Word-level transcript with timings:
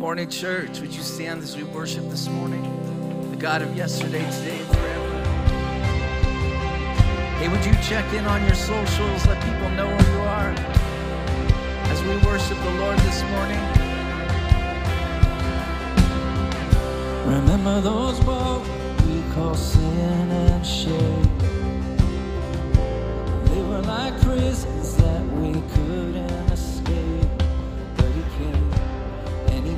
morning, 0.00 0.30
church. 0.30 0.80
Would 0.80 0.94
you 0.94 1.02
stand 1.02 1.42
as 1.42 1.54
we 1.58 1.62
worship 1.62 2.08
this 2.08 2.26
morning? 2.26 2.62
The 3.30 3.36
God 3.36 3.60
of 3.60 3.76
yesterday, 3.76 4.24
today, 4.30 4.58
and 4.58 4.68
forever. 4.68 5.08
Hey, 7.36 7.48
would 7.48 7.62
you 7.66 7.74
check 7.82 8.10
in 8.14 8.24
on 8.24 8.42
your 8.46 8.54
socials? 8.54 9.26
Let 9.26 9.44
people 9.44 9.68
know 9.76 9.88
where 9.88 10.10
you 10.10 10.20
are 10.20 10.54
as 11.92 12.02
we 12.02 12.16
worship 12.26 12.56
the 12.56 12.70
Lord 12.80 12.98
this 13.00 13.22
morning. 13.34 13.60
Remember 17.26 17.82
those 17.82 18.18
walls 18.24 18.66
we 19.06 19.22
call 19.34 19.54
sin 19.54 20.30
and 20.30 20.66
shame. 20.66 21.38
They 23.44 23.62
were 23.64 23.82
like 23.82 24.18
prisons 24.22 24.96
that 24.96 25.22
we 25.36 25.52
couldn't 25.74 26.52
escape. 26.52 27.29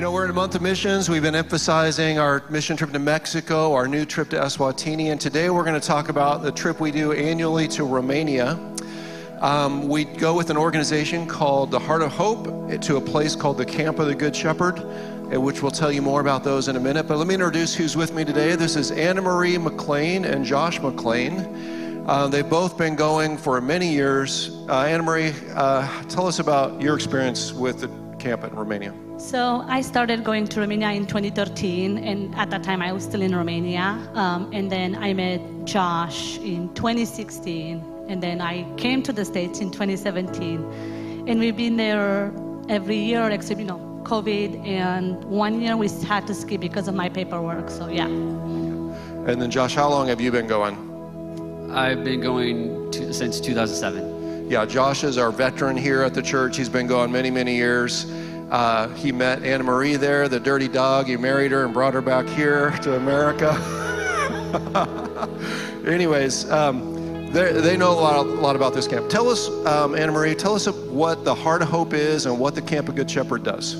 You 0.00 0.06
know, 0.06 0.12
we're 0.12 0.24
in 0.24 0.30
a 0.30 0.32
month 0.32 0.54
of 0.54 0.62
missions. 0.62 1.10
We've 1.10 1.20
been 1.20 1.34
emphasizing 1.34 2.18
our 2.18 2.42
mission 2.48 2.74
trip 2.74 2.90
to 2.92 2.98
Mexico, 2.98 3.74
our 3.74 3.86
new 3.86 4.06
trip 4.06 4.30
to 4.30 4.36
Eswatini, 4.36 5.12
and 5.12 5.20
today 5.20 5.50
we're 5.50 5.62
going 5.62 5.78
to 5.78 5.86
talk 5.86 6.08
about 6.08 6.42
the 6.42 6.50
trip 6.50 6.80
we 6.80 6.90
do 6.90 7.12
annually 7.12 7.68
to 7.68 7.84
Romania. 7.84 8.58
Um, 9.40 9.88
we 9.88 10.04
go 10.04 10.34
with 10.34 10.48
an 10.48 10.56
organization 10.56 11.26
called 11.26 11.70
the 11.70 11.78
Heart 11.78 12.00
of 12.00 12.12
Hope 12.12 12.80
to 12.80 12.96
a 12.96 13.00
place 13.02 13.36
called 13.36 13.58
the 13.58 13.66
Camp 13.66 13.98
of 13.98 14.06
the 14.06 14.14
Good 14.14 14.34
Shepherd, 14.34 14.78
uh, 14.78 15.38
which 15.38 15.60
we'll 15.60 15.70
tell 15.70 15.92
you 15.92 16.00
more 16.00 16.22
about 16.22 16.44
those 16.44 16.68
in 16.68 16.76
a 16.76 16.80
minute. 16.80 17.06
But 17.06 17.18
let 17.18 17.26
me 17.26 17.34
introduce 17.34 17.74
who's 17.74 17.94
with 17.94 18.14
me 18.14 18.24
today. 18.24 18.56
This 18.56 18.76
is 18.76 18.92
Anna 18.92 19.20
Marie 19.20 19.58
McLean 19.58 20.24
and 20.24 20.46
Josh 20.46 20.80
McLean. 20.80 21.40
Uh, 22.08 22.26
they've 22.26 22.48
both 22.48 22.78
been 22.78 22.96
going 22.96 23.36
for 23.36 23.60
many 23.60 23.92
years. 23.92 24.64
Uh, 24.66 24.80
Anna 24.80 25.02
Marie, 25.02 25.34
uh, 25.54 25.86
tell 26.04 26.26
us 26.26 26.38
about 26.38 26.80
your 26.80 26.94
experience 26.94 27.52
with 27.52 27.82
the 27.82 28.16
camp 28.16 28.44
in 28.44 28.54
Romania. 28.54 28.94
So 29.20 29.62
I 29.68 29.82
started 29.82 30.24
going 30.24 30.48
to 30.48 30.60
Romania 30.60 30.92
in 30.92 31.06
2013, 31.06 31.98
and 31.98 32.34
at 32.36 32.48
that 32.50 32.62
time 32.62 32.80
I 32.80 32.90
was 32.90 33.04
still 33.04 33.20
in 33.20 33.36
Romania. 33.36 33.98
Um, 34.14 34.50
and 34.50 34.72
then 34.72 34.96
I 34.96 35.12
met 35.12 35.42
Josh 35.66 36.38
in 36.38 36.72
2016, 36.74 37.84
and 38.08 38.22
then 38.22 38.40
I 38.40 38.64
came 38.78 39.02
to 39.02 39.12
the 39.12 39.26
States 39.26 39.60
in 39.60 39.70
2017. 39.70 41.26
And 41.28 41.38
we've 41.38 41.56
been 41.56 41.76
there 41.76 42.32
every 42.70 42.96
year 42.96 43.28
except, 43.28 43.60
you 43.60 43.66
know, 43.66 44.02
COVID, 44.04 44.66
and 44.66 45.22
one 45.24 45.60
year 45.60 45.76
we 45.76 45.90
had 46.08 46.26
to 46.26 46.34
skip 46.34 46.62
because 46.62 46.88
of 46.88 46.94
my 46.94 47.10
paperwork. 47.10 47.68
So 47.68 47.88
yeah. 47.88 48.06
And 48.06 49.40
then, 49.40 49.50
Josh, 49.50 49.74
how 49.74 49.90
long 49.90 50.08
have 50.08 50.22
you 50.22 50.32
been 50.32 50.46
going? 50.46 51.70
I've 51.70 52.02
been 52.04 52.22
going 52.22 52.90
to, 52.92 53.12
since 53.12 53.38
2007. 53.38 54.48
Yeah, 54.50 54.64
Josh 54.64 55.04
is 55.04 55.18
our 55.18 55.30
veteran 55.30 55.76
here 55.76 56.02
at 56.02 56.14
the 56.14 56.22
church. 56.22 56.56
He's 56.56 56.70
been 56.70 56.86
going 56.86 57.12
many, 57.12 57.30
many 57.30 57.54
years. 57.54 58.06
Uh, 58.50 58.88
he 58.94 59.12
met 59.12 59.44
Anna 59.44 59.62
Marie 59.62 59.96
there, 59.96 60.28
the 60.28 60.40
dirty 60.40 60.66
dog. 60.66 61.06
He 61.06 61.16
married 61.16 61.52
her 61.52 61.64
and 61.64 61.72
brought 61.72 61.94
her 61.94 62.02
back 62.02 62.26
here 62.26 62.70
to 62.82 62.96
America. 62.96 63.52
Anyways, 65.86 66.50
um, 66.50 67.32
they 67.32 67.76
know 67.76 67.92
a 67.92 68.00
lot, 68.00 68.16
a 68.16 68.22
lot 68.22 68.56
about 68.56 68.74
this 68.74 68.88
camp. 68.88 69.08
Tell 69.08 69.28
us, 69.28 69.48
um, 69.66 69.94
Anna 69.94 70.10
Marie, 70.10 70.34
tell 70.34 70.56
us 70.56 70.66
what 70.68 71.24
the 71.24 71.34
Heart 71.34 71.62
of 71.62 71.68
Hope 71.68 71.94
is 71.94 72.26
and 72.26 72.40
what 72.40 72.56
the 72.56 72.62
Camp 72.62 72.88
of 72.88 72.96
Good 72.96 73.08
Shepherd 73.08 73.44
does. 73.44 73.76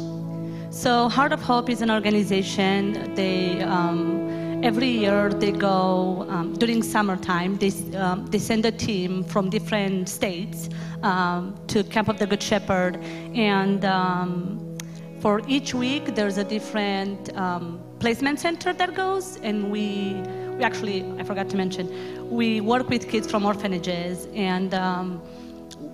So 0.71 1.09
Heart 1.09 1.33
of 1.33 1.43
Hope 1.43 1.69
is 1.69 1.83
an 1.83 1.91
organization. 1.91 3.13
They 3.17 3.61
um, 3.63 4.20
every 4.63 4.89
year 4.89 5.31
they 5.31 5.53
go 5.53 6.27
um, 6.29 6.53
during 6.55 6.83
summertime. 6.83 7.57
They 7.57 7.73
um, 7.97 8.27
they 8.27 8.39
send 8.39 8.65
a 8.67 8.73
team 8.73 9.25
from 9.25 9.51
different 9.51 10.09
states 10.09 10.69
um, 11.03 11.55
to 11.69 11.83
Camp 11.85 12.09
of 12.09 12.19
the 12.19 12.27
Good 12.27 12.43
Shepherd, 12.43 12.97
and 13.35 13.85
um, 13.85 14.79
for 15.21 15.41
each 15.49 15.75
week 15.75 16.15
there's 16.15 16.39
a 16.39 16.45
different 16.45 17.35
um, 17.37 17.81
placement 17.99 18.41
center 18.41 18.73
that 18.73 18.95
goes, 18.95 19.39
and 19.39 19.71
we 19.71 20.15
we 20.57 20.65
actually 20.65 21.05
I 21.19 21.25
forgot 21.25 21.49
to 21.51 21.57
mention 21.57 22.31
we 22.31 22.61
work 22.61 22.89
with 22.89 23.09
kids 23.09 23.31
from 23.31 23.45
orphanages 23.45 24.29
and. 24.35 24.75
Um, 24.75 25.23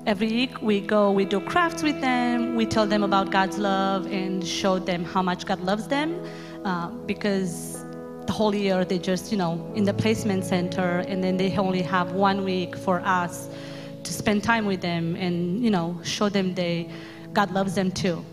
Every 0.07 0.29
week 0.29 0.63
we 0.63 0.81
go, 0.81 1.11
we 1.11 1.25
do 1.25 1.41
crafts 1.41 1.83
with 1.83 2.01
them, 2.01 2.55
we 2.55 2.65
tell 2.65 2.87
them 2.87 3.03
about 3.03 3.33
God's 3.33 3.59
love 3.59 4.07
and 4.07 4.47
show 4.47 4.79
them 4.79 5.05
how 5.05 5.21
much 5.21 5.47
God 5.47 5.61
loves 5.61 5.89
them 5.89 6.23
uh, 6.65 6.91
because 7.07 7.85
the 8.27 8.33
whole 8.33 8.55
year 8.55 8.85
they 8.85 8.99
just, 8.99 9.31
you 9.33 9.39
know, 9.39 9.71
in 9.75 9.85
the 9.85 9.95
placement 9.95 10.45
center 10.45 11.01
and 11.09 11.23
then 11.23 11.37
they 11.37 11.57
only 11.57 11.83
have 11.83 12.13
one 12.13 12.45
week 12.45 12.77
for 12.77 13.01
us 13.01 13.49
to 14.03 14.13
spend 14.13 14.43
time 14.43 14.67
with 14.67 14.81
them 14.81 15.17
and, 15.17 15.63
you 15.63 15.71
know, 15.71 15.99
show 16.03 16.29
them 16.29 16.55
they, 16.55 16.89
God 17.33 17.51
loves 17.53 17.75
them 17.75 17.91
too. 17.91 18.25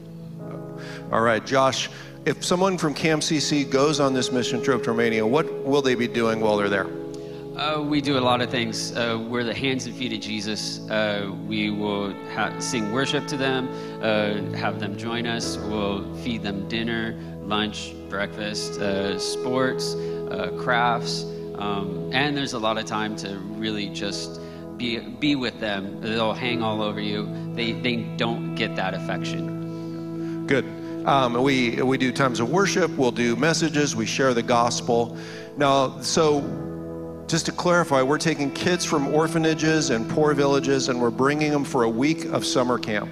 All 1.12 1.21
right, 1.21 1.45
Josh, 1.45 1.89
if 2.25 2.43
someone 2.43 2.77
from 2.77 2.93
Camp 2.93 3.21
CC 3.21 3.69
goes 3.69 4.00
on 4.00 4.13
this 4.13 4.31
mission 4.31 4.63
trip 4.63 4.83
to 4.83 4.91
Romania, 4.91 5.25
what 5.25 5.51
will 5.63 5.81
they 5.81 5.95
be 5.95 6.07
doing 6.07 6.39
while 6.39 6.57
they're 6.57 6.69
there? 6.69 6.88
Uh, 7.57 7.79
we 7.81 8.01
do 8.01 8.17
a 8.17 8.19
lot 8.19 8.41
of 8.41 8.50
things. 8.50 8.95
Uh, 8.95 9.23
we're 9.29 9.43
the 9.43 9.53
hands 9.53 9.85
and 9.85 9.95
feet 9.95 10.12
of 10.12 10.19
Jesus. 10.19 10.79
Uh, 10.89 11.31
we 11.45 11.69
will 11.69 12.12
ha- 12.33 12.57
sing 12.59 12.91
worship 12.91 13.27
to 13.27 13.38
them, 13.38 13.69
uh, 14.01 14.41
have 14.57 14.79
them 14.79 14.97
join 14.97 15.27
us. 15.27 15.57
We'll 15.57 16.15
feed 16.17 16.41
them 16.41 16.67
dinner, 16.67 17.15
lunch, 17.43 17.93
breakfast, 18.13 18.79
uh, 18.79 19.17
sports, 19.17 19.96
uh, 19.96 20.55
crafts, 20.60 21.24
um, 21.55 22.12
and 22.13 22.38
there's 22.38 22.53
a 22.53 22.60
lot 22.60 22.77
of 22.77 22.86
time 22.86 23.15
to 23.15 23.39
really 23.58 23.89
just 23.89 24.39
be 24.77 25.00
be 25.00 25.36
with 25.36 25.60
them. 25.60 26.00
They'll 26.00 26.36
hang 26.36 26.62
all 26.62 26.84
over 26.84 27.01
you. 27.01 27.27
They 27.55 27.72
they 27.72 27.96
don't 28.17 28.53
get 28.53 28.75
that 28.75 28.93
affection. 28.93 30.46
Good. 30.46 30.63
Um, 31.08 31.41
we 31.41 31.82
we 31.82 31.98
do 31.98 32.12
times 32.12 32.39
of 32.39 32.51
worship. 32.51 32.91
We'll 32.91 33.12
do 33.12 33.36
messages. 33.36 33.96
We 33.96 34.05
share 34.05 34.36
the 34.36 34.43
gospel. 34.43 35.17
Now, 35.58 36.00
so 36.01 36.41
just 37.27 37.48
to 37.48 37.51
clarify, 37.51 38.03
we're 38.03 38.20
taking 38.20 38.51
kids 38.51 38.86
from 38.86 39.08
orphanages 39.08 39.89
and 39.89 40.08
poor 40.08 40.36
villages, 40.36 40.89
and 40.89 41.01
we're 41.01 41.10
bringing 41.10 41.51
them 41.51 41.63
for 41.63 41.82
a 41.84 41.89
week 41.89 42.25
of 42.25 42.46
summer 42.46 42.77
camp. 42.77 43.10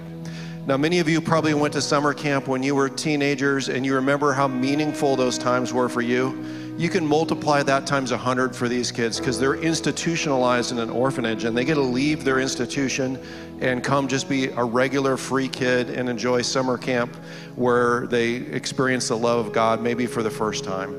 Now, 0.64 0.76
many 0.76 1.00
of 1.00 1.08
you 1.08 1.20
probably 1.20 1.54
went 1.54 1.72
to 1.74 1.82
summer 1.82 2.14
camp 2.14 2.46
when 2.46 2.62
you 2.62 2.76
were 2.76 2.88
teenagers, 2.88 3.68
and 3.68 3.84
you 3.84 3.96
remember 3.96 4.32
how 4.32 4.46
meaningful 4.46 5.16
those 5.16 5.36
times 5.36 5.72
were 5.72 5.88
for 5.88 6.02
you. 6.02 6.40
You 6.78 6.88
can 6.88 7.04
multiply 7.04 7.64
that 7.64 7.84
times 7.84 8.12
100 8.12 8.54
for 8.54 8.68
these 8.68 8.92
kids 8.92 9.18
because 9.18 9.40
they're 9.40 9.56
institutionalized 9.56 10.70
in 10.70 10.78
an 10.78 10.88
orphanage 10.88 11.42
and 11.42 11.56
they 11.56 11.64
get 11.64 11.74
to 11.74 11.80
leave 11.80 12.22
their 12.22 12.38
institution 12.38 13.18
and 13.60 13.82
come 13.82 14.06
just 14.06 14.28
be 14.28 14.46
a 14.50 14.62
regular 14.62 15.16
free 15.16 15.48
kid 15.48 15.90
and 15.90 16.08
enjoy 16.08 16.42
summer 16.42 16.78
camp 16.78 17.16
where 17.56 18.06
they 18.06 18.34
experience 18.34 19.08
the 19.08 19.18
love 19.18 19.44
of 19.44 19.52
God 19.52 19.82
maybe 19.82 20.06
for 20.06 20.22
the 20.22 20.30
first 20.30 20.62
time. 20.62 20.96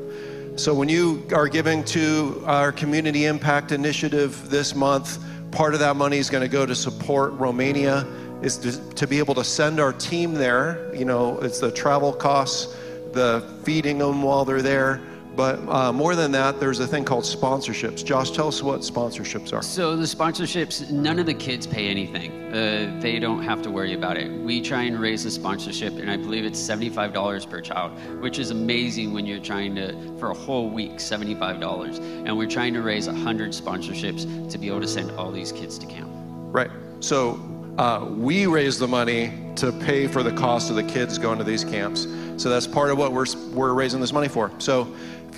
So 0.57 0.73
when 0.73 0.89
you 0.89 1.25
are 1.33 1.47
giving 1.47 1.85
to 1.85 2.43
our 2.45 2.73
community 2.73 3.25
impact 3.25 3.71
initiative 3.71 4.49
this 4.49 4.75
month, 4.75 5.23
part 5.51 5.73
of 5.73 5.79
that 5.79 5.95
money 5.95 6.17
is 6.17 6.29
going 6.29 6.43
to 6.43 6.49
go 6.49 6.65
to 6.65 6.75
support 6.75 7.31
Romania 7.33 8.05
is 8.43 8.57
to, 8.57 8.93
to 8.95 9.07
be 9.07 9.17
able 9.19 9.35
to 9.35 9.43
send 9.43 9.79
our 9.79 9.93
team 9.93 10.33
there. 10.33 10.93
You 10.93 11.05
know, 11.05 11.39
it's 11.39 11.59
the 11.59 11.71
travel 11.71 12.13
costs, 12.13 12.75
the 13.13 13.43
feeding 13.63 13.97
them 13.97 14.21
while 14.21 14.45
they're 14.45 14.61
there. 14.61 15.01
But 15.35 15.67
uh, 15.67 15.91
more 15.91 16.15
than 16.15 16.31
that, 16.33 16.59
there's 16.59 16.79
a 16.79 16.85
thing 16.85 17.05
called 17.05 17.23
sponsorships. 17.23 18.05
Josh, 18.05 18.29
tell 18.29 18.49
us 18.49 18.61
what 18.61 18.81
sponsorships 18.81 19.51
are. 19.51 19.63
So 19.63 19.95
the 19.95 20.03
sponsorships, 20.03 20.91
none 20.91 21.17
of 21.17 21.25
the 21.25 21.33
kids 21.33 21.65
pay 21.65 21.87
anything. 21.87 22.53
Uh, 22.53 22.95
they 23.01 23.17
don't 23.17 23.41
have 23.41 23.63
to 23.63 23.71
worry 23.71 23.95
about 23.95 24.15
it. 24.15 24.31
We 24.31 24.61
try 24.61 24.83
and 24.83 24.99
raise 24.99 25.23
the 25.23 25.31
sponsorship, 25.31 25.93
and 25.93 26.11
I 26.11 26.17
believe 26.17 26.45
it's 26.45 26.59
seventy-five 26.59 27.13
dollars 27.13 27.47
per 27.47 27.61
child, 27.61 27.93
which 28.21 28.37
is 28.37 28.51
amazing 28.51 29.11
when 29.11 29.25
you're 29.25 29.39
trying 29.39 29.73
to 29.73 29.95
for 30.19 30.29
a 30.29 30.35
whole 30.35 30.69
week, 30.69 30.99
seventy-five 30.99 31.59
dollars, 31.59 31.97
and 31.97 32.37
we're 32.37 32.47
trying 32.47 32.75
to 32.75 32.83
raise 32.83 33.07
hundred 33.07 33.53
sponsorships 33.53 34.51
to 34.51 34.57
be 34.59 34.67
able 34.67 34.81
to 34.81 34.87
send 34.87 35.09
all 35.17 35.31
these 35.31 35.51
kids 35.51 35.79
to 35.79 35.87
camp. 35.87 36.11
Right. 36.11 36.69
So 36.99 37.39
uh, 37.77 38.07
we 38.09 38.45
raise 38.45 38.77
the 38.77 38.87
money 38.87 39.31
to 39.55 39.71
pay 39.71 40.07
for 40.07 40.23
the 40.23 40.31
cost 40.31 40.69
of 40.69 40.75
the 40.75 40.83
kids 40.83 41.17
going 41.17 41.37
to 41.37 41.43
these 41.43 41.63
camps. 41.63 42.07
So 42.37 42.49
that's 42.49 42.67
part 42.67 42.91
of 42.91 42.97
what 42.97 43.11
we're, 43.11 43.25
we're 43.51 43.73
raising 43.73 43.99
this 43.99 44.13
money 44.13 44.27
for. 44.27 44.51
So 44.59 44.93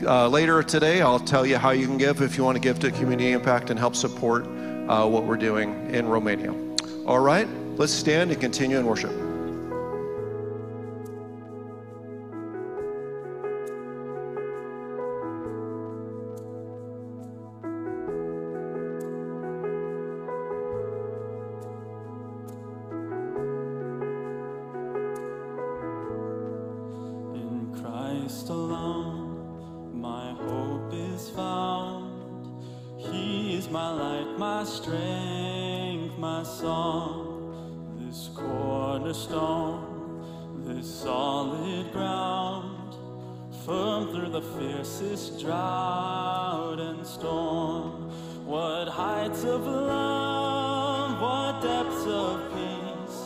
uh, 0.06 0.28
later 0.28 0.62
today, 0.64 1.02
I'll 1.02 1.20
tell 1.20 1.46
you 1.46 1.58
how 1.58 1.72
you 1.72 1.88
can 1.88 1.98
give 1.98 2.22
if 2.22 2.38
you 2.38 2.44
want 2.44 2.56
to 2.56 2.62
give 2.62 2.80
to 2.80 2.92
Community 2.92 3.32
Impact 3.32 3.70
and 3.70 3.80
help 3.80 3.96
support 3.96 4.46
uh, 4.46 5.08
what 5.08 5.24
we're 5.26 5.38
doing 5.38 5.94
in 5.94 6.08
Romania. 6.08 6.54
All 7.06 7.20
right, 7.20 7.48
let's 7.78 7.94
stand 7.94 8.32
and 8.32 8.40
continue 8.40 8.78
in 8.78 8.86
worship. 8.86 9.25
Of 49.56 49.66
love, 49.66 51.22
what 51.22 51.62
depths 51.62 52.06
of 52.08 52.42
peace, 52.54 53.20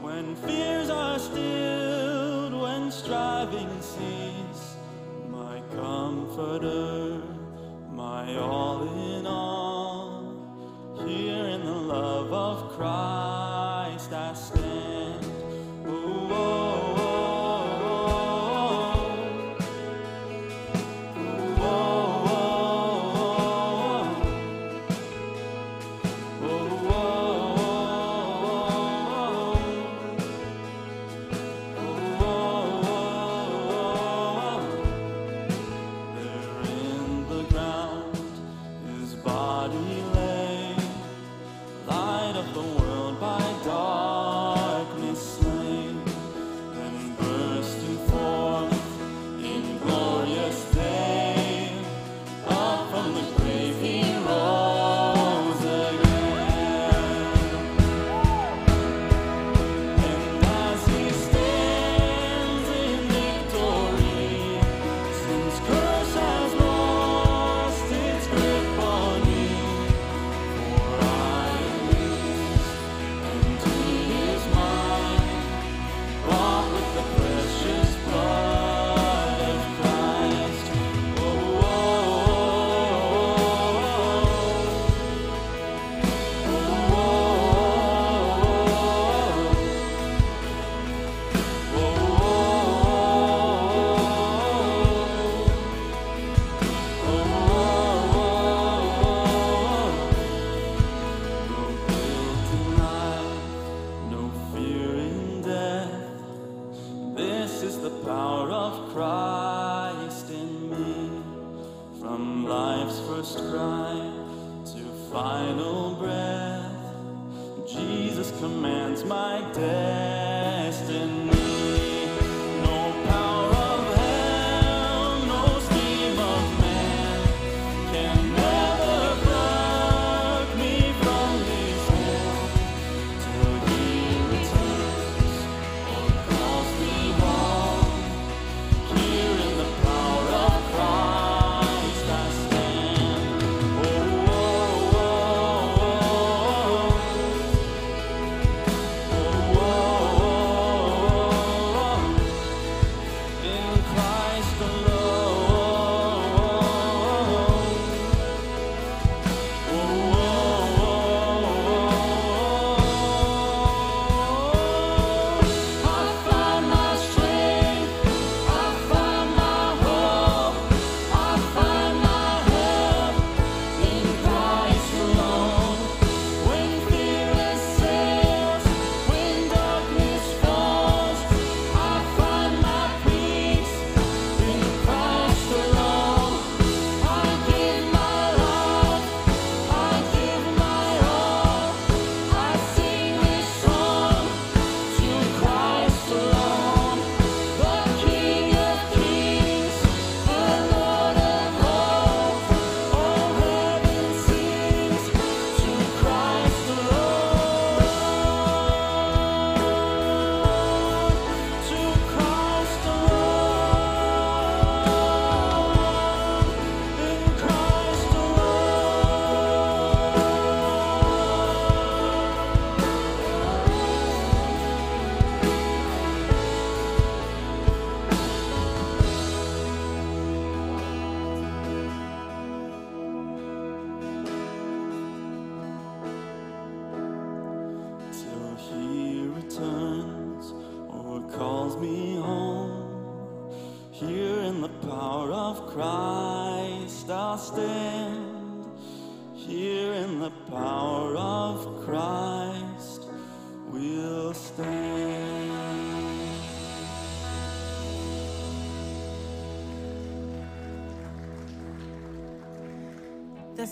when 0.00 0.34
fears 0.34 0.90
are 0.90 1.18
stilled, 1.18 2.54
when 2.60 2.90
striving 2.90 3.70
cease, 3.80 4.74
my 5.30 5.62
comforter, 5.76 7.22
my 7.92 8.36
all 8.36 8.82
in 9.12 9.26
all, 9.26 10.34
here 11.06 11.46
in 11.54 11.64
the 11.64 11.80
love 11.94 12.32
of 12.32 12.76
Christ 12.76 13.39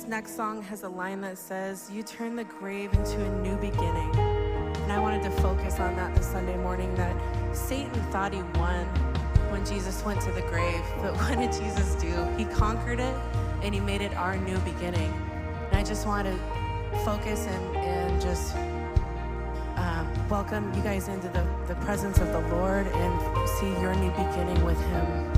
next 0.09 0.37
song 0.37 0.63
has 0.63 0.85
a 0.85 0.89
line 0.89 1.21
that 1.21 1.37
says, 1.37 1.91
You 1.93 2.03
turn 2.03 2.35
the 2.35 2.45
grave 2.45 2.93
into 2.95 3.23
a 3.23 3.43
new 3.43 3.57
beginning. 3.57 4.11
And 4.17 4.91
I 4.91 4.99
wanted 4.99 5.23
to 5.25 5.31
focus 5.43 5.79
on 5.81 5.97
that 5.97 6.15
this 6.15 6.27
Sunday 6.27 6.57
morning 6.57 6.95
that 6.95 7.15
Satan 7.55 7.93
thought 8.11 8.33
he 8.33 8.41
won 8.59 8.87
when 9.51 9.67
Jesus 9.67 10.03
went 10.05 10.21
to 10.23 10.33
the 10.33 10.41
grave. 10.43 10.81
But 11.03 11.15
what 11.17 11.37
did 11.39 11.53
Jesus 11.53 11.95
do? 11.97 12.25
He 12.39 12.47
conquered 12.47 13.01
it 13.01 13.15
and 13.63 13.75
he 13.75 13.81
made 13.81 14.01
it 14.01 14.15
our 14.15 14.39
new 14.39 14.57
beginning. 14.61 15.13
And 15.69 15.77
I 15.77 15.83
just 15.83 16.07
want 16.07 16.27
to 16.27 16.39
focus 17.05 17.47
and, 17.47 17.77
and 17.77 18.23
just 18.23 18.57
um, 19.77 20.29
welcome 20.31 20.73
you 20.73 20.83
guys 20.83 21.09
into 21.09 21.29
the, 21.29 21.47
the 21.67 21.75
presence 21.85 22.19
of 22.19 22.29
the 22.29 22.41
Lord 22.57 22.87
and 22.87 23.49
see 23.61 23.69
your 23.83 23.95
new 23.97 24.11
beginning 24.13 24.65
with 24.65 24.81
him. 24.81 25.38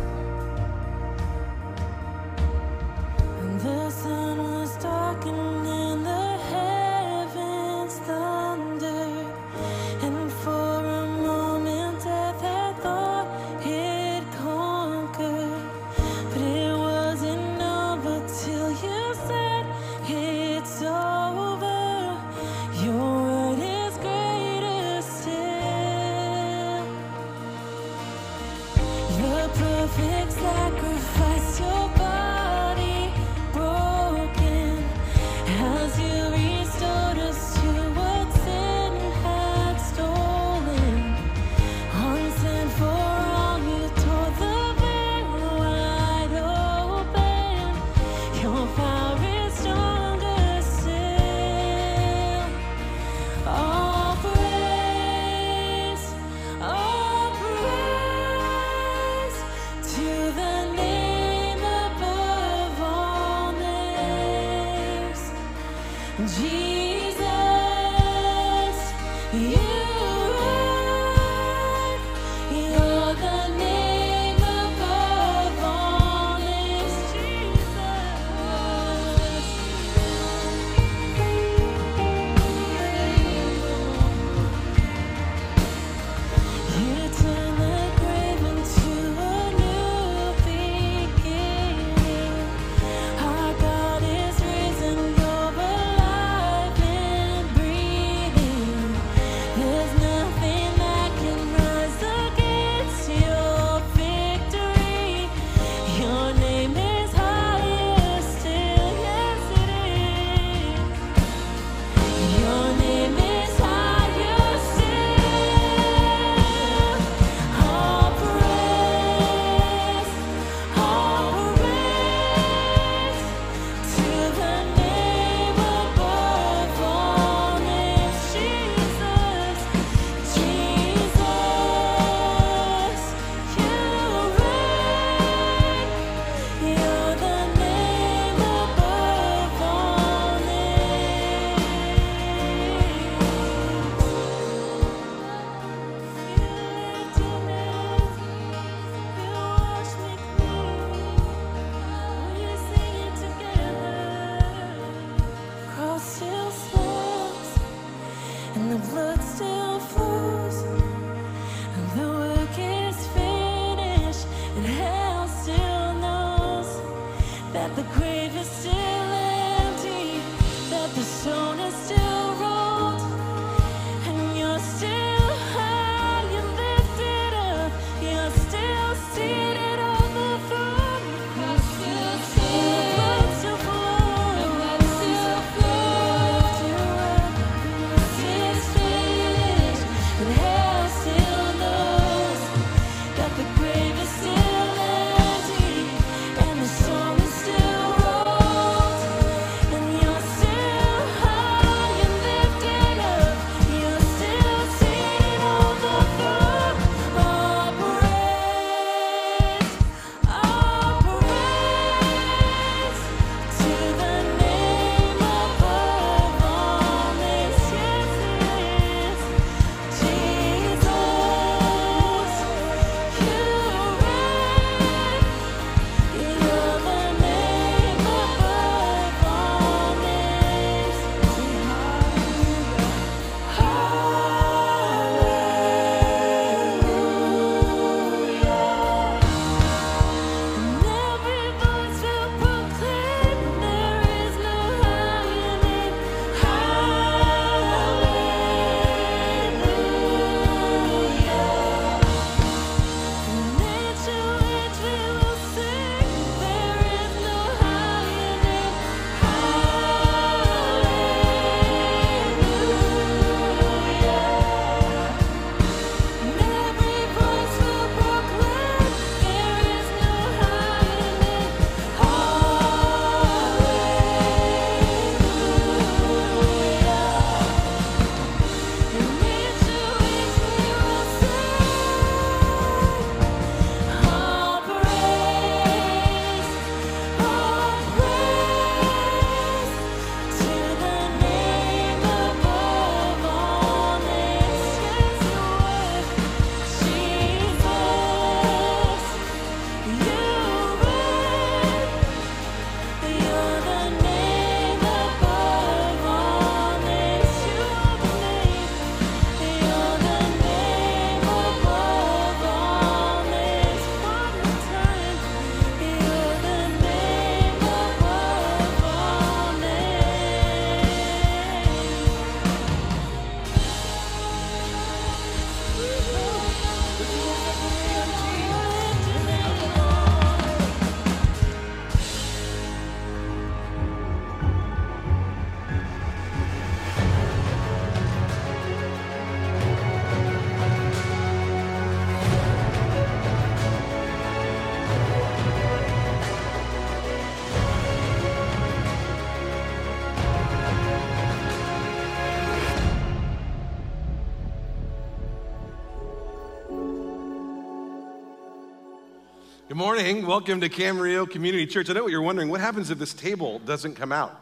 Morning. 359.80 360.26
Welcome 360.26 360.60
to 360.60 360.68
Camarillo 360.68 361.28
Community 361.28 361.64
Church. 361.64 361.88
I 361.88 361.94
know 361.94 362.02
what 362.02 362.12
you're 362.12 362.20
wondering. 362.20 362.50
What 362.50 362.60
happens 362.60 362.90
if 362.90 362.98
this 362.98 363.14
table 363.14 363.60
doesn't 363.60 363.94
come 363.94 364.12
out? 364.12 364.32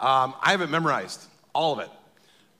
Um, 0.00 0.32
I 0.40 0.52
have 0.52 0.62
it 0.62 0.70
memorized, 0.70 1.22
all 1.52 1.74
of 1.74 1.80
it. 1.80 1.90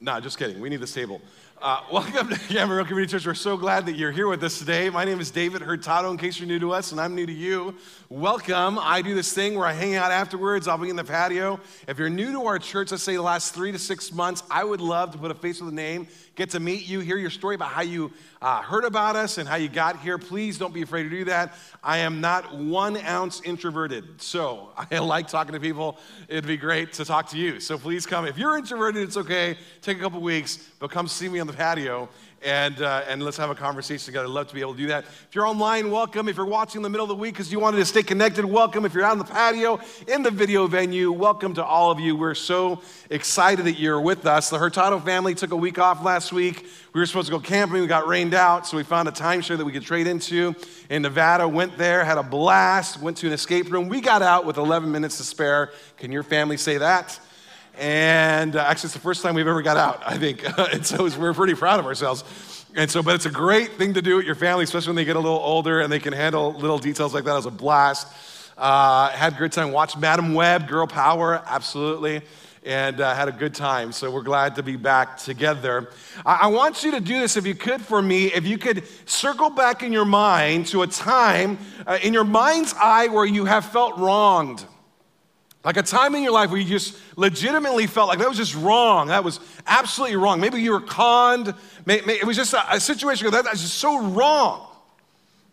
No, 0.02 0.20
just 0.20 0.36
kidding. 0.38 0.60
We 0.60 0.68
need 0.68 0.82
this 0.82 0.92
table. 0.92 1.22
Uh, 1.62 1.80
welcome 1.92 2.28
to 2.28 2.34
Camarillo 2.34 2.86
Community 2.86 3.10
Church. 3.10 3.26
We're 3.26 3.32
so 3.32 3.56
glad 3.56 3.86
that 3.86 3.94
you're 3.94 4.12
here 4.12 4.28
with 4.28 4.44
us 4.44 4.58
today. 4.58 4.90
My 4.90 5.06
name 5.06 5.18
is 5.18 5.30
David 5.30 5.62
Hurtado, 5.62 6.10
in 6.10 6.18
case 6.18 6.38
you're 6.38 6.46
new 6.46 6.58
to 6.58 6.72
us, 6.72 6.92
and 6.92 7.00
I'm 7.00 7.14
new 7.14 7.24
to 7.24 7.32
you. 7.32 7.74
Welcome. 8.10 8.78
I 8.78 9.00
do 9.00 9.14
this 9.14 9.32
thing 9.32 9.54
where 9.54 9.66
I 9.66 9.72
hang 9.72 9.94
out 9.94 10.12
afterwards. 10.12 10.68
I'll 10.68 10.76
be 10.76 10.90
in 10.90 10.96
the 10.96 11.04
patio. 11.04 11.58
If 11.88 11.98
you're 11.98 12.10
new 12.10 12.32
to 12.32 12.44
our 12.44 12.58
church, 12.58 12.90
let's 12.90 13.02
say 13.02 13.16
the 13.16 13.22
last 13.22 13.54
three 13.54 13.72
to 13.72 13.78
six 13.78 14.12
months, 14.12 14.42
I 14.50 14.62
would 14.62 14.82
love 14.82 15.12
to 15.12 15.18
put 15.18 15.30
a 15.30 15.34
face 15.34 15.58
with 15.58 15.72
a 15.72 15.74
name, 15.74 16.06
get 16.40 16.48
to 16.48 16.60
meet 16.60 16.88
you, 16.88 17.00
hear 17.00 17.18
your 17.18 17.28
story 17.28 17.54
about 17.54 17.68
how 17.68 17.82
you 17.82 18.10
uh, 18.40 18.62
heard 18.62 18.84
about 18.84 19.14
us 19.14 19.36
and 19.36 19.46
how 19.46 19.56
you 19.56 19.68
got 19.68 20.00
here. 20.00 20.16
Please 20.16 20.56
don't 20.56 20.72
be 20.72 20.80
afraid 20.80 21.02
to 21.02 21.10
do 21.10 21.24
that. 21.24 21.52
I 21.84 21.98
am 21.98 22.22
not 22.22 22.56
one 22.56 22.96
ounce 22.96 23.42
introverted, 23.42 24.22
so 24.22 24.70
I 24.90 25.00
like 25.00 25.28
talking 25.28 25.52
to 25.52 25.60
people. 25.60 25.98
It'd 26.28 26.46
be 26.46 26.56
great 26.56 26.94
to 26.94 27.04
talk 27.04 27.28
to 27.30 27.36
you. 27.36 27.60
So 27.60 27.76
please 27.76 28.06
come. 28.06 28.24
If 28.24 28.38
you're 28.38 28.56
introverted, 28.56 29.02
it's 29.02 29.18
okay. 29.18 29.58
Take 29.82 29.98
a 29.98 30.00
couple 30.00 30.22
weeks, 30.22 30.56
but 30.78 30.90
come 30.90 31.08
see 31.08 31.28
me 31.28 31.40
on 31.40 31.46
the 31.46 31.52
patio 31.52 32.08
and, 32.42 32.80
uh, 32.80 33.04
and 33.06 33.22
let's 33.22 33.36
have 33.36 33.50
a 33.50 33.54
conversation 33.54 34.06
together. 34.06 34.26
I'd 34.26 34.30
love 34.30 34.48
to 34.48 34.54
be 34.54 34.60
able 34.60 34.72
to 34.72 34.78
do 34.78 34.86
that. 34.88 35.04
If 35.04 35.34
you're 35.34 35.46
online, 35.46 35.90
welcome. 35.90 36.28
If 36.28 36.36
you're 36.36 36.46
watching 36.46 36.78
in 36.78 36.82
the 36.82 36.88
middle 36.88 37.04
of 37.04 37.08
the 37.08 37.14
week 37.14 37.34
because 37.34 37.52
you 37.52 37.60
wanted 37.60 37.76
to 37.78 37.84
stay 37.84 38.02
connected, 38.02 38.44
welcome. 38.44 38.84
If 38.86 38.94
you're 38.94 39.04
out 39.04 39.12
on 39.12 39.18
the 39.18 39.24
patio, 39.24 39.78
in 40.08 40.22
the 40.22 40.30
video 40.30 40.66
venue, 40.66 41.12
welcome 41.12 41.54
to 41.54 41.64
all 41.64 41.90
of 41.90 42.00
you. 42.00 42.16
We're 42.16 42.34
so 42.34 42.80
excited 43.10 43.66
that 43.66 43.78
you're 43.78 44.00
with 44.00 44.26
us. 44.26 44.48
The 44.48 44.58
Hurtado 44.58 44.98
family 45.00 45.34
took 45.34 45.52
a 45.52 45.56
week 45.56 45.78
off 45.78 46.02
last 46.02 46.32
week. 46.32 46.66
We 46.94 47.00
were 47.00 47.06
supposed 47.06 47.26
to 47.26 47.32
go 47.32 47.40
camping. 47.40 47.80
We 47.80 47.86
got 47.86 48.08
rained 48.08 48.34
out, 48.34 48.66
so 48.66 48.76
we 48.76 48.84
found 48.84 49.08
a 49.08 49.12
timeshare 49.12 49.58
that 49.58 49.64
we 49.64 49.72
could 49.72 49.84
trade 49.84 50.06
into 50.06 50.54
in 50.88 51.02
Nevada. 51.02 51.46
Went 51.46 51.76
there, 51.76 52.04
had 52.04 52.16
a 52.16 52.22
blast, 52.22 53.00
went 53.00 53.18
to 53.18 53.26
an 53.26 53.32
escape 53.34 53.70
room. 53.70 53.88
We 53.88 54.00
got 54.00 54.22
out 54.22 54.46
with 54.46 54.56
11 54.56 54.90
minutes 54.90 55.18
to 55.18 55.24
spare. 55.24 55.72
Can 55.98 56.10
your 56.10 56.22
family 56.22 56.56
say 56.56 56.78
that? 56.78 57.20
And 57.80 58.56
uh, 58.56 58.60
actually, 58.60 58.88
it's 58.88 58.94
the 58.94 59.00
first 59.00 59.22
time 59.22 59.34
we've 59.34 59.48
ever 59.48 59.62
got 59.62 59.78
out, 59.78 60.02
I 60.04 60.18
think. 60.18 60.44
and 60.58 60.84
so 60.84 61.08
we're 61.18 61.32
pretty 61.32 61.54
proud 61.54 61.80
of 61.80 61.86
ourselves. 61.86 62.66
And 62.76 62.90
so, 62.90 63.02
but 63.02 63.14
it's 63.14 63.24
a 63.24 63.30
great 63.30 63.72
thing 63.72 63.94
to 63.94 64.02
do 64.02 64.16
with 64.16 64.26
your 64.26 64.34
family, 64.34 64.64
especially 64.64 64.90
when 64.90 64.96
they 64.96 65.06
get 65.06 65.16
a 65.16 65.20
little 65.20 65.38
older 65.38 65.80
and 65.80 65.90
they 65.90 65.98
can 65.98 66.12
handle 66.12 66.52
little 66.52 66.78
details 66.78 67.14
like 67.14 67.24
that. 67.24 67.32
Was 67.32 67.46
a 67.46 67.50
blast. 67.50 68.06
Uh, 68.58 69.08
had 69.08 69.32
a 69.32 69.36
good 69.36 69.50
time. 69.50 69.72
Watched 69.72 69.96
Madame 69.96 70.34
Web, 70.34 70.68
Girl 70.68 70.86
Power, 70.86 71.42
absolutely. 71.46 72.20
And 72.66 73.00
uh, 73.00 73.14
had 73.14 73.28
a 73.28 73.32
good 73.32 73.54
time. 73.54 73.92
So 73.92 74.10
we're 74.10 74.20
glad 74.20 74.56
to 74.56 74.62
be 74.62 74.76
back 74.76 75.16
together. 75.16 75.88
I, 76.26 76.40
I 76.42 76.46
want 76.48 76.84
you 76.84 76.90
to 76.90 77.00
do 77.00 77.18
this, 77.18 77.38
if 77.38 77.46
you 77.46 77.54
could, 77.54 77.80
for 77.80 78.02
me. 78.02 78.26
If 78.26 78.46
you 78.46 78.58
could 78.58 78.84
circle 79.08 79.48
back 79.48 79.82
in 79.82 79.90
your 79.90 80.04
mind 80.04 80.66
to 80.66 80.82
a 80.82 80.86
time 80.86 81.56
uh, 81.86 81.98
in 82.02 82.12
your 82.12 82.24
mind's 82.24 82.74
eye 82.74 83.08
where 83.08 83.24
you 83.24 83.46
have 83.46 83.64
felt 83.64 83.96
wronged 83.96 84.66
Like 85.62 85.76
a 85.76 85.82
time 85.82 86.14
in 86.14 86.22
your 86.22 86.32
life 86.32 86.50
where 86.50 86.58
you 86.58 86.66
just 86.66 86.96
legitimately 87.16 87.86
felt 87.86 88.08
like 88.08 88.18
that 88.18 88.28
was 88.28 88.38
just 88.38 88.54
wrong. 88.54 89.08
That 89.08 89.22
was 89.22 89.40
absolutely 89.66 90.16
wrong. 90.16 90.40
Maybe 90.40 90.60
you 90.60 90.72
were 90.72 90.80
conned. 90.80 91.54
It 91.86 92.26
was 92.26 92.36
just 92.36 92.54
a, 92.54 92.80
situation 92.80 93.30
that, 93.30 93.44
was 93.44 93.60
just 93.60 93.74
so 93.74 94.00
wrong. 94.00 94.66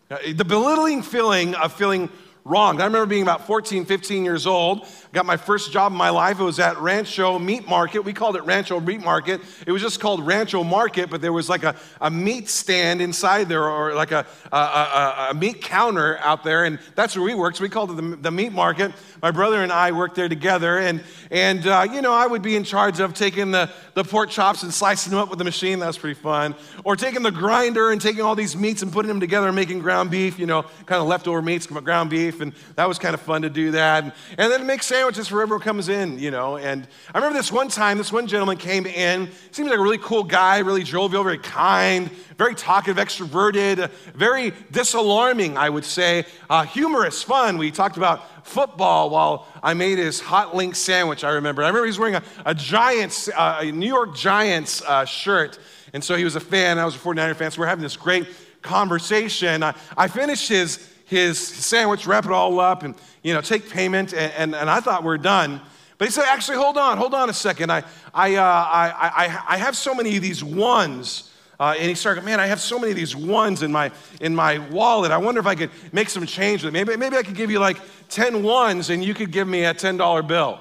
The 0.09 0.45
belittling 0.45 1.01
feeling 1.01 1.55
of 1.55 1.73
feeling 1.73 2.09
wronged. 2.47 2.81
I 2.81 2.85
remember 2.85 3.05
being 3.05 3.23
about 3.23 3.45
14, 3.45 3.85
15 3.85 4.23
years 4.23 4.47
old. 4.47 4.87
Got 5.11 5.25
my 5.25 5.37
first 5.37 5.71
job 5.71 5.91
in 5.91 5.97
my 5.97 6.09
life. 6.09 6.39
It 6.39 6.43
was 6.43 6.59
at 6.59 6.77
Rancho 6.77 7.39
Meat 7.39 7.67
Market. 7.67 8.01
We 8.01 8.13
called 8.13 8.35
it 8.35 8.43
Rancho 8.43 8.79
Meat 8.79 9.01
Market. 9.01 9.41
It 9.65 9.71
was 9.71 9.81
just 9.81 9.99
called 9.99 10.25
Rancho 10.25 10.63
Market, 10.63 11.09
but 11.09 11.21
there 11.21 11.33
was 11.33 11.49
like 11.49 11.63
a, 11.63 11.75
a 11.99 12.09
meat 12.09 12.49
stand 12.49 13.01
inside 13.01 13.49
there 13.49 13.67
or 13.67 13.93
like 13.93 14.11
a, 14.11 14.25
a, 14.51 14.57
a, 14.57 15.27
a 15.31 15.33
meat 15.33 15.61
counter 15.61 16.17
out 16.19 16.43
there. 16.43 16.63
And 16.65 16.79
that's 16.95 17.15
where 17.15 17.25
we 17.25 17.35
worked. 17.35 17.57
So 17.57 17.63
we 17.63 17.69
called 17.69 17.91
it 17.91 17.95
the, 17.95 18.15
the 18.15 18.31
meat 18.31 18.53
market. 18.53 18.93
My 19.21 19.31
brother 19.31 19.61
and 19.61 19.71
I 19.71 19.91
worked 19.91 20.15
there 20.15 20.29
together. 20.29 20.77
And, 20.77 21.03
and 21.31 21.67
uh, 21.67 21.87
you 21.91 22.01
know, 22.01 22.13
I 22.13 22.27
would 22.27 22.41
be 22.41 22.55
in 22.55 22.63
charge 22.63 22.99
of 22.99 23.13
taking 23.13 23.51
the, 23.51 23.69
the 23.93 24.03
pork 24.03 24.29
chops 24.29 24.63
and 24.63 24.73
slicing 24.73 25.11
them 25.11 25.19
up 25.19 25.29
with 25.29 25.39
the 25.39 25.45
machine. 25.45 25.79
That 25.79 25.87
was 25.87 25.97
pretty 25.97 26.19
fun. 26.19 26.55
Or 26.83 26.95
taking 26.95 27.23
the 27.23 27.31
grinder 27.31 27.91
and 27.91 27.99
taking 27.99 28.21
all 28.21 28.35
these 28.35 28.55
meats 28.55 28.81
and 28.81 28.91
putting 28.91 29.09
them 29.09 29.19
together 29.19 29.47
and 29.47 29.55
making 29.55 29.79
ground 29.79 30.11
beef, 30.11 30.39
you 30.39 30.45
know, 30.45 30.63
kind 30.85 31.01
of 31.01 31.07
leftover 31.07 31.41
meats, 31.41 31.67
ground 31.67 32.09
beef. 32.09 32.36
And 32.41 32.53
that 32.75 32.87
was 32.87 32.99
kind 32.99 33.13
of 33.13 33.21
fun 33.21 33.41
to 33.41 33.49
do 33.49 33.71
that. 33.71 34.03
And, 34.03 34.13
and 34.37 34.51
then 34.51 34.65
make 34.65 34.83
sandwiches 34.83 35.27
for 35.27 35.41
everyone 35.41 35.63
comes 35.63 35.89
in, 35.89 36.19
you 36.19 36.31
know. 36.31 36.57
And 36.57 36.87
I 37.13 37.17
remember 37.17 37.37
this 37.37 37.51
one 37.51 37.69
time, 37.69 37.97
this 37.97 38.11
one 38.11 38.27
gentleman 38.27 38.57
came 38.57 38.85
in. 38.85 39.29
Seems 39.51 39.69
like 39.69 39.79
a 39.79 39.81
really 39.81 39.97
cool 39.97 40.23
guy, 40.23 40.59
really 40.59 40.83
jovial, 40.83 41.23
very 41.23 41.37
kind, 41.37 42.09
very 42.37 42.55
talkative, 42.55 42.97
extroverted, 42.97 43.79
uh, 43.79 43.87
very 44.13 44.51
disalarming, 44.71 45.57
I 45.57 45.69
would 45.69 45.85
say. 45.85 46.25
Uh, 46.49 46.63
humorous, 46.63 47.23
fun. 47.23 47.57
We 47.57 47.71
talked 47.71 47.97
about 47.97 48.47
football 48.47 49.09
while 49.09 49.47
I 49.61 49.73
made 49.73 49.97
his 49.97 50.19
hot 50.19 50.55
link 50.55 50.75
sandwich, 50.75 51.23
I 51.23 51.31
remember. 51.31 51.63
I 51.63 51.67
remember 51.67 51.85
he 51.85 51.89
was 51.89 51.99
wearing 51.99 52.15
a, 52.15 52.23
a 52.45 52.55
Giants, 52.55 53.29
uh, 53.29 53.59
a 53.61 53.71
New 53.71 53.87
York 53.87 54.15
Giants 54.15 54.81
uh, 54.83 55.05
shirt. 55.05 55.59
And 55.93 56.03
so 56.03 56.15
he 56.15 56.23
was 56.23 56.35
a 56.35 56.39
fan. 56.39 56.79
I 56.79 56.85
was 56.85 56.95
a 56.95 56.99
49er 56.99 57.35
fan. 57.35 57.51
So 57.51 57.61
we're 57.61 57.67
having 57.67 57.83
this 57.83 57.97
great 57.97 58.27
conversation. 58.61 59.63
I, 59.63 59.75
I 59.95 60.07
finished 60.07 60.49
his, 60.49 60.87
his 61.07 61.39
sandwich, 61.39 62.05
wrap 62.05 62.25
it 62.25 62.31
all 62.31 62.59
up, 62.59 62.83
and 62.83 62.93
you 63.23 63.33
know, 63.33 63.41
take 63.41 63.69
payment. 63.69 64.13
And, 64.13 64.31
and, 64.33 64.55
and 64.55 64.69
I 64.69 64.79
thought 64.79 65.03
we 65.03 65.09
are 65.09 65.17
done. 65.17 65.61
But 65.97 66.07
he 66.07 66.11
said, 66.11 66.25
actually, 66.27 66.57
hold 66.57 66.77
on, 66.77 66.97
hold 66.97 67.13
on 67.13 67.29
a 67.29 67.33
second. 67.33 67.71
I, 67.71 67.83
I, 68.13 68.35
uh, 68.35 68.43
I, 68.43 68.89
I, 69.25 69.55
I 69.55 69.57
have 69.57 69.75
so 69.75 69.95
many 69.95 70.15
of 70.15 70.21
these 70.21 70.43
ones. 70.43 71.31
Uh, 71.59 71.73
and 71.75 71.89
he 71.89 71.95
started, 71.95 72.23
man, 72.23 72.39
I 72.39 72.45
have 72.45 72.61
so 72.61 72.77
many 72.77 72.91
of 72.91 72.97
these 72.97 73.15
ones 73.15 73.63
in 73.63 73.71
my, 73.71 73.91
in 74.21 74.35
my 74.35 74.59
wallet. 74.69 75.11
I 75.11 75.17
wonder 75.17 75.39
if 75.39 75.47
I 75.47 75.55
could 75.55 75.71
make 75.91 76.09
some 76.09 76.25
change 76.27 76.63
with 76.63 76.75
it. 76.75 76.85
Maybe, 76.85 76.95
maybe 76.97 77.17
I 77.17 77.23
could 77.23 77.35
give 77.35 77.49
you 77.49 77.57
like 77.57 77.77
10 78.09 78.43
ones 78.43 78.91
and 78.91 79.03
you 79.03 79.15
could 79.15 79.31
give 79.31 79.47
me 79.47 79.63
a 79.63 79.73
$10 79.73 80.27
bill. 80.27 80.59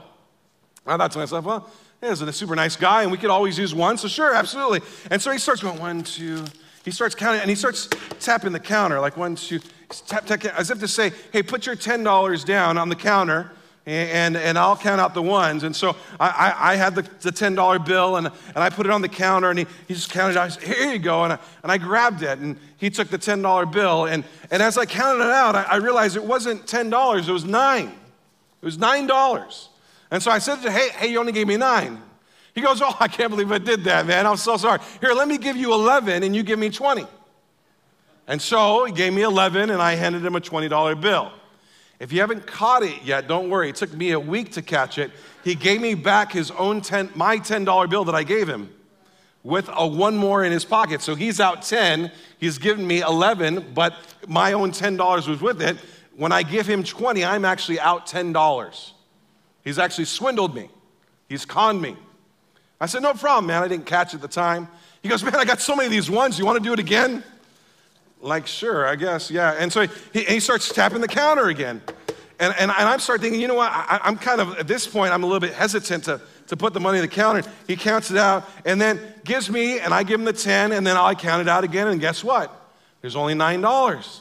I 0.87 0.97
thought 0.97 1.13
to 1.13 1.19
myself, 1.19 1.45
well, 1.45 1.71
he 2.01 2.07
is 2.07 2.23
a 2.23 2.33
super 2.33 2.57
nice 2.57 2.77
guy 2.77 3.03
and 3.03 3.13
we 3.13 3.19
could 3.19 3.29
always 3.29 3.59
use 3.59 3.75
one. 3.75 3.99
So 3.99 4.09
sure, 4.09 4.33
absolutely. 4.35 4.81
And 5.11 5.21
so 5.21 5.31
he 5.31 5.39
starts 5.39 5.61
going, 5.61 5.79
one, 5.79 6.03
two. 6.03 6.45
He 6.83 6.93
starts 6.93 7.15
counting 7.15 7.43
and 7.43 7.51
he 7.51 7.57
starts 7.57 7.91
tapping 8.21 8.53
the 8.53 8.61
counter 8.61 8.99
like 9.01 9.19
one, 9.19 9.35
two, 9.35 9.61
tap, 10.07 10.27
tap, 10.27 10.45
as 10.45 10.71
if 10.71 10.81
to 10.81 10.89
say, 10.89 11.13
hey, 11.33 11.43
put 11.43 11.67
your 11.67 11.77
$10 11.77 12.45
down 12.45 12.79
on 12.79 12.89
the 12.89 12.97
counter 12.97 13.51
and, 13.87 14.37
and 14.37 14.59
I'll 14.59 14.77
count 14.77 15.01
out 15.01 15.15
the 15.15 15.23
ones. 15.23 15.63
And 15.63 15.75
so 15.75 15.95
I, 16.19 16.29
I, 16.29 16.73
I 16.73 16.75
had 16.75 16.97
the, 16.97 17.03
the 17.03 17.31
$10 17.31 17.87
bill 17.87 18.17
and, 18.17 18.27
and 18.27 18.57
I 18.57 18.69
put 18.69 18.85
it 18.85 18.91
on 18.91 19.01
the 19.01 19.09
counter 19.09 19.49
and 19.49 19.61
he, 19.61 19.67
he 19.87 19.95
just 19.95 20.11
counted 20.11 20.37
out. 20.37 20.53
Said, 20.53 20.65
Here 20.65 20.93
you 20.93 20.99
go. 20.99 21.23
And 21.23 21.35
I, 21.35 21.39
and 21.63 21.71
I 21.71 21.79
grabbed 21.79 22.23
it 22.23 22.39
and 22.41 22.57
he 22.79 22.91
took 22.91 23.09
the 23.09 23.19
$10 23.19 23.73
bill. 23.73 24.07
And, 24.07 24.25
and 24.51 24.61
as 24.61 24.77
I 24.77 24.87
counted 24.87 25.25
it 25.25 25.31
out, 25.31 25.55
I, 25.55 25.63
I 25.63 25.77
realized 25.77 26.17
it 26.17 26.25
wasn't 26.25 26.67
$10, 26.67 27.29
it 27.29 27.33
was 27.33 27.45
nine. 27.45 27.93
It 28.61 28.65
was 28.65 28.77
$9. 28.77 29.69
And 30.11 30.23
so 30.23 30.31
I 30.31 30.39
said 30.39 30.57
to 30.63 30.71
him, 30.71 30.73
hey, 30.73 30.89
hey, 30.91 31.07
you 31.09 31.21
only 31.21 31.33
gave 31.33 31.47
me 31.47 31.57
nine. 31.57 32.03
He 32.55 32.63
goes, 32.63 32.81
oh, 32.83 32.97
I 32.99 33.07
can't 33.07 33.31
believe 33.31 33.53
I 33.53 33.59
did 33.59 33.85
that, 33.85 34.07
man. 34.07 34.27
I'm 34.27 34.37
so 34.37 34.57
sorry. 34.57 34.81
Here, 35.01 35.13
let 35.13 35.29
me 35.29 35.39
give 35.39 35.57
you 35.57 35.73
11 35.75 36.23
and 36.23 36.35
you 36.35 36.43
give 36.43 36.59
me 36.59 36.71
20. 36.71 37.07
And 38.27 38.43
so 38.43 38.85
he 38.85 38.93
gave 38.93 39.13
me 39.13 39.23
11 39.23 39.71
and 39.71 39.81
I 39.81 39.95
handed 39.95 40.25
him 40.25 40.35
a 40.37 40.41
$20 40.41 41.01
bill. 41.01 41.33
If 41.99 42.13
you 42.13 42.21
haven't 42.21 42.47
caught 42.47 42.83
it 42.83 43.03
yet, 43.05 43.27
don't 43.29 43.49
worry. 43.49 43.71
It 43.71 43.77
took 43.77 43.93
me 43.95 44.11
a 44.11 44.21
week 44.21 44.53
to 44.53 44.63
catch 44.63 44.99
it. 44.99 45.11
He 45.45 45.55
gave 45.55 45.81
me 45.81 45.95
back 45.95 46.33
his 46.33 46.51
own 46.51 46.81
10, 46.81 47.11
my 47.15 47.39
$10 47.39 47.89
bill 47.89 48.05
that 48.05 48.15
I 48.15 48.23
gave 48.23 48.49
him 48.49 48.71
with 49.43 49.71
a 49.73 49.87
one 49.87 50.17
more 50.17 50.45
in 50.45 50.51
his 50.51 50.65
pocket. 50.65 51.01
So 51.01 51.15
he's 51.15 51.41
out 51.41 51.63
10, 51.63 52.11
he's 52.39 52.59
given 52.59 52.85
me 52.87 53.01
11, 53.01 53.73
but 53.75 53.95
my 54.27 54.53
own 54.53 54.73
$10 54.73 55.29
was 55.29 55.41
with 55.41 55.63
it. 55.63 55.77
When 56.17 56.33
I 56.33 56.43
give 56.43 56.67
him 56.67 56.83
20, 56.83 57.25
I'm 57.25 57.45
actually 57.45 57.79
out 57.79 58.07
$10. 58.07 58.93
He's 59.63 59.79
actually 59.79 60.07
swindled 60.07 60.55
me. 60.55 60.69
He's 61.29 61.45
conned 61.45 61.81
me. 61.81 61.97
I 62.81 62.87
said, 62.87 63.03
No 63.03 63.15
problem, 63.15 63.47
man. 63.47 63.63
I 63.63 63.69
didn't 63.69 63.87
catch 63.87 64.13
it 64.13 64.17
at 64.17 64.23
the 64.23 64.29
time. 64.29 64.69
He 65.03 65.09
goes, 65.09 65.23
Man, 65.23 65.35
I 65.37 65.45
got 65.45 65.61
so 65.61 65.77
many 65.77 65.87
of 65.87 65.93
these 65.93 66.11
ones. 66.11 66.39
You 66.39 66.47
want 66.47 66.59
to 66.59 66.65
do 66.65 66.73
it 66.73 66.79
again? 66.79 67.23
Like, 68.27 68.47
sure, 68.47 68.87
I 68.87 68.97
guess, 68.97 69.31
yeah. 69.31 69.53
And 69.53 69.73
so 69.73 69.87
he, 70.13 70.25
he 70.25 70.41
starts 70.41 70.73
tapping 70.73 71.01
the 71.01 71.09
counter 71.09 71.47
again. 71.47 71.81
And, 72.39 72.53
and, 72.59 72.71
and 72.71 72.73
I'm 72.73 72.99
starting 72.99 73.23
thinking, 73.23 73.41
you 73.41 73.49
know 73.49 73.55
what? 73.55 73.71
I, 73.71 74.01
I'm 74.03 74.19
kind 74.19 74.41
of, 74.41 74.59
at 74.59 74.67
this 74.67 74.87
point, 74.87 75.13
I'm 75.13 75.23
a 75.23 75.27
little 75.27 75.41
bit 75.41 75.55
hesitant 75.55 76.05
to, 76.05 76.21
to 76.49 76.57
put 76.57 76.75
the 76.75 76.81
money 76.81 76.99
in 76.99 77.03
the 77.03 77.09
counter. 77.09 77.49
He 77.67 77.77
counts 77.77 78.11
it 78.11 78.17
out 78.17 78.49
and 78.65 78.81
then 78.81 79.01
gives 79.25 79.49
me, 79.49 79.79
and 79.79 79.95
I 79.95 80.03
give 80.03 80.19
him 80.19 80.27
the 80.27 80.33
10, 80.33 80.73
and 80.73 80.87
then 80.87 80.97
I 80.97 81.15
count 81.15 81.41
it 81.41 81.49
out 81.49 81.65
again, 81.65 81.89
and 81.89 82.01
guess 82.01 82.25
what? 82.25 82.53
There's 83.01 83.17
only 83.17 83.35
$9. 83.35 84.21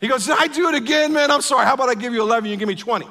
He 0.00 0.08
goes, 0.08 0.28
I 0.28 0.46
do 0.46 0.68
it 0.68 0.74
again, 0.74 1.14
man? 1.14 1.30
I'm 1.30 1.40
sorry. 1.40 1.64
How 1.64 1.74
about 1.74 1.88
I 1.88 1.94
give 1.94 2.12
you 2.12 2.20
11, 2.20 2.50
you 2.50 2.56
give 2.56 2.68
me 2.68 2.76
20? 2.76 3.06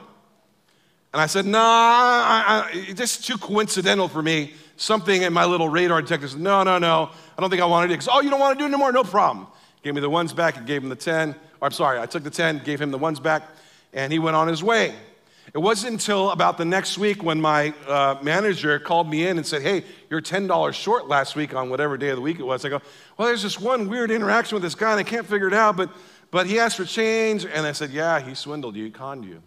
And 1.13 1.21
I 1.21 1.25
said, 1.25 1.45
Nah, 1.45 2.67
this 2.93 3.17
is 3.17 3.25
too 3.25 3.37
coincidental 3.37 4.07
for 4.07 4.21
me. 4.21 4.53
Something 4.75 5.23
in 5.23 5.33
my 5.33 5.45
little 5.45 5.67
radar 5.67 6.01
detector 6.01 6.27
said, 6.27 6.39
No, 6.39 6.61
no, 6.63 6.77
no. 6.77 7.09
I 7.37 7.41
don't 7.41 7.49
think 7.49 7.61
I 7.61 7.65
want 7.65 7.85
to 7.85 7.87
do 7.87 7.93
it. 7.95 7.97
Goes, 7.97 8.09
Oh, 8.11 8.21
you 8.21 8.29
don't 8.29 8.39
want 8.39 8.57
to 8.57 8.61
do 8.61 8.65
it 8.65 8.71
anymore? 8.71 8.91
No 8.91 9.03
problem. 9.03 9.47
Gave 9.87 9.95
me 9.95 10.01
the 10.01 10.09
ones 10.09 10.33
back 10.33 10.57
and 10.57 10.67
gave 10.67 10.83
him 10.83 10.89
the 10.89 10.97
10. 10.97 11.29
Or, 11.61 11.67
I'm 11.67 11.71
sorry, 11.71 11.97
I 11.97 12.05
took 12.05 12.21
the 12.21 12.29
10, 12.29 12.59
gave 12.65 12.81
him 12.81 12.91
the 12.91 12.97
ones 12.97 13.21
back, 13.21 13.43
and 13.93 14.11
he 14.11 14.19
went 14.19 14.35
on 14.35 14.49
his 14.49 14.61
way. 14.61 14.93
It 15.53 15.59
wasn't 15.59 15.93
until 15.93 16.31
about 16.31 16.57
the 16.57 16.65
next 16.65 16.97
week 16.97 17.23
when 17.23 17.39
my 17.39 17.73
uh, 17.87 18.17
manager 18.21 18.79
called 18.79 19.09
me 19.09 19.25
in 19.25 19.37
and 19.37 19.47
said, 19.47 19.61
Hey, 19.61 19.85
you're 20.09 20.21
$10 20.21 20.73
short 20.73 21.07
last 21.07 21.37
week 21.37 21.55
on 21.55 21.69
whatever 21.69 21.95
day 21.95 22.09
of 22.09 22.17
the 22.17 22.21
week 22.21 22.37
it 22.37 22.43
was. 22.43 22.65
I 22.65 22.69
go, 22.69 22.81
Well, 23.17 23.29
there's 23.29 23.43
this 23.43 23.61
one 23.61 23.87
weird 23.87 24.11
interaction 24.11 24.57
with 24.57 24.61
this 24.63 24.75
guy, 24.75 24.91
and 24.91 24.99
I 24.99 25.03
can't 25.03 25.25
figure 25.25 25.47
it 25.47 25.53
out, 25.53 25.77
but, 25.77 25.89
but 26.31 26.47
he 26.47 26.59
asked 26.59 26.75
for 26.75 26.83
change. 26.83 27.45
And 27.45 27.65
I 27.65 27.71
said, 27.71 27.91
Yeah, 27.91 28.19
he 28.19 28.35
swindled 28.35 28.75
you, 28.75 28.83
he 28.83 28.91
conned 28.91 29.23
you. 29.23 29.41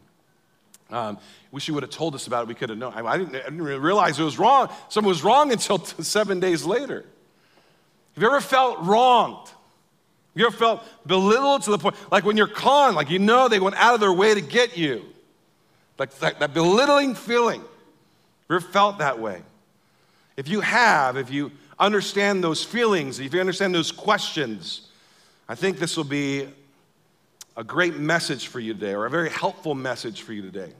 Um, 0.89 1.19
wish 1.53 1.69
you 1.69 1.75
would 1.75 1.83
have 1.83 1.93
told 1.93 2.15
us 2.15 2.27
about 2.27 2.45
it. 2.45 2.49
We 2.49 2.55
could 2.55 2.71
have 2.71 2.79
known. 2.79 2.95
I, 2.95 3.05
I, 3.05 3.19
didn't, 3.19 3.37
I 3.37 3.51
didn't 3.51 3.61
realize 3.61 4.19
it 4.19 4.25
was 4.25 4.39
wrong. 4.39 4.71
Something 4.89 5.07
was 5.07 5.23
wrong 5.23 5.53
until 5.53 5.85
seven 5.85 6.41
days 6.41 6.65
later. 6.65 7.05
Have 8.15 8.23
you 8.23 8.27
ever 8.27 8.41
felt 8.41 8.79
wronged? 8.81 9.51
You 10.35 10.47
ever 10.47 10.57
felt 10.57 10.85
belittled 11.07 11.63
to 11.63 11.71
the 11.71 11.79
point, 11.79 11.97
like 12.11 12.25
when 12.25 12.37
you're 12.37 12.47
conned, 12.47 12.95
like 12.95 13.11
you 13.11 13.19
know 13.19 13.49
they 13.49 13.61
went 13.61 13.77
out 13.77 13.95
of 13.95 14.01
their 14.01 14.13
way 14.13 14.35
to 14.35 14.41
get 14.41 14.77
you? 14.77 15.05
Like 15.99 16.17
that, 16.19 16.41
that 16.41 16.55
belittling 16.55 17.15
feeling. 17.15 17.61
You 17.61 18.57
ever 18.57 18.61
felt 18.61 18.99
that 18.99 19.19
way? 19.19 19.43
If 20.37 20.49
you 20.49 20.61
have, 20.61 21.17
if 21.17 21.31
you 21.31 21.53
understand 21.79 22.43
those 22.45 22.65
feelings, 22.65 23.19
if 23.19 23.35
you 23.35 23.41
understand 23.41 23.75
those 23.75 23.93
questions, 23.93 24.89
I 25.49 25.55
think 25.55 25.79
this 25.79 25.97
will 25.97 26.05
be 26.05 26.49
a 27.57 27.65
great 27.65 27.97
message 27.97 28.47
for 28.47 28.61
you 28.61 28.73
today, 28.73 28.95
or 28.95 29.07
a 29.07 29.11
very 29.11 29.31
helpful 29.31 29.75
message 29.75 30.23
for 30.23 30.33
you 30.33 30.43
today, 30.43 30.73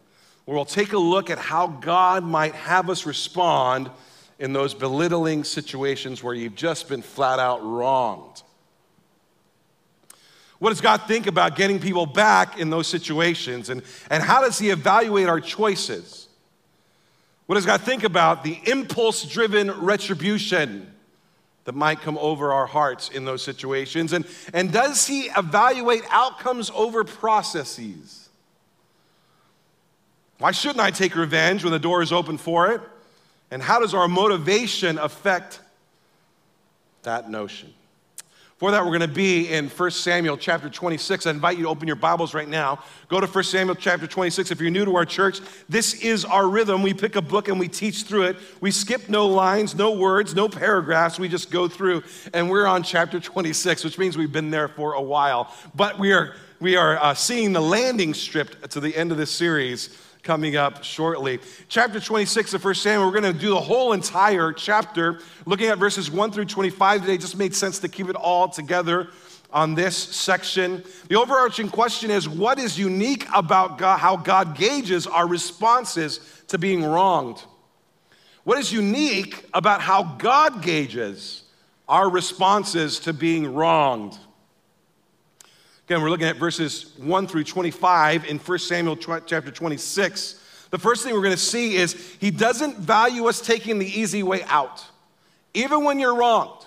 where 0.45 0.55
we'll 0.55 0.65
take 0.65 0.93
a 0.93 0.99
look 0.99 1.29
at 1.29 1.39
how 1.39 1.67
God 1.67 2.25
might 2.25 2.55
have 2.55 2.89
us 2.89 3.05
respond 3.05 3.91
in 4.39 4.53
those 4.53 4.73
belittling 4.73 5.45
situations 5.45 6.23
where 6.23 6.35
you've 6.35 6.55
just 6.55 6.89
been 6.89 7.03
flat 7.03 7.39
out 7.39 7.63
wronged. 7.63 8.43
What 10.61 10.69
does 10.69 10.83
God 10.83 11.03
think 11.09 11.27
about 11.27 11.57
getting 11.57 11.81
people 11.81 12.05
back 12.05 12.61
in 12.61 12.69
those 12.69 12.87
situations? 12.87 13.71
And, 13.71 13.83
and 14.11 14.23
how 14.23 14.43
does 14.43 14.59
He 14.59 14.69
evaluate 14.69 15.27
our 15.27 15.41
choices? 15.41 16.29
What 17.47 17.55
does 17.55 17.65
God 17.65 17.81
think 17.81 18.05
about 18.05 18.45
the 18.45 18.61
impulse 18.67 19.25
driven 19.25 19.71
retribution 19.71 20.95
that 21.65 21.75
might 21.75 22.03
come 22.03 22.19
over 22.19 22.53
our 22.53 22.67
hearts 22.67 23.09
in 23.09 23.25
those 23.25 23.43
situations? 23.43 24.13
And, 24.13 24.27
and 24.53 24.71
does 24.71 25.07
He 25.07 25.23
evaluate 25.37 26.03
outcomes 26.11 26.71
over 26.75 27.05
processes? 27.05 28.29
Why 30.39 30.53
shouldn't 30.53 30.81
I 30.81 30.91
take 30.91 31.17
revenge 31.17 31.65
when 31.65 31.73
the 31.73 31.79
door 31.79 32.03
is 32.03 32.13
open 32.13 32.37
for 32.37 32.71
it? 32.73 32.83
And 33.51 33.63
how 33.63 33.81
does 33.81 33.95
our 33.95 34.09
motivation 34.09 34.99
affect 34.99 35.61
that 37.03 37.31
notion? 37.31 37.73
For 38.61 38.71
that, 38.73 38.85
we're 38.85 38.91
going 38.91 39.01
to 39.01 39.09
be 39.09 39.49
in 39.49 39.71
1 39.71 39.91
Samuel 39.91 40.37
chapter 40.37 40.69
26. 40.69 41.25
I 41.25 41.31
invite 41.31 41.57
you 41.57 41.63
to 41.63 41.71
open 41.71 41.87
your 41.87 41.97
Bibles 41.97 42.35
right 42.35 42.47
now. 42.47 42.85
Go 43.09 43.19
to 43.19 43.27
1 43.27 43.45
Samuel 43.45 43.75
chapter 43.75 44.07
26. 44.07 44.51
If 44.51 44.61
you're 44.61 44.71
new 44.71 44.85
to 44.85 44.97
our 44.97 45.07
church, 45.07 45.41
this 45.71 45.95
is 45.95 46.27
our 46.27 46.47
rhythm. 46.47 46.83
We 46.83 46.93
pick 46.93 47.17
a 47.17 47.23
book 47.23 47.49
and 47.49 47.59
we 47.59 47.69
teach 47.69 48.03
through 48.03 48.25
it. 48.25 48.37
We 48.61 48.71
skip 48.71 49.09
no 49.09 49.27
lines, 49.29 49.75
no 49.75 49.93
words, 49.93 50.35
no 50.35 50.47
paragraphs. 50.47 51.19
We 51.19 51.27
just 51.27 51.51
go 51.51 51.69
through, 51.69 52.03
and 52.35 52.51
we're 52.51 52.67
on 52.67 52.83
chapter 52.83 53.19
26, 53.19 53.83
which 53.83 53.97
means 53.97 54.19
we've 54.19 54.31
been 54.31 54.51
there 54.51 54.69
for 54.69 54.93
a 54.93 55.01
while. 55.01 55.57
But 55.75 55.99
we 55.99 56.13
are, 56.13 56.35
we 56.61 56.77
are 56.77 56.99
uh, 56.99 57.15
seeing 57.15 57.55
the 57.55 57.63
landing 57.63 58.13
strip 58.13 58.69
to 58.69 58.81
the 58.81 58.95
end 58.95 59.11
of 59.11 59.17
this 59.17 59.31
series 59.31 59.89
coming 60.23 60.57
up 60.57 60.85
shortly. 60.85 61.41
Chapter 61.69 62.01
26 62.01 62.55
of 62.55 62.65
1 62.65 62.75
Samuel, 62.75 63.07
we're 63.07 63.21
going 63.21 63.33
to 63.33 63.39
do 63.39 63.51
the 63.51 63.61
whole 63.61 63.93
entire 63.93 64.53
chapter, 64.53 65.21
looking 65.47 65.69
at 65.69 65.79
verses 65.79 66.11
1 66.11 66.33
through 66.33 66.45
25 66.45 67.01
today. 67.01 67.15
It 67.15 67.21
just 67.21 67.37
made 67.37 67.55
sense 67.55 67.79
to 67.81 67.89
keep 67.89 68.09
it 68.09 68.17
all 68.17 68.49
together 68.49 69.09
on 69.53 69.75
this 69.75 69.97
section. 69.97 70.85
The 71.09 71.17
overarching 71.17 71.69
question 71.69 72.11
is 72.11 72.29
what 72.29 72.59
is 72.59 72.79
unique 72.79 73.27
about 73.35 73.79
God, 73.79 73.99
how 73.99 74.17
God 74.17 74.57
gauges 74.57 75.07
our 75.07 75.27
responses 75.27 76.21
to 76.49 76.59
being 76.59 76.85
wronged? 76.85 77.43
What 78.45 78.59
is 78.59 78.73
unique 78.73 79.45
about 79.53 79.81
how 79.81 80.03
God 80.03 80.63
gauges 80.63 81.43
our 81.89 82.09
responses 82.09 83.01
to 83.01 83.13
being 83.13 83.55
wronged? 83.55 84.19
Again, 85.91 86.03
we're 86.03 86.11
looking 86.11 86.29
at 86.29 86.37
verses 86.37 86.93
1 86.99 87.27
through 87.27 87.43
25 87.43 88.25
in 88.27 88.39
1 88.39 88.59
Samuel 88.61 88.95
chapter 88.95 89.51
26. 89.51 90.41
The 90.71 90.79
first 90.79 91.03
thing 91.03 91.13
we're 91.13 91.21
going 91.21 91.33
to 91.33 91.37
see 91.37 91.75
is 91.75 91.95
he 92.21 92.31
doesn't 92.31 92.79
value 92.79 93.27
us 93.27 93.41
taking 93.41 93.81
the 93.81 93.89
easy 93.89 94.23
way 94.23 94.45
out, 94.45 94.87
even 95.53 95.83
when 95.83 95.99
you're 95.99 96.15
wronged. 96.15 96.65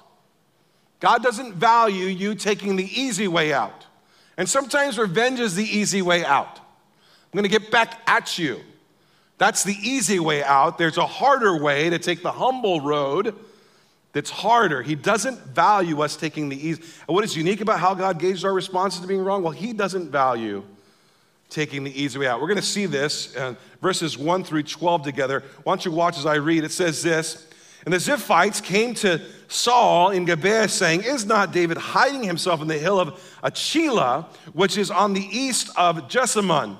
God 0.99 1.23
doesn't 1.23 1.53
value 1.53 2.07
you 2.07 2.35
taking 2.35 2.75
the 2.75 2.83
easy 2.83 3.29
way 3.29 3.53
out. 3.53 3.85
And 4.35 4.49
sometimes 4.49 4.97
revenge 4.97 5.39
is 5.39 5.55
the 5.55 5.63
easy 5.63 6.01
way 6.01 6.25
out. 6.25 6.57
I'm 6.57 7.31
going 7.31 7.49
to 7.49 7.59
get 7.59 7.71
back 7.71 8.01
at 8.05 8.37
you. 8.37 8.59
That's 9.37 9.63
the 9.63 9.77
easy 9.81 10.19
way 10.19 10.43
out. 10.43 10.77
There's 10.77 10.97
a 10.97 11.07
harder 11.07 11.63
way 11.63 11.89
to 11.89 11.97
take 11.97 12.23
the 12.23 12.31
humble 12.33 12.81
road 12.81 13.37
that's 14.13 14.29
harder. 14.29 14.81
He 14.83 14.95
doesn't 14.95 15.39
value 15.39 16.01
us 16.01 16.15
taking 16.15 16.47
the 16.47 16.67
easy. 16.67 16.81
And 17.07 17.15
what 17.15 17.23
is 17.23 17.35
unique 17.35 17.61
about 17.61 17.79
how 17.79 17.93
God 17.95 18.19
gauges 18.19 18.45
our 18.45 18.53
responses 18.53 19.01
to 19.01 19.07
being 19.07 19.23
wrong? 19.23 19.43
Well, 19.43 19.51
He 19.51 19.73
doesn't 19.73 20.11
value 20.11 20.63
taking 21.49 21.83
the 21.83 22.01
easy 22.01 22.19
way 22.19 22.27
out. 22.27 22.39
We're 22.39 22.47
going 22.47 22.57
to 22.57 22.63
see 22.63 22.85
this 22.85 23.35
in 23.35 23.57
verses 23.81 24.17
1 24.17 24.43
through 24.43 24.63
12 24.63 25.03
together. 25.03 25.43
Why 25.63 25.71
don't 25.71 25.85
you 25.85 25.91
watch 25.91 26.17
as 26.17 26.25
I 26.25 26.35
read? 26.35 26.63
It 26.63 26.71
says 26.71 27.01
this 27.01 27.47
And 27.85 27.93
the 27.93 27.97
Ziphites 27.97 28.61
came 28.61 28.93
to 28.95 29.19
Saul 29.47 30.11
in 30.11 30.25
Gibeah, 30.25 30.67
saying, 30.67 31.03
Is 31.03 31.25
not 31.25 31.51
David 31.51 31.77
hiding 31.77 32.23
himself 32.23 32.61
in 32.61 32.67
the 32.67 32.77
hill 32.77 32.99
of 32.99 33.19
Hachilah, 33.43 34.25
which 34.53 34.77
is 34.77 34.91
on 34.91 35.13
the 35.13 35.25
east 35.25 35.69
of 35.75 36.07
Jeshimon? 36.07 36.77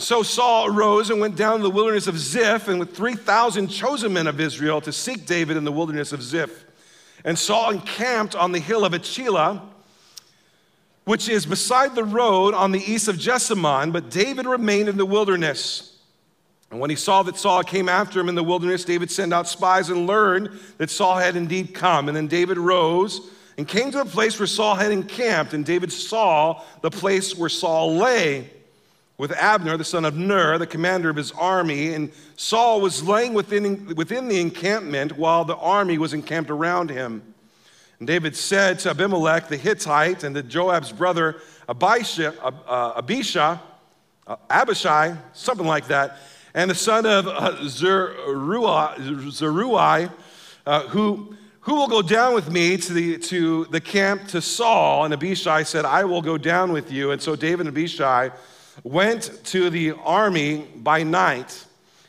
So 0.00 0.22
Saul 0.22 0.66
arose 0.66 1.10
and 1.10 1.20
went 1.20 1.36
down 1.36 1.58
to 1.58 1.62
the 1.62 1.70
wilderness 1.70 2.06
of 2.06 2.18
Ziph, 2.18 2.68
and 2.68 2.80
with 2.80 2.96
3,000 2.96 3.68
chosen 3.68 4.14
men 4.14 4.26
of 4.26 4.40
Israel 4.40 4.80
to 4.80 4.92
seek 4.92 5.26
David 5.26 5.58
in 5.58 5.64
the 5.64 5.72
wilderness 5.72 6.12
of 6.12 6.22
Ziph. 6.22 6.64
And 7.22 7.38
Saul 7.38 7.72
encamped 7.72 8.34
on 8.34 8.52
the 8.52 8.58
hill 8.58 8.86
of 8.86 8.94
Hachilah, 8.94 9.60
which 11.04 11.28
is 11.28 11.44
beside 11.44 11.94
the 11.94 12.04
road 12.04 12.54
on 12.54 12.72
the 12.72 12.80
east 12.80 13.08
of 13.08 13.16
Jeshimon, 13.16 13.92
but 13.92 14.10
David 14.10 14.46
remained 14.46 14.88
in 14.88 14.96
the 14.96 15.04
wilderness. 15.04 15.98
And 16.70 16.80
when 16.80 16.88
he 16.88 16.96
saw 16.96 17.22
that 17.24 17.36
Saul 17.36 17.62
came 17.62 17.88
after 17.88 18.20
him 18.20 18.30
in 18.30 18.36
the 18.36 18.42
wilderness, 18.42 18.84
David 18.84 19.10
sent 19.10 19.34
out 19.34 19.48
spies 19.48 19.90
and 19.90 20.06
learned 20.06 20.50
that 20.78 20.88
Saul 20.88 21.18
had 21.18 21.36
indeed 21.36 21.74
come. 21.74 22.08
And 22.08 22.16
then 22.16 22.26
David 22.26 22.56
rose 22.56 23.20
and 23.58 23.68
came 23.68 23.90
to 23.90 23.98
the 23.98 24.04
place 24.06 24.38
where 24.38 24.46
Saul 24.46 24.76
had 24.76 24.92
encamped, 24.92 25.52
and 25.52 25.66
David 25.66 25.92
saw 25.92 26.62
the 26.80 26.90
place 26.90 27.36
where 27.36 27.50
Saul 27.50 27.96
lay 27.96 28.48
with 29.20 29.32
Abner, 29.32 29.76
the 29.76 29.84
son 29.84 30.06
of 30.06 30.16
Ner, 30.16 30.56
the 30.56 30.66
commander 30.66 31.10
of 31.10 31.16
his 31.16 31.30
army. 31.32 31.92
And 31.92 32.10
Saul 32.36 32.80
was 32.80 33.02
laying 33.02 33.34
within, 33.34 33.94
within 33.94 34.28
the 34.28 34.40
encampment 34.40 35.18
while 35.18 35.44
the 35.44 35.56
army 35.56 35.98
was 35.98 36.14
encamped 36.14 36.50
around 36.50 36.88
him. 36.88 37.22
And 37.98 38.08
David 38.08 38.34
said 38.34 38.78
to 38.78 38.88
Abimelech 38.90 39.48
the 39.48 39.58
Hittite 39.58 40.24
and 40.24 40.34
to 40.34 40.42
Joab's 40.42 40.90
brother 40.90 41.36
Abishai, 41.68 42.28
uh, 42.42 42.94
Abishai, 42.96 43.58
uh, 44.26 45.16
something 45.34 45.66
like 45.66 45.88
that, 45.88 46.16
and 46.54 46.70
the 46.70 46.74
son 46.74 47.04
of 47.04 47.28
uh, 47.28 47.62
Zeruiah 47.68 48.96
uh, 50.66 50.80
who, 50.88 51.36
who 51.60 51.74
will 51.74 51.88
go 51.88 52.00
down 52.00 52.34
with 52.34 52.50
me 52.50 52.78
to 52.78 52.92
the, 52.94 53.18
to 53.18 53.66
the 53.66 53.82
camp 53.82 54.28
to 54.28 54.40
Saul? 54.40 55.04
And 55.04 55.12
Abishai 55.12 55.64
said, 55.64 55.84
I 55.84 56.04
will 56.04 56.22
go 56.22 56.38
down 56.38 56.72
with 56.72 56.90
you. 56.90 57.10
And 57.10 57.20
so 57.20 57.36
David 57.36 57.66
and 57.66 57.68
Abishai 57.68 58.30
went 58.84 59.44
to 59.44 59.70
the 59.70 59.92
army 59.92 60.66
by 60.76 61.02
night. 61.02 61.66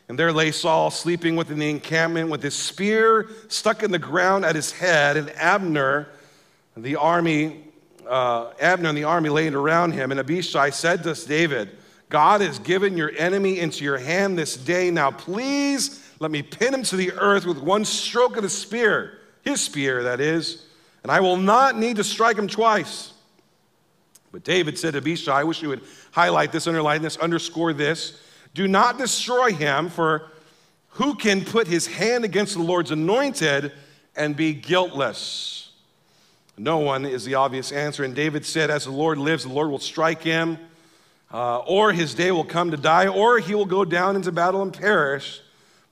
And 0.07 0.19
there 0.19 0.31
lay 0.33 0.51
Saul 0.51 0.91
sleeping 0.91 1.35
within 1.35 1.59
the 1.59 1.69
encampment 1.69 2.29
with 2.29 2.43
his 2.43 2.55
spear 2.55 3.29
stuck 3.47 3.81
in 3.83 3.91
the 3.91 3.99
ground 3.99 4.43
at 4.43 4.55
his 4.55 4.71
head, 4.71 5.15
and 5.15 5.29
Abner, 5.31 6.09
the 6.75 6.97
army, 6.97 7.63
uh, 8.07 8.51
Abner 8.59 8.89
and 8.89 8.97
the 8.97 9.05
army 9.05 9.29
laid 9.29 9.53
around 9.53 9.93
him. 9.93 10.11
And 10.11 10.19
Abishai 10.19 10.71
said 10.71 11.03
to 11.03 11.13
David, 11.27 11.77
God 12.09 12.41
has 12.41 12.59
given 12.59 12.97
your 12.97 13.11
enemy 13.17 13.59
into 13.59 13.85
your 13.85 13.97
hand 13.97 14.37
this 14.37 14.57
day. 14.57 14.91
Now 14.91 15.11
please 15.11 16.05
let 16.19 16.29
me 16.29 16.43
pin 16.43 16.73
him 16.73 16.83
to 16.83 16.97
the 16.97 17.13
earth 17.13 17.45
with 17.45 17.57
one 17.57 17.85
stroke 17.85 18.35
of 18.35 18.43
the 18.43 18.49
spear, 18.49 19.17
his 19.43 19.61
spear, 19.61 20.03
that 20.03 20.19
is, 20.19 20.65
and 21.03 21.11
I 21.11 21.21
will 21.21 21.37
not 21.37 21.77
need 21.77 21.95
to 21.95 22.03
strike 22.03 22.37
him 22.37 22.47
twice. 22.47 23.10
But 24.31 24.43
David 24.43 24.77
said 24.77 24.93
to 24.93 24.99
Abishai, 24.99 25.41
I 25.41 25.43
wish 25.43 25.61
you 25.61 25.69
would 25.69 25.81
highlight 26.11 26.51
this, 26.51 26.67
underline 26.67 27.01
this, 27.01 27.17
underscore 27.17 27.73
this. 27.73 28.19
Do 28.53 28.67
not 28.67 28.97
destroy 28.97 29.51
him, 29.51 29.89
for 29.89 30.31
who 30.89 31.15
can 31.15 31.43
put 31.43 31.67
his 31.67 31.87
hand 31.87 32.23
against 32.23 32.53
the 32.55 32.61
Lord's 32.61 32.91
anointed 32.91 33.71
and 34.15 34.35
be 34.35 34.53
guiltless? 34.53 35.71
No 36.57 36.79
one 36.79 37.05
is 37.05 37.25
the 37.25 37.35
obvious 37.35 37.71
answer. 37.71 38.03
And 38.03 38.13
David 38.13 38.45
said, 38.45 38.69
As 38.69 38.85
the 38.85 38.91
Lord 38.91 39.17
lives, 39.17 39.43
the 39.43 39.49
Lord 39.49 39.69
will 39.69 39.79
strike 39.79 40.21
him, 40.21 40.57
uh, 41.33 41.59
or 41.59 41.91
his 41.91 42.13
day 42.13 42.31
will 42.31 42.43
come 42.43 42.71
to 42.71 42.77
die, 42.77 43.07
or 43.07 43.39
he 43.39 43.55
will 43.55 43.65
go 43.65 43.85
down 43.85 44.15
into 44.15 44.31
battle 44.31 44.61
and 44.61 44.73
perish. 44.73 45.41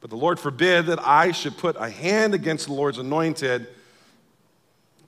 But 0.02 0.10
the 0.10 0.18
Lord 0.18 0.40
forbid 0.40 0.86
that 0.86 1.00
I 1.06 1.32
should 1.32 1.58
put 1.58 1.76
a 1.78 1.90
hand 1.90 2.34
against 2.34 2.68
the 2.68 2.74
Lord's 2.74 3.00
anointed. 3.00 3.68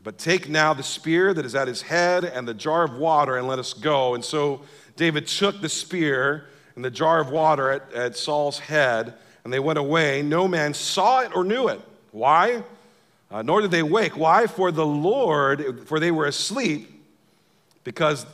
But 0.04 0.18
take 0.18 0.50
now 0.50 0.74
the 0.74 0.84
spear 0.84 1.34
that 1.34 1.46
is 1.46 1.54
at 1.54 1.68
his 1.68 1.84
head 1.84 2.24
and 2.24 2.48
the 2.48 2.54
jar 2.54 2.84
of 2.84 2.96
water, 2.96 3.38
and 3.38 3.48
let 3.48 3.60
us 3.60 3.74
go. 3.74 4.16
And 4.16 4.26
so 4.26 4.62
David 4.96 5.28
took 5.28 5.62
the 5.62 5.70
spear 5.70 6.48
and 6.76 6.84
the 6.84 6.90
jar 6.90 7.20
of 7.20 7.30
water 7.30 7.72
at, 7.72 7.94
at 7.94 8.18
Saul's 8.18 8.60
head, 8.60 9.14
and 9.44 9.54
they 9.54 9.60
went 9.60 9.78
away. 9.78 10.22
No 10.22 10.48
man 10.48 10.74
saw 10.74 11.22
it 11.22 11.36
or 11.36 11.44
knew 11.44 11.68
it. 11.68 11.82
Why? 12.12 12.64
Uh, 13.30 13.42
nor 13.42 13.62
did 13.62 13.72
they 13.72 13.84
wake. 13.84 14.18
Why? 14.18 14.48
For 14.48 14.72
the 14.72 14.86
Lord, 14.86 15.88
for 15.88 16.00
they 16.00 16.12
were 16.12 16.26
asleep, 16.26 16.90
because 17.84 18.26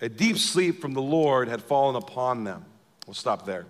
a 0.00 0.08
deep 0.08 0.38
sleep 0.38 0.80
from 0.80 0.94
the 0.94 1.02
Lord 1.02 1.48
had 1.48 1.62
fallen 1.62 1.96
upon 1.96 2.44
them. 2.44 2.64
We'll 3.06 3.14
stop 3.14 3.44
there. 3.44 3.66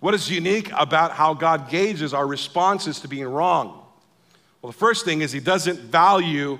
What 0.00 0.14
is 0.14 0.30
unique 0.30 0.70
about 0.76 1.12
how 1.12 1.34
God 1.34 1.70
gauges 1.70 2.12
our 2.14 2.26
responses 2.26 3.00
to 3.00 3.08
being 3.08 3.28
wrong? 3.28 3.84
Well, 4.60 4.72
the 4.72 4.78
first 4.78 5.04
thing 5.04 5.20
is 5.20 5.30
He 5.30 5.40
doesn't 5.40 5.78
value 5.78 6.58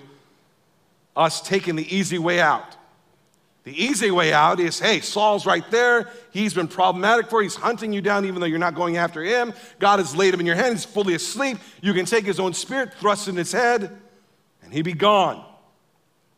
us 1.20 1.42
taking 1.42 1.76
the 1.76 1.94
easy 1.94 2.18
way 2.18 2.40
out. 2.40 2.76
The 3.64 3.84
easy 3.84 4.10
way 4.10 4.32
out 4.32 4.58
is 4.58 4.78
hey, 4.78 5.00
Saul's 5.00 5.44
right 5.44 5.70
there. 5.70 6.08
He's 6.32 6.54
been 6.54 6.66
problematic 6.66 7.28
for 7.28 7.42
you. 7.42 7.48
He's 7.48 7.56
hunting 7.56 7.92
you 7.92 8.00
down 8.00 8.24
even 8.24 8.40
though 8.40 8.46
you're 8.46 8.58
not 8.58 8.74
going 8.74 8.96
after 8.96 9.22
him. 9.22 9.52
God 9.78 9.98
has 9.98 10.16
laid 10.16 10.32
him 10.32 10.40
in 10.40 10.46
your 10.46 10.56
hand. 10.56 10.74
He's 10.74 10.86
fully 10.86 11.14
asleep. 11.14 11.58
You 11.82 11.92
can 11.92 12.06
take 12.06 12.24
his 12.24 12.40
own 12.40 12.54
spirit, 12.54 12.94
thrust 12.94 13.28
in 13.28 13.36
his 13.36 13.52
head, 13.52 13.98
and 14.62 14.72
he 14.72 14.80
be 14.80 14.94
gone. 14.94 15.44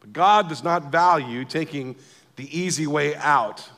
But 0.01 0.13
God 0.13 0.49
does 0.49 0.65
not 0.65 0.91
value 0.91 1.45
taking 1.45 1.95
the 2.35 2.59
easy 2.59 2.89
way 2.89 3.15
out. 3.15 3.71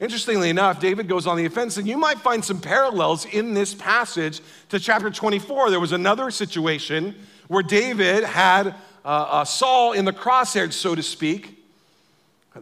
Interestingly 0.00 0.50
enough, 0.50 0.80
David 0.80 1.06
goes 1.06 1.28
on 1.28 1.36
the 1.36 1.44
offense, 1.44 1.76
and 1.76 1.86
you 1.86 1.96
might 1.96 2.18
find 2.18 2.44
some 2.44 2.60
parallels 2.60 3.24
in 3.24 3.54
this 3.54 3.72
passage 3.72 4.40
to 4.70 4.80
chapter 4.80 5.10
24. 5.10 5.70
There 5.70 5.78
was 5.78 5.92
another 5.92 6.32
situation 6.32 7.14
where 7.46 7.62
David 7.62 8.24
had 8.24 8.74
uh, 9.04 9.08
uh, 9.08 9.44
Saul 9.44 9.92
in 9.92 10.04
the 10.04 10.12
crosshairs, 10.12 10.72
so 10.72 10.94
to 10.94 11.02
speak. 11.02 11.58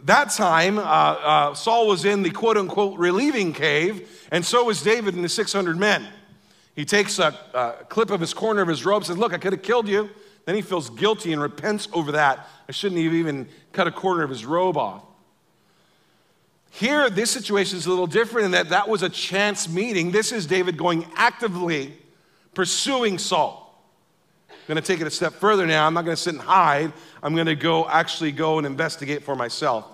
That 0.04 0.30
time, 0.30 0.78
uh, 0.78 0.82
uh, 0.82 1.54
Saul 1.54 1.86
was 1.86 2.04
in 2.04 2.22
the 2.22 2.30
quote 2.30 2.56
unquote 2.56 2.98
relieving 2.98 3.52
cave, 3.52 4.26
and 4.30 4.44
so 4.44 4.64
was 4.64 4.82
David 4.82 5.14
and 5.14 5.22
the 5.22 5.28
600 5.28 5.78
men. 5.78 6.08
He 6.74 6.84
takes 6.84 7.18
a, 7.18 7.38
a 7.52 7.84
clip 7.88 8.10
of 8.10 8.20
his 8.20 8.32
corner 8.32 8.62
of 8.62 8.68
his 8.68 8.84
robe, 8.84 9.04
says, 9.04 9.18
Look, 9.18 9.34
I 9.34 9.38
could 9.38 9.52
have 9.52 9.62
killed 9.62 9.88
you. 9.88 10.08
Then 10.46 10.54
he 10.54 10.62
feels 10.62 10.90
guilty 10.90 11.32
and 11.32 11.40
repents 11.40 11.88
over 11.92 12.12
that. 12.12 12.48
I 12.68 12.72
shouldn't 12.72 13.00
have 13.02 13.12
even 13.12 13.48
cut 13.72 13.86
a 13.86 13.92
corner 13.92 14.24
of 14.24 14.30
his 14.30 14.44
robe 14.44 14.76
off. 14.76 15.04
Here, 16.70 17.10
this 17.10 17.30
situation 17.30 17.76
is 17.76 17.84
a 17.84 17.90
little 17.90 18.06
different 18.06 18.46
in 18.46 18.50
that 18.52 18.70
that 18.70 18.88
was 18.88 19.02
a 19.02 19.10
chance 19.10 19.68
meeting. 19.68 20.10
This 20.10 20.32
is 20.32 20.46
David 20.46 20.78
going 20.78 21.06
actively 21.14 21.92
pursuing 22.54 23.18
Saul. 23.18 23.71
Going 24.68 24.76
to 24.76 24.82
take 24.82 25.00
it 25.00 25.06
a 25.06 25.10
step 25.10 25.34
further 25.34 25.66
now. 25.66 25.86
I'm 25.86 25.94
not 25.94 26.04
going 26.04 26.16
to 26.16 26.22
sit 26.22 26.34
and 26.34 26.42
hide. 26.42 26.92
I'm 27.22 27.34
going 27.34 27.46
to 27.46 27.56
go 27.56 27.88
actually 27.88 28.32
go 28.32 28.58
and 28.58 28.66
investigate 28.66 29.24
for 29.24 29.34
myself. 29.34 29.86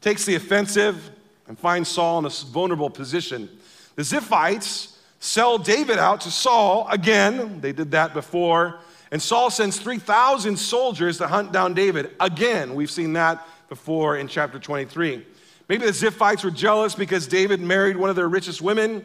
Takes 0.00 0.24
the 0.24 0.36
offensive 0.36 1.10
and 1.48 1.58
finds 1.58 1.88
Saul 1.88 2.20
in 2.20 2.24
a 2.24 2.28
vulnerable 2.28 2.90
position. 2.90 3.48
The 3.96 4.02
Ziphites 4.02 4.96
sell 5.18 5.58
David 5.58 5.98
out 5.98 6.20
to 6.22 6.30
Saul 6.30 6.86
again. 6.88 7.60
They 7.60 7.72
did 7.72 7.90
that 7.90 8.14
before. 8.14 8.78
And 9.10 9.20
Saul 9.20 9.50
sends 9.50 9.78
3,000 9.78 10.56
soldiers 10.56 11.18
to 11.18 11.26
hunt 11.26 11.52
down 11.52 11.74
David. 11.74 12.12
Again, 12.20 12.74
we've 12.74 12.90
seen 12.90 13.14
that 13.14 13.46
before 13.68 14.16
in 14.16 14.28
chapter 14.28 14.58
23. 14.58 15.26
Maybe 15.68 15.84
the 15.84 15.92
Ziphites 15.92 16.44
were 16.44 16.50
jealous 16.50 16.94
because 16.94 17.26
David 17.26 17.60
married 17.60 17.96
one 17.96 18.10
of 18.10 18.16
their 18.16 18.28
richest 18.28 18.62
women. 18.62 19.04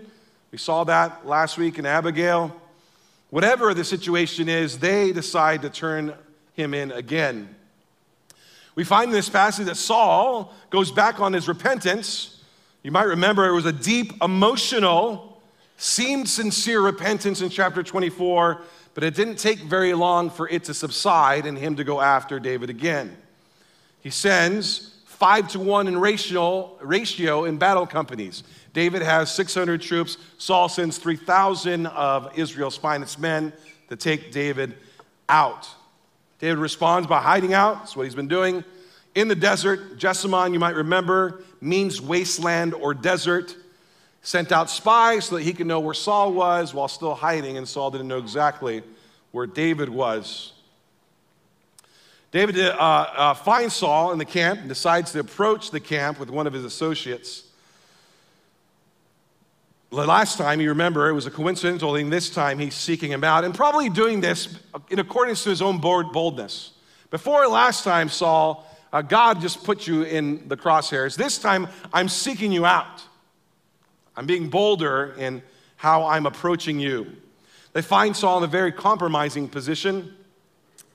We 0.51 0.57
saw 0.57 0.83
that 0.83 1.25
last 1.25 1.57
week 1.57 1.79
in 1.79 1.85
Abigail. 1.85 2.55
Whatever 3.33 3.73
the 3.73 3.83
situation 3.83 4.47
is, 4.47 4.77
they 4.77 5.11
decide 5.11 5.63
to 5.63 5.69
turn 5.71 6.13
him 6.53 6.75
in 6.75 6.91
again. 6.91 7.55
We 8.75 8.83
find 8.83 9.07
in 9.07 9.11
this 9.11 9.27
passage 9.27 9.65
that 9.65 9.75
Saul 9.75 10.53
goes 10.69 10.91
back 10.91 11.19
on 11.19 11.33
his 11.33 11.47
repentance. 11.47 12.43
You 12.83 12.91
might 12.91 13.07
remember 13.07 13.47
it 13.47 13.53
was 13.53 13.65
a 13.65 13.73
deep, 13.73 14.13
emotional, 14.21 15.41
seemed 15.77 16.29
sincere 16.29 16.79
repentance 16.79 17.41
in 17.41 17.49
chapter 17.49 17.81
24, 17.81 18.61
but 18.93 19.03
it 19.03 19.15
didn't 19.15 19.37
take 19.37 19.57
very 19.61 19.95
long 19.95 20.29
for 20.29 20.47
it 20.47 20.65
to 20.65 20.75
subside 20.75 21.47
and 21.47 21.57
him 21.57 21.75
to 21.77 21.83
go 21.83 21.99
after 22.01 22.39
David 22.39 22.69
again. 22.69 23.17
He 24.01 24.11
sends 24.11 24.93
five 25.05 25.47
to 25.53 25.59
one 25.59 25.87
in 25.87 25.97
ratio, 25.97 26.77
ratio 26.83 27.45
in 27.45 27.57
battle 27.57 27.87
companies. 27.87 28.43
David 28.73 29.03
has 29.03 29.33
600 29.33 29.81
troops. 29.81 30.17
Saul 30.37 30.67
sends 30.67 30.97
3,000 30.97 31.85
of 31.87 32.37
Israel's 32.37 32.75
finest 32.75 33.19
men 33.19 33.53
to 33.89 33.95
take 33.95 34.31
David 34.31 34.75
out. 35.29 35.69
David 36.39 36.57
responds 36.57 37.07
by 37.07 37.21
hiding 37.21 37.53
out. 37.53 37.79
That's 37.79 37.95
what 37.95 38.03
he's 38.03 38.15
been 38.15 38.27
doing. 38.27 38.63
In 39.15 39.27
the 39.27 39.35
desert, 39.35 39.97
Jeshimon, 39.97 40.53
you 40.53 40.59
might 40.59 40.75
remember, 40.75 41.43
means 41.61 42.01
wasteland 42.01 42.73
or 42.73 42.93
desert. 42.93 43.55
Sent 44.23 44.51
out 44.51 44.69
spies 44.69 45.25
so 45.25 45.35
that 45.35 45.43
he 45.43 45.53
could 45.53 45.67
know 45.67 45.79
where 45.79 45.93
Saul 45.93 46.33
was 46.33 46.73
while 46.73 46.87
still 46.87 47.13
hiding, 47.13 47.57
and 47.57 47.67
Saul 47.67 47.91
didn't 47.91 48.07
know 48.07 48.17
exactly 48.17 48.81
where 49.31 49.45
David 49.45 49.89
was. 49.89 50.53
David 52.31 52.57
uh, 52.57 52.73
uh, 52.73 53.33
finds 53.35 53.75
Saul 53.75 54.11
in 54.11 54.17
the 54.17 54.25
camp 54.25 54.61
and 54.61 54.67
decides 54.67 55.11
to 55.11 55.19
approach 55.19 55.69
the 55.69 55.79
camp 55.79 56.19
with 56.19 56.31
one 56.31 56.47
of 56.47 56.53
his 56.53 56.65
associates. 56.65 57.43
The 59.93 60.07
last 60.07 60.39
time, 60.39 60.59
you 60.59 60.69
remember, 60.69 61.07
it 61.07 61.13
was 61.13 61.27
a 61.27 61.31
coincidental 61.31 61.93
thing. 61.93 62.09
This 62.09 62.31
time, 62.31 62.57
he's 62.57 62.73
seeking 62.73 63.11
him 63.11 63.23
out 63.23 63.43
and 63.43 63.53
probably 63.53 63.89
doing 63.89 64.21
this 64.21 64.57
in 64.89 64.97
accordance 64.97 65.43
to 65.43 65.51
his 65.51 65.61
own 65.61 65.77
boldness. 65.77 66.71
Before 67.11 67.47
last 67.47 67.83
time, 67.83 68.09
Saul, 68.09 68.67
uh, 68.91 69.03
God 69.03 69.39
just 69.39 69.63
put 69.63 69.85
you 69.85 70.01
in 70.01 70.47
the 70.47 70.57
crosshairs. 70.57 71.15
This 71.15 71.37
time, 71.37 71.67
I'm 71.93 72.09
seeking 72.09 72.51
you 72.51 72.65
out. 72.65 73.03
I'm 74.17 74.25
being 74.25 74.49
bolder 74.49 75.13
in 75.19 75.43
how 75.75 76.07
I'm 76.07 76.25
approaching 76.25 76.79
you. 76.79 77.15
They 77.73 77.83
find 77.83 78.17
Saul 78.17 78.39
in 78.39 78.45
a 78.45 78.47
very 78.47 78.71
compromising 78.71 79.47
position. 79.47 80.11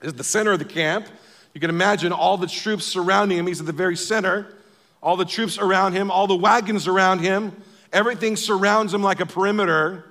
He's 0.03 0.11
at 0.11 0.16
the 0.16 0.24
center 0.24 0.51
of 0.51 0.59
the 0.59 0.64
camp. 0.64 1.07
You 1.55 1.61
can 1.61 1.70
imagine 1.70 2.11
all 2.11 2.36
the 2.36 2.49
troops 2.49 2.84
surrounding 2.84 3.38
him. 3.38 3.46
He's 3.46 3.61
at 3.61 3.66
the 3.66 3.72
very 3.72 3.96
center. 3.96 4.57
All 5.01 5.16
the 5.16 5.24
troops 5.24 5.57
around 5.57 5.92
him, 5.92 6.11
all 6.11 6.26
the 6.26 6.34
wagons 6.34 6.88
around 6.88 7.20
him. 7.20 7.62
Everything 7.93 8.36
surrounds 8.36 8.93
him 8.93 9.03
like 9.03 9.20
a 9.20 9.26
perimeter, 9.26 10.05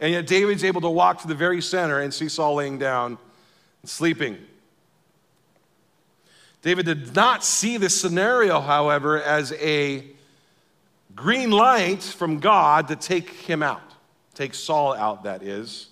and 0.00 0.12
yet 0.12 0.26
David's 0.26 0.64
able 0.64 0.80
to 0.82 0.90
walk 0.90 1.22
to 1.22 1.28
the 1.28 1.34
very 1.34 1.62
center 1.62 2.00
and 2.00 2.12
see 2.12 2.28
Saul 2.28 2.56
laying 2.56 2.78
down 2.78 3.18
and 3.82 3.90
sleeping. 3.90 4.38
David 6.62 6.86
did 6.86 7.14
not 7.14 7.44
see 7.44 7.76
this 7.76 8.00
scenario, 8.00 8.60
however, 8.60 9.20
as 9.20 9.52
a 9.54 10.06
green 11.14 11.50
light 11.50 12.02
from 12.02 12.38
God 12.38 12.88
to 12.88 12.96
take 12.96 13.30
him 13.30 13.62
out, 13.62 13.82
take 14.34 14.54
Saul 14.54 14.94
out, 14.94 15.24
that 15.24 15.42
is. 15.42 15.88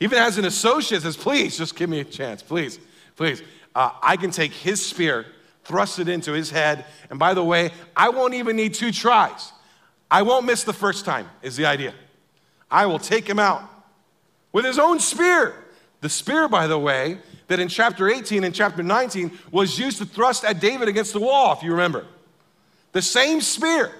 Even 0.00 0.18
as 0.18 0.36
an 0.36 0.44
associate, 0.44 1.02
says, 1.02 1.16
Please, 1.16 1.56
just 1.56 1.76
give 1.76 1.88
me 1.88 2.00
a 2.00 2.04
chance, 2.04 2.42
please, 2.42 2.80
please. 3.16 3.42
Uh, 3.74 3.90
I 4.02 4.16
can 4.16 4.30
take 4.30 4.52
his 4.52 4.84
spear, 4.84 5.26
thrust 5.64 5.98
it 5.98 6.08
into 6.08 6.32
his 6.32 6.50
head, 6.50 6.84
and 7.10 7.18
by 7.18 7.34
the 7.34 7.42
way, 7.42 7.70
I 7.96 8.08
won't 8.08 8.34
even 8.34 8.56
need 8.56 8.74
two 8.74 8.92
tries. 8.92 9.52
I 10.10 10.22
won't 10.22 10.46
miss 10.46 10.64
the 10.64 10.72
first 10.72 11.04
time, 11.04 11.28
is 11.42 11.56
the 11.56 11.66
idea. 11.66 11.94
I 12.70 12.86
will 12.86 12.98
take 12.98 13.28
him 13.28 13.38
out 13.38 13.62
with 14.52 14.64
his 14.64 14.78
own 14.78 15.00
spear. 15.00 15.54
The 16.00 16.08
spear, 16.08 16.48
by 16.48 16.66
the 16.66 16.78
way, 16.78 17.18
that 17.48 17.60
in 17.60 17.68
chapter 17.68 18.08
18 18.08 18.44
and 18.44 18.54
chapter 18.54 18.82
19 18.82 19.38
was 19.50 19.78
used 19.78 19.98
to 19.98 20.06
thrust 20.06 20.44
at 20.44 20.60
David 20.60 20.88
against 20.88 21.12
the 21.12 21.20
wall, 21.20 21.52
if 21.52 21.62
you 21.62 21.72
remember. 21.72 22.06
The 22.92 23.02
same 23.02 23.40
spear 23.40 23.92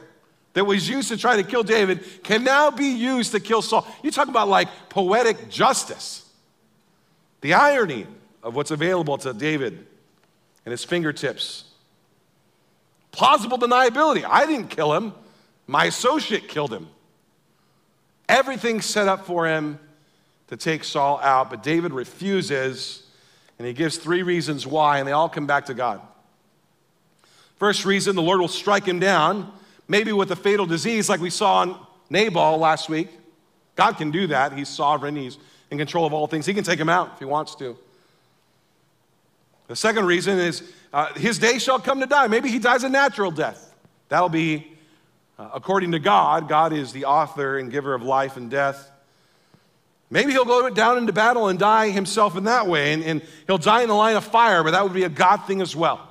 that 0.54 0.64
was 0.64 0.88
used 0.88 1.08
to 1.08 1.16
try 1.16 1.36
to 1.36 1.42
kill 1.42 1.62
David 1.62 2.22
can 2.22 2.44
now 2.44 2.70
be 2.70 2.86
used 2.86 3.32
to 3.32 3.40
kill 3.40 3.60
Saul. 3.60 3.86
You 4.02 4.10
talk 4.10 4.28
about 4.28 4.48
like 4.48 4.68
poetic 4.88 5.50
justice. 5.50 6.28
The 7.40 7.54
irony 7.54 8.06
of 8.42 8.54
what's 8.54 8.70
available 8.70 9.18
to 9.18 9.32
David 9.32 9.86
and 10.64 10.70
his 10.70 10.84
fingertips. 10.84 11.64
Plausible 13.10 13.58
deniability. 13.58 14.24
I 14.24 14.46
didn't 14.46 14.68
kill 14.68 14.94
him. 14.94 15.12
My 15.66 15.86
associate 15.86 16.48
killed 16.48 16.72
him. 16.72 16.88
Everything 18.28 18.80
set 18.80 19.08
up 19.08 19.26
for 19.26 19.46
him 19.46 19.78
to 20.48 20.56
take 20.56 20.84
Saul 20.84 21.20
out, 21.20 21.50
but 21.50 21.62
David 21.62 21.92
refuses, 21.92 23.02
and 23.58 23.66
he 23.66 23.72
gives 23.72 23.96
three 23.96 24.22
reasons 24.22 24.66
why, 24.66 24.98
and 24.98 25.08
they 25.08 25.12
all 25.12 25.28
come 25.28 25.46
back 25.46 25.66
to 25.66 25.74
God. 25.74 26.00
First 27.56 27.84
reason, 27.84 28.16
the 28.16 28.22
Lord 28.22 28.40
will 28.40 28.48
strike 28.48 28.84
him 28.84 28.98
down, 28.98 29.52
maybe 29.88 30.12
with 30.12 30.30
a 30.30 30.36
fatal 30.36 30.66
disease 30.66 31.08
like 31.08 31.20
we 31.20 31.30
saw 31.30 31.60
on 31.60 31.86
Nabal 32.10 32.58
last 32.58 32.88
week. 32.88 33.08
God 33.76 33.96
can 33.96 34.10
do 34.10 34.26
that. 34.28 34.52
He's 34.52 34.68
sovereign, 34.68 35.16
He's 35.16 35.38
in 35.70 35.78
control 35.78 36.06
of 36.06 36.12
all 36.12 36.26
things. 36.26 36.46
He 36.46 36.54
can 36.54 36.64
take 36.64 36.78
him 36.78 36.88
out 36.88 37.12
if 37.14 37.18
He 37.18 37.24
wants 37.24 37.54
to. 37.56 37.76
The 39.66 39.76
second 39.76 40.06
reason 40.06 40.38
is 40.38 40.62
uh, 40.92 41.12
his 41.14 41.38
day 41.38 41.58
shall 41.58 41.80
come 41.80 42.00
to 42.00 42.06
die. 42.06 42.26
Maybe 42.28 42.50
he 42.50 42.58
dies 42.58 42.84
a 42.84 42.88
natural 42.88 43.30
death. 43.30 43.74
That'll 44.08 44.28
be 44.28 44.73
uh, 45.38 45.50
according 45.54 45.92
to 45.92 45.98
God, 45.98 46.48
God 46.48 46.72
is 46.72 46.92
the 46.92 47.06
author 47.06 47.58
and 47.58 47.70
giver 47.70 47.94
of 47.94 48.02
life 48.02 48.36
and 48.36 48.50
death. 48.50 48.90
Maybe 50.10 50.32
he'll 50.32 50.44
go 50.44 50.70
down 50.70 50.98
into 50.98 51.12
battle 51.12 51.48
and 51.48 51.58
die 51.58 51.90
himself 51.90 52.36
in 52.36 52.44
that 52.44 52.66
way, 52.66 52.92
and, 52.92 53.02
and 53.02 53.22
he'll 53.46 53.58
die 53.58 53.82
in 53.82 53.88
the 53.88 53.94
line 53.94 54.16
of 54.16 54.24
fire, 54.24 54.62
but 54.62 54.70
that 54.70 54.82
would 54.84 54.92
be 54.92 55.04
a 55.04 55.08
God 55.08 55.38
thing 55.38 55.60
as 55.60 55.74
well. 55.74 56.08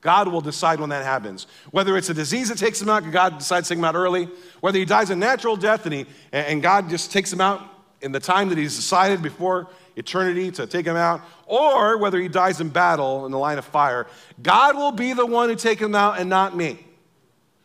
God 0.00 0.28
will 0.28 0.40
decide 0.40 0.80
when 0.80 0.90
that 0.90 1.04
happens. 1.04 1.46
Whether 1.72 1.96
it's 1.96 2.08
a 2.08 2.14
disease 2.14 2.48
that 2.48 2.58
takes 2.58 2.80
him 2.80 2.88
out, 2.88 3.10
God 3.10 3.38
decides 3.38 3.68
to 3.68 3.74
take 3.74 3.78
him 3.78 3.84
out 3.84 3.94
early. 3.94 4.28
Whether 4.60 4.78
he 4.78 4.84
dies 4.84 5.10
a 5.10 5.16
natural 5.16 5.56
death 5.56 5.84
and, 5.84 5.94
he, 5.94 6.06
and 6.32 6.62
God 6.62 6.88
just 6.88 7.12
takes 7.12 7.32
him 7.32 7.40
out 7.40 7.62
in 8.00 8.12
the 8.12 8.20
time 8.20 8.48
that 8.48 8.56
he's 8.56 8.76
decided 8.76 9.20
before 9.20 9.68
eternity 9.96 10.50
to 10.52 10.66
take 10.66 10.86
him 10.86 10.96
out, 10.96 11.20
or 11.46 11.98
whether 11.98 12.18
he 12.18 12.28
dies 12.28 12.60
in 12.60 12.70
battle 12.70 13.26
in 13.26 13.32
the 13.32 13.38
line 13.38 13.58
of 13.58 13.64
fire, 13.64 14.06
God 14.42 14.76
will 14.76 14.92
be 14.92 15.12
the 15.12 15.26
one 15.26 15.50
who 15.50 15.56
take 15.56 15.78
him 15.78 15.94
out 15.94 16.18
and 16.18 16.30
not 16.30 16.56
me. 16.56 16.78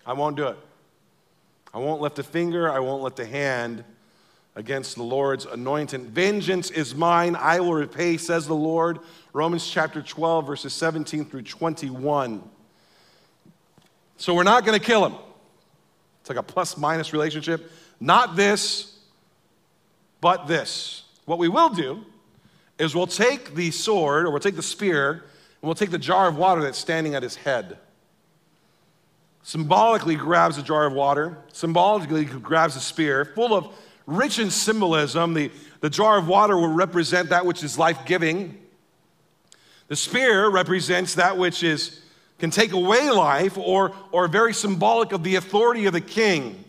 I 0.06 0.14
won't 0.14 0.36
do 0.36 0.47
it. 0.47 0.58
I 1.76 1.78
won't 1.80 1.99
lift 1.99 2.17
a 2.19 2.23
finger, 2.23 2.71
I 2.71 2.80
won't 2.80 3.03
lift 3.03 3.19
a 3.19 3.26
hand 3.26 3.84
against 4.55 4.95
the 4.95 5.03
Lord's 5.03 5.43
anointed. 5.43 6.03
Vengeance 6.03 6.71
is 6.71 6.95
mine, 6.95 7.36
I 7.36 7.59
will 7.59 7.73
repay, 7.73 8.15
says 8.15 8.47
the 8.47 8.55
Lord. 8.55 8.99
Romans 9.34 9.69
chapter 9.69 10.01
12, 10.01 10.47
verses 10.47 10.71
17 10.71 11.26
through 11.26 11.41
21. 11.41 12.41
So 14.15 14.34
we're 14.34 14.43
not 14.43 14.63
going 14.63 14.80
to 14.80 14.84
kill 14.84 15.05
him. 15.05 15.15
It's 16.21 16.30
like 16.30 16.39
a 16.39 16.43
plus 16.43 16.78
minus 16.78 17.11
relationship. 17.11 17.69
Not 17.99 18.38
this, 18.38 18.97
but 20.21 20.47
this. 20.47 21.03
What 21.26 21.39
we 21.39 21.49
will 21.49 21.69
do 21.69 22.05
is 22.80 22.95
we'll 22.95 23.05
take 23.05 23.53
the 23.53 23.71
sword 23.71 24.26
or 24.26 24.32
we'll 24.32 24.39
take 24.39 24.55
the 24.55 24.63
spear 24.63 25.11
and 25.11 25.21
we'll 25.61 25.76
take 25.76 25.91
the 25.91 25.97
jar 25.97 26.30
of 26.30 26.38
water 26.38 26.61
that's 26.61 26.78
standing 26.78 27.15
at 27.15 27.21
his 27.21 27.36
head 27.36 27.80
symbolically 29.45 30.15
grabs 30.15 30.57
a 30.57 30.63
jar 30.63 30.87
of 30.87 30.93
water, 30.93 31.37
symbolically 31.53 32.25
grabs 32.25 32.75
a 32.75 32.79
spear, 32.79 33.23
full 33.23 33.53
of 33.53 33.71
rich 34.07 34.39
in 34.39 34.49
symbolism. 34.49 35.35
The, 35.35 35.51
the 35.81 35.89
jar 35.89 36.17
of 36.17 36.27
water 36.27 36.57
will 36.57 36.73
represent 36.73 37.29
that 37.29 37.45
which 37.45 37.63
is 37.63 37.77
life 37.77 37.99
giving. 38.07 38.57
The 39.87 39.95
spear 39.95 40.49
represents 40.49 41.13
that 41.13 41.37
which 41.37 41.61
is, 41.61 42.01
can 42.39 42.49
take 42.49 42.71
away 42.71 43.11
life 43.11 43.55
or, 43.55 43.93
or 44.11 44.27
very 44.27 44.51
symbolic 44.51 45.11
of 45.11 45.23
the 45.23 45.35
authority 45.35 45.85
of 45.85 45.93
the 45.93 46.01
king. 46.01 46.65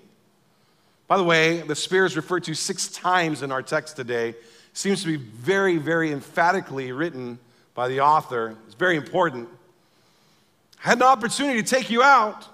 By 1.09 1.17
the 1.17 1.25
way, 1.25 1.63
the 1.63 1.75
spear 1.75 2.05
is 2.05 2.15
referred 2.15 2.45
to 2.45 2.55
six 2.55 2.89
times 2.89 3.43
in 3.43 3.53
our 3.53 3.63
text 3.63 3.97
today. 3.97 4.35
Seems 4.75 5.01
to 5.01 5.07
be 5.07 5.17
very, 5.17 5.79
very 5.79 6.13
emphatically 6.13 6.93
written 6.93 7.39
by 7.75 7.89
the 7.89 8.03
author. 8.03 8.55
It's 8.67 8.75
very 8.75 8.97
important. 8.97 9.49
I 10.85 10.91
had 10.91 10.99
an 10.99 11.05
opportunity 11.05 11.63
to 11.63 11.67
take 11.67 11.89
you 11.89 12.03
out. 12.03 12.49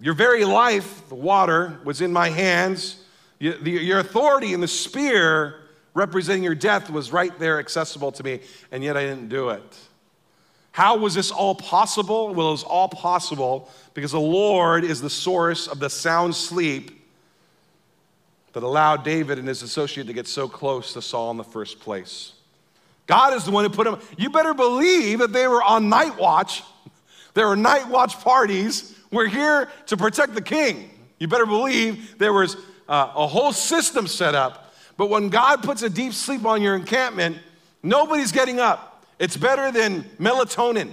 Your 0.00 0.14
very 0.14 0.44
life, 0.44 1.08
the 1.08 1.14
water, 1.14 1.78
was 1.84 2.00
in 2.00 2.12
my 2.12 2.30
hands. 2.30 3.02
Your 3.40 3.98
authority 3.98 4.52
in 4.52 4.60
the 4.60 4.68
spear 4.68 5.56
representing 5.94 6.44
your 6.44 6.54
death 6.54 6.90
was 6.90 7.12
right 7.12 7.36
there 7.38 7.58
accessible 7.58 8.12
to 8.12 8.22
me, 8.22 8.40
and 8.70 8.84
yet 8.84 8.96
I 8.96 9.02
didn't 9.02 9.28
do 9.28 9.48
it. 9.50 9.76
How 10.70 10.96
was 10.96 11.14
this 11.14 11.32
all 11.32 11.56
possible? 11.56 12.32
Well, 12.32 12.48
it 12.48 12.52
was 12.52 12.62
all 12.62 12.88
possible 12.88 13.68
because 13.94 14.12
the 14.12 14.20
Lord 14.20 14.84
is 14.84 15.00
the 15.00 15.10
source 15.10 15.66
of 15.66 15.80
the 15.80 15.90
sound 15.90 16.36
sleep 16.36 16.94
that 18.52 18.62
allowed 18.62 19.02
David 19.02 19.38
and 19.38 19.48
his 19.48 19.62
associate 19.62 20.06
to 20.06 20.12
get 20.12 20.28
so 20.28 20.48
close 20.48 20.92
to 20.92 21.02
Saul 21.02 21.32
in 21.32 21.36
the 21.36 21.44
first 21.44 21.80
place. 21.80 22.32
God 23.08 23.34
is 23.34 23.44
the 23.44 23.50
one 23.50 23.64
who 23.64 23.70
put 23.70 23.86
him. 23.88 23.98
You 24.16 24.30
better 24.30 24.54
believe 24.54 25.18
that 25.18 25.32
they 25.32 25.48
were 25.48 25.62
on 25.62 25.88
night 25.88 26.16
watch 26.16 26.62
There 27.38 27.46
were 27.46 27.54
night 27.54 27.86
watch 27.86 28.18
parties. 28.18 28.97
We're 29.10 29.28
here 29.28 29.68
to 29.86 29.96
protect 29.96 30.34
the 30.34 30.42
king. 30.42 30.90
You 31.18 31.28
better 31.28 31.46
believe 31.46 32.18
there 32.18 32.32
was 32.32 32.56
uh, 32.88 33.12
a 33.14 33.26
whole 33.26 33.52
system 33.52 34.06
set 34.06 34.34
up. 34.34 34.72
But 34.96 35.10
when 35.10 35.28
God 35.28 35.62
puts 35.62 35.82
a 35.82 35.90
deep 35.90 36.12
sleep 36.12 36.44
on 36.44 36.62
your 36.62 36.74
encampment, 36.74 37.38
nobody's 37.82 38.32
getting 38.32 38.60
up. 38.60 39.04
It's 39.18 39.36
better 39.36 39.72
than 39.72 40.04
melatonin. 40.18 40.92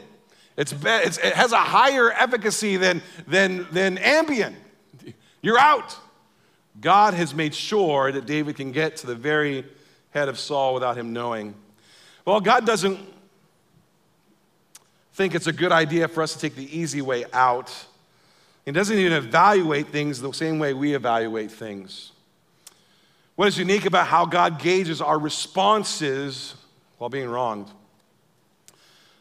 It's, 0.57 0.74
be- 0.74 0.89
it's 0.89 1.18
it 1.18 1.34
has 1.34 1.51
a 1.51 1.57
higher 1.57 2.11
efficacy 2.11 2.78
than, 2.78 3.01
than, 3.28 3.68
than 3.72 3.97
Ambien. 3.97 4.55
You're 5.41 5.59
out. 5.59 5.97
God 6.80 7.13
has 7.13 7.34
made 7.34 7.53
sure 7.53 8.11
that 8.11 8.26
David 8.26 8.55
can 8.55 8.72
get 8.72 8.97
to 8.97 9.07
the 9.07 9.16
very 9.16 9.66
head 10.11 10.28
of 10.30 10.39
Saul 10.39 10.74
without 10.74 10.97
him 10.97 11.13
knowing. 11.13 11.53
Well, 12.26 12.41
God 12.41 12.66
doesn't 12.66 12.99
think 15.13 15.36
it's 15.36 15.47
a 15.47 15.53
good 15.53 15.72
idea 15.72 16.07
for 16.07 16.24
us 16.24 16.34
to 16.34 16.39
take 16.39 16.55
the 16.55 16.78
easy 16.78 17.01
way 17.01 17.26
out. 17.32 17.72
He 18.66 18.72
doesn't 18.72 18.97
even 18.97 19.13
evaluate 19.13 19.88
things 19.88 20.20
the 20.20 20.32
same 20.34 20.57
way 20.57 20.74
we 20.74 20.95
evaluate 20.95 21.51
things. 21.51 22.11
What 23.36 23.47
is 23.47 23.57
unique 23.59 23.86
about 23.86 24.07
how 24.07 24.26
God 24.26 24.59
gauges 24.59 25.01
our 25.01 25.20
responses 25.20 26.55
while 26.97 27.09
being 27.09 27.30
wronged? 27.30 27.70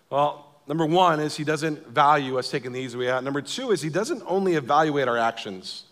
Well, 0.08 0.46
number 0.66 0.86
one 0.86 1.20
is 1.20 1.36
He 1.36 1.44
doesn't 1.44 1.88
value 1.88 2.38
us 2.38 2.50
taking 2.50 2.72
the 2.72 2.80
easy 2.80 2.96
way 2.96 3.10
out. 3.10 3.22
Number 3.22 3.42
two 3.42 3.72
is 3.72 3.82
He 3.82 3.90
doesn't 3.90 4.22
only 4.26 4.54
evaluate 4.54 5.08
our 5.08 5.18
actions. 5.18 5.84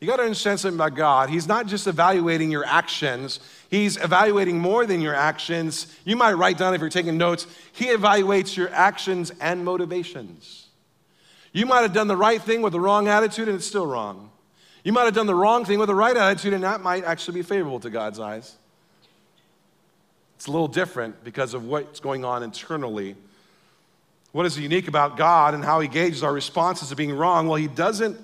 You 0.00 0.08
got 0.08 0.16
to 0.16 0.22
understand 0.22 0.60
something 0.60 0.78
about 0.78 0.96
God. 0.96 1.30
He's 1.30 1.48
not 1.48 1.66
just 1.66 1.86
evaluating 1.86 2.50
your 2.50 2.64
actions, 2.64 3.40
He's 3.68 3.96
evaluating 3.96 4.58
more 4.58 4.86
than 4.86 5.00
your 5.00 5.14
actions. 5.14 5.88
You 6.04 6.16
might 6.16 6.34
write 6.34 6.56
down 6.56 6.74
if 6.74 6.80
you're 6.80 6.90
taking 6.90 7.18
notes, 7.18 7.46
He 7.72 7.86
evaluates 7.86 8.56
your 8.56 8.70
actions 8.70 9.32
and 9.40 9.64
motivations. 9.64 10.63
You 11.54 11.66
might 11.66 11.82
have 11.82 11.92
done 11.92 12.08
the 12.08 12.16
right 12.16 12.42
thing 12.42 12.62
with 12.62 12.72
the 12.72 12.80
wrong 12.80 13.06
attitude 13.06 13.46
and 13.46 13.56
it's 13.56 13.66
still 13.66 13.86
wrong. 13.86 14.28
You 14.82 14.92
might 14.92 15.04
have 15.04 15.14
done 15.14 15.28
the 15.28 15.36
wrong 15.36 15.64
thing 15.64 15.78
with 15.78 15.86
the 15.86 15.94
right 15.94 16.16
attitude 16.16 16.52
and 16.52 16.64
that 16.64 16.82
might 16.82 17.04
actually 17.04 17.34
be 17.34 17.42
favorable 17.42 17.78
to 17.80 17.90
God's 17.90 18.18
eyes. 18.18 18.56
It's 20.34 20.48
a 20.48 20.50
little 20.50 20.68
different 20.68 21.22
because 21.22 21.54
of 21.54 21.64
what's 21.64 22.00
going 22.00 22.24
on 22.24 22.42
internally. 22.42 23.14
What 24.32 24.46
is 24.46 24.58
unique 24.58 24.88
about 24.88 25.16
God 25.16 25.54
and 25.54 25.64
how 25.64 25.78
He 25.78 25.86
gauges 25.86 26.24
our 26.24 26.32
responses 26.32 26.88
to 26.88 26.96
being 26.96 27.16
wrong? 27.16 27.46
Well, 27.46 27.56
He 27.56 27.68
doesn't 27.68 28.18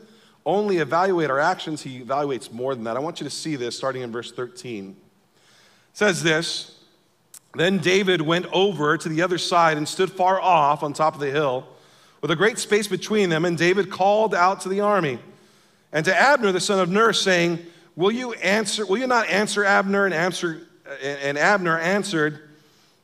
only 0.44 0.78
evaluate 0.78 1.30
our 1.30 1.38
actions, 1.38 1.82
He 1.82 2.00
evaluates 2.00 2.52
more 2.52 2.74
than 2.74 2.82
that. 2.82 2.96
I 2.96 3.00
want 3.00 3.20
you 3.20 3.24
to 3.24 3.30
see 3.30 3.54
this 3.54 3.76
starting 3.76 4.02
in 4.02 4.10
verse 4.10 4.32
13. 4.32 4.90
It 4.90 4.96
says 5.92 6.24
this 6.24 6.80
Then 7.54 7.78
David 7.78 8.22
went 8.22 8.46
over 8.52 8.98
to 8.98 9.08
the 9.08 9.22
other 9.22 9.38
side 9.38 9.76
and 9.76 9.88
stood 9.88 10.10
far 10.10 10.40
off 10.40 10.82
on 10.82 10.92
top 10.92 11.14
of 11.14 11.20
the 11.20 11.30
hill 11.30 11.68
with 12.20 12.30
a 12.30 12.36
great 12.36 12.58
space 12.58 12.86
between 12.86 13.30
them, 13.30 13.44
and 13.44 13.56
David 13.56 13.90
called 13.90 14.34
out 14.34 14.60
to 14.62 14.68
the 14.68 14.80
army 14.80 15.18
and 15.92 16.04
to 16.04 16.14
Abner, 16.14 16.52
the 16.52 16.60
son 16.60 16.78
of 16.78 16.88
Ner, 16.88 17.12
saying, 17.12 17.58
Will 17.96 18.12
you 18.12 18.32
answer, 18.34 18.86
will 18.86 18.98
you 18.98 19.06
not 19.06 19.28
answer 19.28 19.64
Abner? 19.64 20.04
And, 20.04 20.14
answer, 20.14 20.66
and 21.02 21.36
Abner 21.36 21.78
answered, 21.78 22.48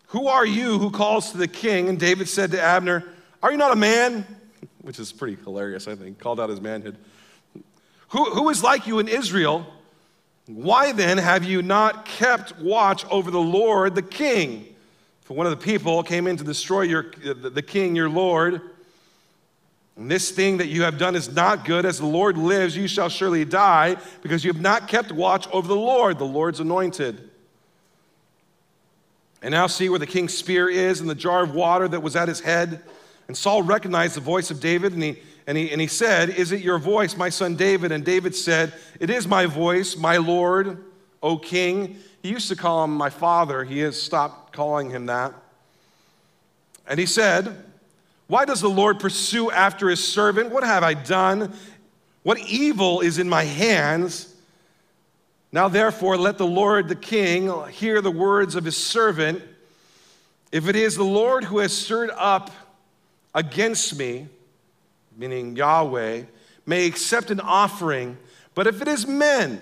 Who 0.09 0.29
are 0.29 0.47
you 0.47 0.79
who 0.79 0.91
calls 0.91 1.33
to 1.33 1.39
the 1.39 1.49
king? 1.49 1.89
And 1.89 1.99
David 1.99 2.29
said 2.29 2.53
to 2.53 2.61
Abner, 2.61 3.05
Are 3.43 3.51
you 3.51 3.59
not 3.59 3.73
a 3.73 3.77
man? 3.77 4.25
Which 4.83 5.01
is 5.01 5.13
pretty 5.13 5.37
hilarious, 5.43 5.89
I 5.89 5.97
think, 5.97 6.19
called 6.19 6.39
out 6.39 6.49
his 6.49 6.61
manhood. 6.61 6.97
Who, 8.11 8.25
who 8.31 8.49
is 8.51 8.63
like 8.63 8.87
you 8.87 9.01
in 9.01 9.09
Israel? 9.09 9.67
Why 10.47 10.93
then 10.93 11.19
have 11.19 11.43
you 11.43 11.61
not 11.61 12.05
kept 12.05 12.57
watch 12.61 13.05
over 13.07 13.33
the 13.33 13.41
Lord 13.41 13.97
the 13.97 14.03
king? 14.03 14.77
For 15.23 15.35
one 15.35 15.45
of 15.45 15.51
the 15.51 15.65
people 15.65 16.05
came 16.05 16.29
in 16.29 16.37
to 16.37 16.45
destroy 16.45 16.83
your, 16.83 17.11
the 17.11 17.63
king, 17.63 17.97
your 17.97 18.09
Lord. 18.09 18.61
And 19.97 20.11
this 20.11 20.31
thing 20.31 20.59
that 20.59 20.67
you 20.67 20.83
have 20.83 20.99
done 20.99 21.15
is 21.15 21.35
not 21.35 21.65
good. 21.65 21.87
As 21.87 21.99
the 21.99 22.07
Lord 22.07 22.37
lives, 22.37 22.77
you 22.77 22.87
shall 22.87 23.09
surely 23.09 23.45
die, 23.45 23.97
because 24.23 24.45
you 24.45 24.53
have 24.53 24.61
not 24.61 24.89
kept 24.89 25.11
watch 25.11 25.49
over 25.53 25.67
the 25.67 25.77
Lord, 25.77 26.19
the 26.19 26.25
Lord's 26.25 26.61
anointed. 26.61 27.31
And 29.41 29.53
now 29.53 29.67
see 29.67 29.89
where 29.89 29.99
the 29.99 30.07
king's 30.07 30.37
spear 30.37 30.69
is 30.69 31.01
and 31.01 31.09
the 31.09 31.15
jar 31.15 31.43
of 31.43 31.55
water 31.55 31.89
that 31.89 32.01
was 32.01 32.17
at 32.17 32.29
his 32.29 32.41
head. 32.41 32.83
And 33.29 33.37
Saul 33.37 33.63
recognized 33.63 34.17
the 34.17 34.21
voice 34.21 34.51
of 34.51 34.61
David, 34.61 34.93
and 34.93 35.03
he, 35.03 35.19
and 35.47 35.57
he, 35.57 35.71
and 35.71 35.81
he 35.81 35.87
said, 35.87 36.31
Is 36.31 36.53
it 36.53 36.61
your 36.61 36.79
voice, 36.79 37.17
my 37.17 37.29
son 37.29 37.57
David? 37.57 37.91
And 37.91 38.05
David 38.05 38.35
said, 38.35 38.75
It 39.01 39.09
is 39.09 39.27
my 39.27 39.47
voice, 39.47 39.97
my 39.97 40.19
Lord, 40.19 40.85
O 41.23 41.39
king. 41.39 41.97
He 42.23 42.29
used 42.29 42.49
to 42.49 42.57
call 42.57 42.85
him 42.85 42.95
my 42.95 43.11
father. 43.11 43.65
He 43.65 43.79
has 43.81 44.01
stopped 44.01 44.53
calling 44.53 44.91
him 44.91 45.07
that. 45.07 45.33
And 46.87 46.99
he 46.99 47.07
said, 47.07 47.66
why 48.29 48.45
does 48.45 48.61
the 48.61 48.69
Lord 48.69 48.99
pursue 48.99 49.51
after 49.51 49.89
his 49.89 50.07
servant? 50.07 50.51
What 50.51 50.65
have 50.65 50.83
I 50.83 50.95
done? 50.95 51.53
What 52.23 52.39
evil 52.39 53.01
is 53.01 53.19
in 53.19 53.29
my 53.29 53.45
hands? 53.45 54.35
Now, 55.53 55.69
therefore, 55.69 56.17
let 56.17 56.39
the 56.39 56.47
Lord 56.47 56.89
the 56.89 56.97
king 56.97 57.53
hear 57.69 58.01
the 58.01 58.11
words 58.11 58.57
of 58.57 58.65
his 58.65 58.77
servant. 58.77 59.43
If 60.51 60.69
it 60.69 60.75
is 60.75 60.97
the 60.97 61.05
Lord 61.05 61.45
who 61.45 61.59
has 61.59 61.73
stirred 61.73 62.11
up 62.17 62.51
against 63.35 63.97
me, 63.97 64.27
meaning 65.17 65.55
Yahweh, 65.55 66.23
may 66.67 66.87
accept 66.87 67.31
an 67.31 67.41
offering. 67.41 68.19
But 68.55 68.67
if 68.67 68.83
it 68.83 68.89
is 68.89 69.07
men, 69.07 69.61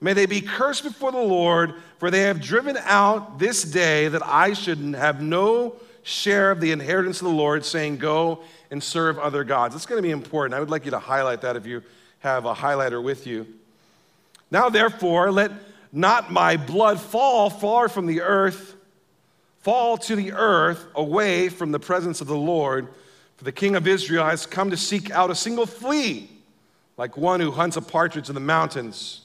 may 0.00 0.12
they 0.12 0.26
be 0.26 0.40
cursed 0.40 0.82
before 0.82 1.12
the 1.12 1.18
Lord, 1.18 1.74
for 1.98 2.10
they 2.10 2.22
have 2.22 2.40
driven 2.40 2.76
out 2.78 3.38
this 3.38 3.62
day 3.62 4.08
that 4.08 4.26
I 4.26 4.54
should 4.54 4.78
have 4.78 5.22
no 5.22 5.76
share 6.02 6.50
of 6.50 6.60
the 6.60 6.72
inheritance 6.72 7.20
of 7.20 7.26
the 7.26 7.34
Lord, 7.34 7.64
saying, 7.64 7.98
Go 7.98 8.42
and 8.70 8.82
serve 8.82 9.18
other 9.18 9.44
gods. 9.44 9.74
It's 9.74 9.86
going 9.86 9.98
to 9.98 10.06
be 10.06 10.10
important. 10.10 10.54
I 10.54 10.60
would 10.60 10.70
like 10.70 10.84
you 10.84 10.90
to 10.90 10.98
highlight 10.98 11.42
that 11.42 11.56
if 11.56 11.66
you 11.66 11.82
have 12.20 12.44
a 12.44 12.54
highlighter 12.54 13.02
with 13.02 13.26
you. 13.26 13.46
Now, 14.50 14.68
therefore, 14.68 15.30
let 15.30 15.50
not 15.92 16.32
my 16.32 16.56
blood 16.56 17.00
fall 17.00 17.50
far 17.50 17.88
from 17.88 18.06
the 18.06 18.22
earth, 18.22 18.74
fall 19.60 19.96
to 19.98 20.16
the 20.16 20.32
earth 20.32 20.84
away 20.94 21.48
from 21.48 21.72
the 21.72 21.80
presence 21.80 22.20
of 22.20 22.26
the 22.26 22.36
Lord. 22.36 22.88
For 23.36 23.44
the 23.44 23.52
king 23.52 23.76
of 23.76 23.86
Israel 23.86 24.24
has 24.24 24.46
come 24.46 24.70
to 24.70 24.76
seek 24.76 25.10
out 25.10 25.30
a 25.30 25.34
single 25.34 25.66
flea, 25.66 26.30
like 26.96 27.16
one 27.16 27.40
who 27.40 27.50
hunts 27.50 27.76
a 27.76 27.82
partridge 27.82 28.28
in 28.28 28.34
the 28.34 28.40
mountains. 28.40 29.22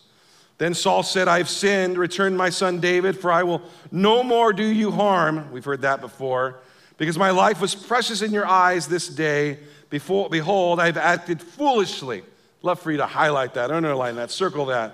Then 0.58 0.74
Saul 0.74 1.04
said, 1.04 1.28
I 1.28 1.38
have 1.38 1.50
sinned. 1.50 1.98
Return 1.98 2.36
my 2.36 2.50
son 2.50 2.80
David, 2.80 3.20
for 3.20 3.32
I 3.32 3.44
will 3.44 3.62
no 3.92 4.24
more 4.24 4.52
do 4.54 4.66
you 4.66 4.92
harm. 4.92 5.52
We've 5.52 5.64
heard 5.64 5.82
that 5.82 6.02
before 6.02 6.60
because 6.98 7.18
my 7.18 7.32
life 7.32 7.62
was 7.62 7.76
precious 7.76 8.22
in 8.22 8.32
your 8.32 8.46
eyes 8.46 8.88
this 8.88 9.08
day. 9.08 9.60
Before, 9.90 10.30
behold, 10.30 10.80
I've 10.80 10.98
acted 10.98 11.42
foolishly. 11.42 12.24
Love 12.62 12.80
for 12.80 12.92
you 12.92 12.98
to 12.98 13.06
highlight 13.06 13.54
that, 13.54 13.72
underline 13.72 14.16
that, 14.16 14.32
circle 14.32 14.66
that. 14.68 14.94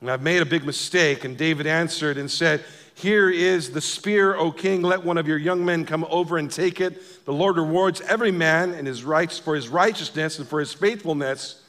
And 0.00 0.10
I've 0.10 0.22
made 0.22 0.42
a 0.42 0.46
big 0.46 0.64
mistake. 0.64 1.24
And 1.24 1.36
David 1.36 1.66
answered 1.66 2.18
and 2.18 2.30
said, 2.30 2.64
Here 2.94 3.30
is 3.30 3.70
the 3.70 3.80
spear, 3.80 4.34
O 4.36 4.50
king. 4.50 4.82
Let 4.82 5.02
one 5.02 5.16
of 5.16 5.26
your 5.26 5.38
young 5.38 5.64
men 5.64 5.86
come 5.86 6.04
over 6.10 6.36
and 6.36 6.50
take 6.50 6.80
it. 6.80 7.24
The 7.24 7.32
Lord 7.32 7.56
rewards 7.56 8.00
every 8.02 8.32
man 8.32 8.74
in 8.74 8.84
his 8.84 9.04
rights 9.04 9.38
for 9.38 9.54
his 9.54 9.68
righteousness 9.68 10.38
and 10.38 10.46
for 10.46 10.60
his 10.60 10.74
faithfulness. 10.74 11.62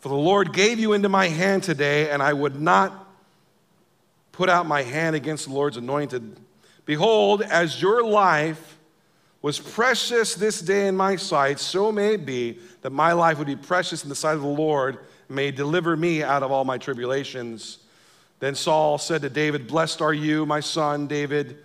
For 0.00 0.08
the 0.08 0.16
Lord 0.16 0.52
gave 0.52 0.78
you 0.78 0.94
into 0.94 1.08
my 1.08 1.28
hand 1.28 1.62
today, 1.62 2.10
and 2.10 2.22
I 2.22 2.32
would 2.32 2.60
not 2.60 3.06
put 4.32 4.48
out 4.48 4.66
my 4.66 4.82
hand 4.82 5.14
against 5.14 5.46
the 5.46 5.52
Lord's 5.52 5.76
anointed. 5.76 6.36
Behold, 6.88 7.42
as 7.42 7.82
your 7.82 8.02
life 8.02 8.78
was 9.42 9.58
precious 9.58 10.34
this 10.34 10.58
day 10.62 10.88
in 10.88 10.96
my 10.96 11.16
sight, 11.16 11.58
so 11.60 11.92
may 11.92 12.14
it 12.14 12.24
be 12.24 12.60
that 12.80 12.88
my 12.88 13.12
life 13.12 13.36
would 13.36 13.46
be 13.46 13.56
precious 13.56 14.04
in 14.04 14.08
the 14.08 14.14
sight 14.14 14.36
of 14.36 14.40
the 14.40 14.48
Lord, 14.48 14.98
may 15.28 15.50
deliver 15.50 15.98
me 15.98 16.22
out 16.22 16.42
of 16.42 16.50
all 16.50 16.64
my 16.64 16.78
tribulations. 16.78 17.80
Then 18.40 18.54
Saul 18.54 18.96
said 18.96 19.20
to 19.20 19.28
David, 19.28 19.66
Blessed 19.66 20.00
are 20.00 20.14
you, 20.14 20.46
my 20.46 20.60
son 20.60 21.06
David. 21.06 21.58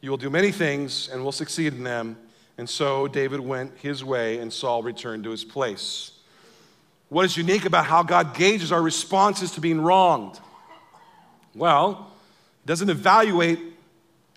You 0.00 0.08
will 0.08 0.16
do 0.16 0.30
many 0.30 0.50
things 0.50 1.10
and 1.10 1.22
will 1.22 1.30
succeed 1.30 1.74
in 1.74 1.84
them. 1.84 2.16
And 2.56 2.66
so 2.66 3.06
David 3.06 3.40
went 3.40 3.76
his 3.80 4.02
way, 4.02 4.38
and 4.38 4.50
Saul 4.50 4.82
returned 4.82 5.24
to 5.24 5.30
his 5.30 5.44
place. 5.44 6.12
What 7.10 7.26
is 7.26 7.36
unique 7.36 7.66
about 7.66 7.84
how 7.84 8.02
God 8.02 8.32
gauges 8.32 8.72
our 8.72 8.80
responses 8.80 9.50
to 9.52 9.60
being 9.60 9.82
wronged? 9.82 10.40
Well, 11.54 12.10
he 12.62 12.66
doesn't 12.66 12.88
evaluate 12.88 13.69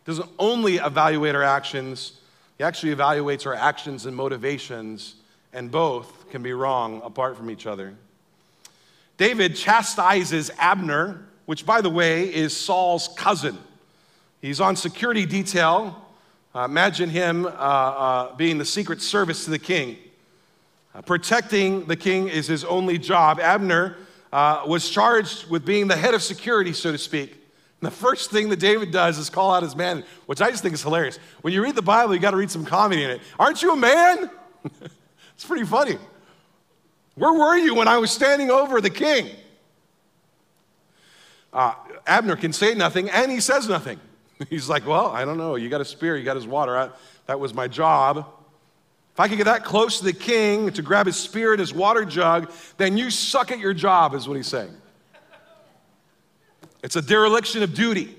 doesn't 0.05 0.29
only 0.37 0.75
evaluate 0.75 1.35
our 1.35 1.43
actions, 1.43 2.19
he 2.57 2.63
actually 2.63 2.95
evaluates 2.95 3.45
our 3.45 3.53
actions 3.53 4.05
and 4.05 4.15
motivations, 4.15 5.15
and 5.53 5.71
both 5.71 6.29
can 6.29 6.43
be 6.43 6.53
wrong 6.53 7.01
apart 7.03 7.37
from 7.37 7.49
each 7.49 7.65
other. 7.65 7.93
David 9.17 9.55
chastises 9.55 10.51
Abner, 10.57 11.25
which, 11.45 11.65
by 11.65 11.81
the 11.81 11.89
way, 11.89 12.33
is 12.33 12.55
Saul's 12.55 13.09
cousin. 13.15 13.57
He's 14.41 14.59
on 14.59 14.75
security 14.75 15.25
detail. 15.25 16.05
Uh, 16.53 16.65
imagine 16.65 17.09
him 17.09 17.45
uh, 17.45 17.49
uh, 17.49 18.35
being 18.35 18.57
the 18.57 18.65
secret 18.65 19.01
service 19.01 19.45
to 19.45 19.51
the 19.51 19.59
king. 19.59 19.97
Uh, 20.93 21.01
protecting 21.01 21.85
the 21.85 21.95
king 21.95 22.27
is 22.27 22.47
his 22.47 22.63
only 22.65 22.97
job. 22.97 23.39
Abner 23.39 23.97
uh, 24.31 24.63
was 24.67 24.89
charged 24.89 25.49
with 25.49 25.65
being 25.65 25.87
the 25.87 25.95
head 25.95 26.13
of 26.13 26.21
security, 26.21 26.73
so 26.73 26.91
to 26.91 26.97
speak. 26.97 27.42
The 27.83 27.91
first 27.91 28.31
thing 28.31 28.49
that 28.49 28.59
David 28.59 28.91
does 28.91 29.17
is 29.17 29.29
call 29.29 29.51
out 29.51 29.61
his 29.61 29.75
man, 29.75 30.03
which 30.25 30.41
I 30.41 30.49
just 30.49 30.63
think 30.63 30.73
is 30.73 30.81
hilarious. 30.81 31.17
When 31.41 31.53
you 31.53 31.61
read 31.61 31.75
the 31.75 31.81
Bible, 31.81 32.13
you 32.13 32.19
got 32.19 32.31
to 32.31 32.37
read 32.37 32.49
some 32.49 32.65
comedy 32.65 33.03
in 33.03 33.09
it. 33.09 33.21
Aren't 33.37 33.61
you 33.61 33.73
a 33.73 33.75
man? 33.75 34.29
it's 35.35 35.45
pretty 35.45 35.65
funny. 35.65 35.97
Where 37.15 37.33
were 37.33 37.57
you 37.57 37.75
when 37.75 37.87
I 37.87 37.97
was 37.97 38.09
standing 38.11 38.49
over 38.49 38.79
the 38.79 38.89
king? 38.89 39.29
Uh, 41.51 41.75
Abner 42.07 42.35
can 42.35 42.53
say 42.53 42.73
nothing 42.73 43.09
and 43.09 43.31
he 43.31 43.39
says 43.39 43.67
nothing. 43.67 43.99
He's 44.49 44.69
like, 44.69 44.87
Well, 44.87 45.07
I 45.07 45.25
don't 45.25 45.37
know. 45.37 45.55
You 45.55 45.69
got 45.69 45.81
a 45.81 45.85
spear, 45.85 46.15
you 46.15 46.23
got 46.23 46.35
his 46.35 46.47
water. 46.47 46.77
I, 46.77 46.89
that 47.27 47.39
was 47.39 47.53
my 47.53 47.67
job. 47.67 48.25
If 49.13 49.19
I 49.19 49.27
could 49.27 49.37
get 49.37 49.43
that 49.43 49.63
close 49.63 49.99
to 49.99 50.05
the 50.05 50.13
king 50.13 50.71
to 50.71 50.81
grab 50.81 51.05
his 51.05 51.17
spear 51.17 51.51
and 51.51 51.59
his 51.59 51.73
water 51.73 52.03
jug, 52.03 52.51
then 52.77 52.97
you 52.97 53.11
suck 53.11 53.51
at 53.51 53.59
your 53.59 53.73
job, 53.73 54.15
is 54.15 54.27
what 54.27 54.37
he's 54.37 54.47
saying. 54.47 54.75
It's 56.83 56.97
a 56.97 57.01
dereliction 57.01 57.63
of 57.63 57.73
duty. 57.73 58.15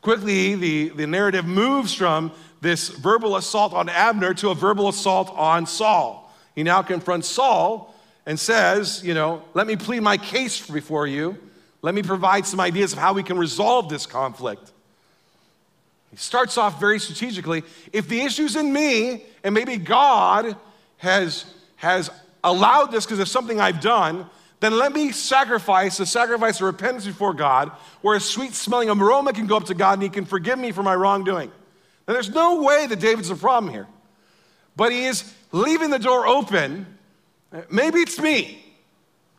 Quickly, 0.00 0.54
the, 0.54 0.88
the 0.90 1.06
narrative 1.06 1.44
moves 1.44 1.92
from 1.92 2.32
this 2.60 2.88
verbal 2.88 3.36
assault 3.36 3.74
on 3.74 3.88
Abner 3.88 4.32
to 4.34 4.50
a 4.50 4.54
verbal 4.54 4.88
assault 4.88 5.30
on 5.36 5.66
Saul. 5.66 6.32
He 6.54 6.62
now 6.62 6.82
confronts 6.82 7.28
Saul 7.28 7.94
and 8.24 8.38
says, 8.38 9.04
You 9.04 9.14
know, 9.14 9.42
let 9.54 9.66
me 9.66 9.76
plead 9.76 10.00
my 10.00 10.16
case 10.16 10.66
before 10.66 11.06
you. 11.06 11.36
Let 11.82 11.94
me 11.94 12.02
provide 12.02 12.46
some 12.46 12.60
ideas 12.60 12.92
of 12.92 12.98
how 12.98 13.12
we 13.12 13.22
can 13.22 13.38
resolve 13.38 13.88
this 13.88 14.06
conflict. 14.06 14.70
He 16.10 16.16
starts 16.16 16.58
off 16.58 16.78
very 16.78 16.98
strategically. 16.98 17.62
If 17.92 18.08
the 18.08 18.20
issue's 18.20 18.56
in 18.56 18.72
me, 18.72 19.24
and 19.42 19.54
maybe 19.54 19.76
God 19.76 20.56
has, 20.98 21.44
has 21.76 22.10
allowed 22.44 22.86
this 22.86 23.06
because 23.06 23.20
of 23.20 23.28
something 23.28 23.60
I've 23.60 23.80
done, 23.80 24.28
then 24.60 24.76
let 24.76 24.92
me 24.92 25.10
sacrifice 25.10 25.98
a 26.00 26.06
sacrifice 26.06 26.56
of 26.56 26.66
repentance 26.66 27.06
before 27.06 27.32
God, 27.32 27.70
where 28.02 28.16
a 28.16 28.20
sweet 28.20 28.54
smelling 28.54 28.90
aroma 28.90 29.32
can 29.32 29.46
go 29.46 29.56
up 29.56 29.64
to 29.64 29.74
God 29.74 29.94
and 29.94 30.02
He 30.02 30.08
can 30.08 30.26
forgive 30.26 30.58
me 30.58 30.70
for 30.70 30.82
my 30.82 30.94
wrongdoing. 30.94 31.50
Now, 32.06 32.14
there's 32.14 32.30
no 32.30 32.62
way 32.62 32.86
that 32.86 33.00
David's 33.00 33.30
a 33.30 33.36
problem 33.36 33.72
here, 33.72 33.86
but 34.76 34.92
he 34.92 35.06
is 35.06 35.32
leaving 35.52 35.90
the 35.90 35.98
door 35.98 36.26
open. 36.26 36.86
Maybe 37.70 38.00
it's 38.00 38.18
me. 38.18 38.64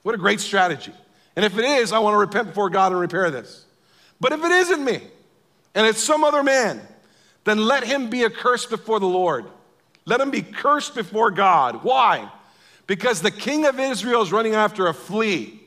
What 0.04 0.16
a 0.16 0.18
great 0.18 0.40
strategy. 0.40 0.94
And 1.36 1.46
if 1.46 1.58
it 1.58 1.66
is, 1.66 1.92
I 1.92 2.00
want 2.00 2.14
to 2.14 2.18
repent 2.18 2.48
before 2.48 2.70
God 2.70 2.92
and 2.92 3.02
repair 3.02 3.30
this. 3.30 3.66
But 4.20 4.32
if 4.32 4.44
it 4.44 4.52
isn't 4.52 4.84
me, 4.84 5.02
and 5.76 5.88
it's 5.88 6.02
some 6.02 6.24
other 6.24 6.44
man, 6.44 6.82
then 7.44 7.66
let 7.66 7.84
him 7.84 8.10
be 8.10 8.26
accursed 8.26 8.70
before 8.70 9.00
the 9.00 9.06
Lord. 9.06 9.46
Let 10.06 10.20
him 10.20 10.32
be 10.32 10.42
cursed 10.42 10.96
before 10.96 11.32
God. 11.32 11.84
Why? 11.84 12.30
Because 12.92 13.22
the 13.22 13.32
king 13.32 13.66
of 13.68 13.80
Israel 13.80 14.22
is 14.22 14.34
running 14.34 14.54
after 14.54 14.88
a 14.88 14.94
flea. 14.94 15.62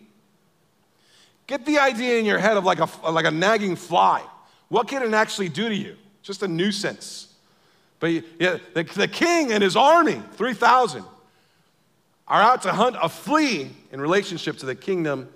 Get 1.47 1.65
the 1.65 1.79
idea 1.79 2.19
in 2.19 2.27
your 2.27 2.37
head 2.37 2.59
of 2.59 2.67
like 2.67 2.81
a, 2.81 3.11
like 3.11 3.25
a 3.25 3.31
nagging 3.31 3.77
fly. 3.77 4.23
What 4.69 4.89
can 4.89 5.03
it 5.03 5.15
actually 5.15 5.49
do 5.49 5.71
to 5.71 5.75
you? 5.75 5.97
Just 6.21 6.43
a 6.43 6.49
nuisance. 6.49 7.33
But 7.99 8.09
yeah, 8.39 8.59
the, 8.75 8.83
the 8.83 9.09
king 9.09 9.53
and 9.53 9.63
his 9.63 9.75
army, 9.75 10.21
3,000, 10.33 11.03
are 12.29 12.43
out 12.43 12.61
to 12.61 12.73
hunt 12.73 12.97
a 13.01 13.09
flea 13.09 13.71
in 13.91 14.03
relationship 14.03 14.59
to 14.59 14.67
the 14.67 14.75
kingdom 14.75 15.31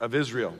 of 0.00 0.14
Israel. 0.14 0.54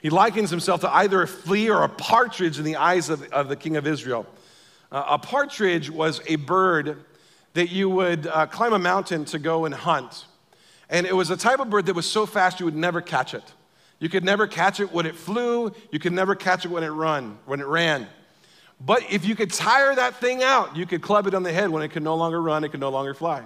He 0.00 0.08
likens 0.08 0.48
himself 0.48 0.80
to 0.80 0.90
either 0.90 1.20
a 1.20 1.28
flea 1.28 1.68
or 1.68 1.82
a 1.82 1.90
partridge 1.90 2.56
in 2.56 2.64
the 2.64 2.76
eyes 2.76 3.10
of, 3.10 3.30
of 3.30 3.50
the 3.50 3.56
king 3.56 3.76
of 3.76 3.86
Israel. 3.86 4.24
Uh, 4.90 5.04
a 5.06 5.18
partridge 5.18 5.90
was 5.90 6.22
a 6.26 6.36
bird 6.36 7.04
that 7.54 7.70
you 7.70 7.88
would 7.88 8.26
uh, 8.26 8.46
climb 8.46 8.72
a 8.72 8.78
mountain 8.78 9.24
to 9.26 9.38
go 9.38 9.64
and 9.64 9.74
hunt. 9.74 10.26
And 10.90 11.06
it 11.06 11.16
was 11.16 11.30
a 11.30 11.36
type 11.36 11.60
of 11.60 11.70
bird 11.70 11.86
that 11.86 11.94
was 11.94 12.08
so 12.08 12.26
fast 12.26 12.60
you 12.60 12.66
would 12.66 12.76
never 12.76 13.00
catch 13.00 13.32
it. 13.34 13.44
You 13.98 14.08
could 14.08 14.24
never 14.24 14.46
catch 14.46 14.80
it 14.80 14.92
when 14.92 15.06
it 15.06 15.16
flew, 15.16 15.72
you 15.90 15.98
could 15.98 16.12
never 16.12 16.34
catch 16.34 16.64
it 16.64 16.68
when 16.68 16.82
it 16.82 16.90
run, 16.90 17.38
when 17.46 17.60
it 17.60 17.66
ran. 17.66 18.06
But 18.80 19.04
if 19.10 19.24
you 19.24 19.34
could 19.34 19.52
tire 19.52 19.94
that 19.94 20.16
thing 20.16 20.42
out, 20.42 20.76
you 20.76 20.84
could 20.84 21.00
club 21.00 21.26
it 21.26 21.34
on 21.34 21.42
the 21.42 21.52
head 21.52 21.70
when 21.70 21.82
it 21.82 21.88
could 21.88 22.02
no 22.02 22.16
longer 22.16 22.42
run, 22.42 22.64
it 22.64 22.70
could 22.70 22.80
no 22.80 22.90
longer 22.90 23.14
fly. 23.14 23.44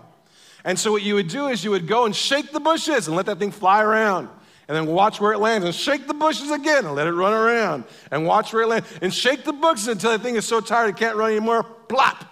And 0.64 0.78
so 0.78 0.90
what 0.90 1.02
you 1.02 1.14
would 1.14 1.28
do 1.28 1.46
is 1.46 1.62
you 1.62 1.70
would 1.70 1.86
go 1.86 2.06
and 2.06 2.16
shake 2.16 2.50
the 2.50 2.60
bushes 2.60 3.06
and 3.06 3.16
let 3.16 3.26
that 3.26 3.38
thing 3.38 3.52
fly 3.52 3.82
around 3.82 4.28
and 4.66 4.76
then 4.76 4.86
watch 4.86 5.20
where 5.20 5.32
it 5.32 5.38
lands 5.38 5.64
and 5.64 5.74
shake 5.74 6.06
the 6.06 6.14
bushes 6.14 6.50
again 6.50 6.84
and 6.84 6.94
let 6.94 7.06
it 7.06 7.12
run 7.12 7.32
around 7.32 7.84
and 8.10 8.26
watch 8.26 8.52
where 8.52 8.62
it 8.62 8.66
lands 8.66 8.86
and 9.00 9.14
shake 9.14 9.44
the 9.44 9.52
bushes 9.52 9.86
until 9.88 10.10
the 10.10 10.18
thing 10.18 10.36
is 10.36 10.44
so 10.44 10.60
tired 10.60 10.90
it 10.90 10.96
can't 10.96 11.16
run 11.16 11.30
anymore. 11.30 11.62
Plop, 11.62 12.24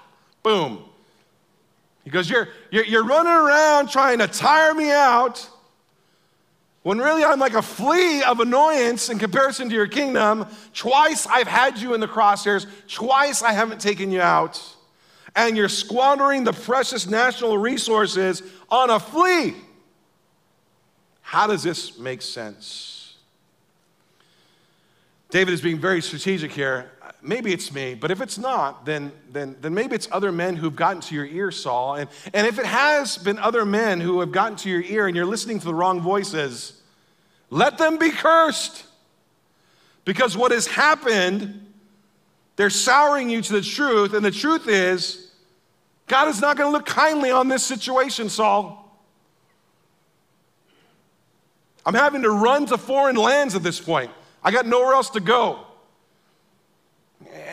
boom. 0.43 0.86
He 2.07 2.13
goes, 2.13 2.31
you're, 2.31 2.47
you're, 2.71 2.85
you're 2.85 3.05
running 3.05 3.33
around 3.33 3.89
trying 3.89 4.21
to 4.21 4.29
tire 4.29 4.73
me 4.73 4.93
out 4.93 5.51
when 6.85 6.99
really 6.99 7.25
I'm 7.25 7.41
like 7.41 7.55
a 7.55 7.63
flea 7.63 8.23
of 8.23 8.39
annoyance 8.39 9.09
in 9.09 9.19
comparison 9.19 9.69
to 9.71 9.75
your 9.75 9.89
kingdom. 9.89 10.47
Twice 10.73 11.27
I've 11.27 11.49
had 11.49 11.79
you 11.79 11.95
in 11.95 12.01
the 12.01 12.07
crosshairs, 12.07 12.69
twice 12.87 13.43
I 13.43 13.51
haven't 13.51 13.81
taken 13.81 14.13
you 14.13 14.21
out. 14.21 14.63
And 15.35 15.57
you're 15.57 15.69
squandering 15.69 16.45
the 16.45 16.53
precious 16.53 17.09
national 17.09 17.59
resources 17.59 18.41
on 18.71 18.89
a 18.89 19.01
flea. 19.01 19.57
How 21.23 21.49
does 21.49 21.65
this 21.65 21.99
make 21.99 22.23
sense? 22.23 23.17
David 25.31 25.55
is 25.55 25.61
being 25.61 25.81
very 25.81 26.01
strategic 26.01 26.53
here. 26.53 26.89
Maybe 27.23 27.53
it's 27.53 27.73
me, 27.73 27.95
but 27.95 28.11
if 28.11 28.21
it's 28.21 28.39
not, 28.39 28.87
then, 28.87 29.13
then, 29.31 29.57
then 29.61 29.75
maybe 29.75 29.95
it's 29.95 30.09
other 30.13 30.31
men 30.31 30.57
who've 30.57 30.77
gotten 30.77 31.01
to 31.03 31.15
your 31.15 31.27
ear, 31.27 31.51
Saul. 31.51 31.97
And, 31.97 32.09
and 32.33 32.47
if 32.47 32.59
it 32.59 32.67
has 32.67 33.19
been 33.19 33.39
other 33.39 33.65
men 33.65 34.01
who 34.01 34.21
have 34.21 34.33
gotten 34.33 34.57
to 34.59 34.71
your 34.71 34.83
ear 34.83 35.07
and 35.07 35.17
you're 35.17 35.27
listening 35.27 35.59
to 35.59 35.65
the 35.65 35.75
wrong 35.75 36.01
voices, 36.01 36.81
let 37.51 37.79
them 37.79 37.99
be 37.99 38.11
cursed. 38.11 38.85
Because 40.05 40.37
what 40.37 40.53
has 40.53 40.67
happened, 40.67 41.67
they're 42.55 42.71
souring 42.71 43.29
you 43.29 43.43
to 43.43 43.53
the 43.53 43.63
truth, 43.63 44.15
and 44.15 44.25
the 44.25 44.31
truth 44.31 44.69
is, 44.69 45.33
God 46.07 46.29
is 46.29 46.41
not 46.41 46.57
going 46.57 46.69
to 46.69 46.73
look 46.73 46.87
kindly 46.87 47.31
on 47.31 47.49
this 47.49 47.65
situation, 47.65 48.29
Saul. 48.29 48.83
I'm 51.85 51.95
having 51.95 52.23
to 52.23 52.31
run 52.31 52.67
to 52.67 52.79
foreign 52.79 53.17
lands 53.17 53.55
at 53.55 53.63
this 53.63 53.81
point. 53.81 54.11
I 54.43 54.53
got 54.53 54.67
nowhere 54.67 54.95
else 54.95 55.11
to 55.11 55.21
go. 55.21 55.66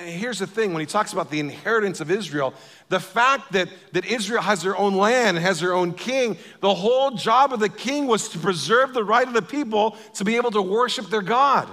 Here's 0.04 0.39
the 0.39 0.47
thing 0.47 0.74
when 0.74 0.82
he 0.82 0.86
talks 0.86 1.14
about 1.14 1.30
the 1.30 1.39
inheritance 1.39 2.01
of 2.01 2.12
Israel, 2.12 2.54
the 2.89 2.99
fact 2.99 3.54
that, 3.54 3.70
that 3.93 4.06
Israel 4.06 4.41
has 4.41 4.62
their 4.62 4.76
own 4.76 4.95
land, 4.95 5.38
has 5.38 5.60
their 5.60 5.74
own 5.74 5.93
king, 5.93 6.38
the 6.60 6.74
whole 6.74 7.12
job 7.12 7.54
of 7.54 7.60
the 7.60 7.70
king 7.70 8.08
was 8.08 8.30
to 8.30 8.39
preserve 8.39 8.93
the 8.93 9.04
right 9.04 9.28
of 9.28 9.34
the 9.34 9.41
people 9.41 9.97
to 10.16 10.24
be 10.24 10.36
able 10.36 10.51
to 10.51 10.62
worship 10.62 11.10
their 11.10 11.22
God. 11.22 11.68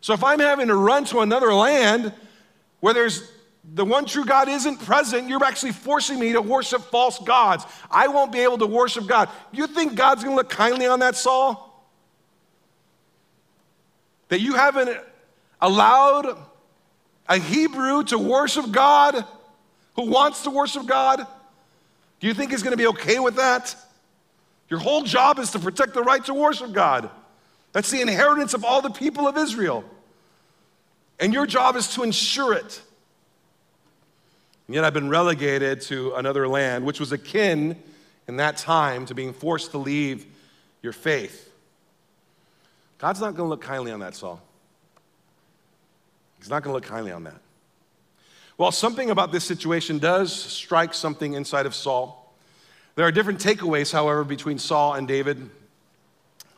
So 0.00 0.12
if 0.14 0.24
I'm 0.24 0.38
having 0.38 0.68
to 0.68 0.74
run 0.74 1.04
to 1.06 1.20
another 1.20 1.52
land 1.52 2.12
where 2.80 2.94
there's 2.94 3.30
the 3.74 3.84
one 3.84 4.06
true 4.06 4.24
God 4.24 4.48
isn't 4.48 4.78
present, 4.78 5.28
you're 5.28 5.44
actually 5.44 5.72
forcing 5.72 6.18
me 6.18 6.32
to 6.32 6.40
worship 6.40 6.82
false 6.82 7.18
gods. 7.18 7.64
I 7.90 8.08
won't 8.08 8.32
be 8.32 8.40
able 8.40 8.58
to 8.58 8.66
worship 8.66 9.06
God. 9.06 9.28
You 9.52 9.66
think 9.66 9.94
God's 9.94 10.24
going 10.24 10.34
to 10.34 10.36
look 10.36 10.50
kindly 10.50 10.86
on 10.86 11.00
that, 11.00 11.16
Saul? 11.16 11.66
That 14.28 14.40
you 14.40 14.54
haven't 14.54 14.98
allowed 15.60 16.38
a 17.30 17.38
Hebrew 17.38 18.02
to 18.04 18.18
worship 18.18 18.70
God 18.72 19.24
who 19.94 20.10
wants 20.10 20.42
to 20.42 20.50
worship 20.50 20.84
God? 20.84 21.26
Do 22.18 22.26
you 22.26 22.34
think 22.34 22.50
he's 22.50 22.62
going 22.62 22.72
to 22.72 22.76
be 22.76 22.88
okay 22.88 23.20
with 23.20 23.36
that? 23.36 23.74
Your 24.68 24.80
whole 24.80 25.02
job 25.02 25.38
is 25.38 25.52
to 25.52 25.58
protect 25.58 25.94
the 25.94 26.02
right 26.02 26.24
to 26.26 26.34
worship 26.34 26.72
God. 26.72 27.08
That's 27.72 27.90
the 27.90 28.00
inheritance 28.00 28.52
of 28.52 28.64
all 28.64 28.82
the 28.82 28.90
people 28.90 29.28
of 29.28 29.38
Israel. 29.38 29.84
And 31.20 31.32
your 31.32 31.46
job 31.46 31.76
is 31.76 31.94
to 31.94 32.02
ensure 32.02 32.52
it. 32.52 32.82
And 34.66 34.74
yet 34.74 34.84
I've 34.84 34.94
been 34.94 35.08
relegated 35.08 35.82
to 35.82 36.14
another 36.14 36.48
land, 36.48 36.84
which 36.84 36.98
was 36.98 37.12
akin 37.12 37.80
in 38.26 38.36
that 38.36 38.56
time 38.56 39.06
to 39.06 39.14
being 39.14 39.32
forced 39.32 39.70
to 39.70 39.78
leave 39.78 40.26
your 40.82 40.92
faith. 40.92 41.48
God's 42.98 43.20
not 43.20 43.36
going 43.36 43.46
to 43.46 43.50
look 43.50 43.62
kindly 43.62 43.92
on 43.92 44.00
that, 44.00 44.14
Saul. 44.14 44.40
He's 46.40 46.50
not 46.50 46.62
going 46.62 46.72
to 46.72 46.74
look 46.74 46.84
kindly 46.84 47.12
on 47.12 47.24
that. 47.24 47.40
Well, 48.58 48.72
something 48.72 49.10
about 49.10 49.32
this 49.32 49.44
situation 49.44 49.98
does 49.98 50.32
strike 50.32 50.92
something 50.92 51.34
inside 51.34 51.66
of 51.66 51.74
Saul. 51.74 52.34
There 52.94 53.06
are 53.06 53.12
different 53.12 53.40
takeaways, 53.40 53.92
however, 53.92 54.24
between 54.24 54.58
Saul 54.58 54.94
and 54.94 55.06
David. 55.06 55.48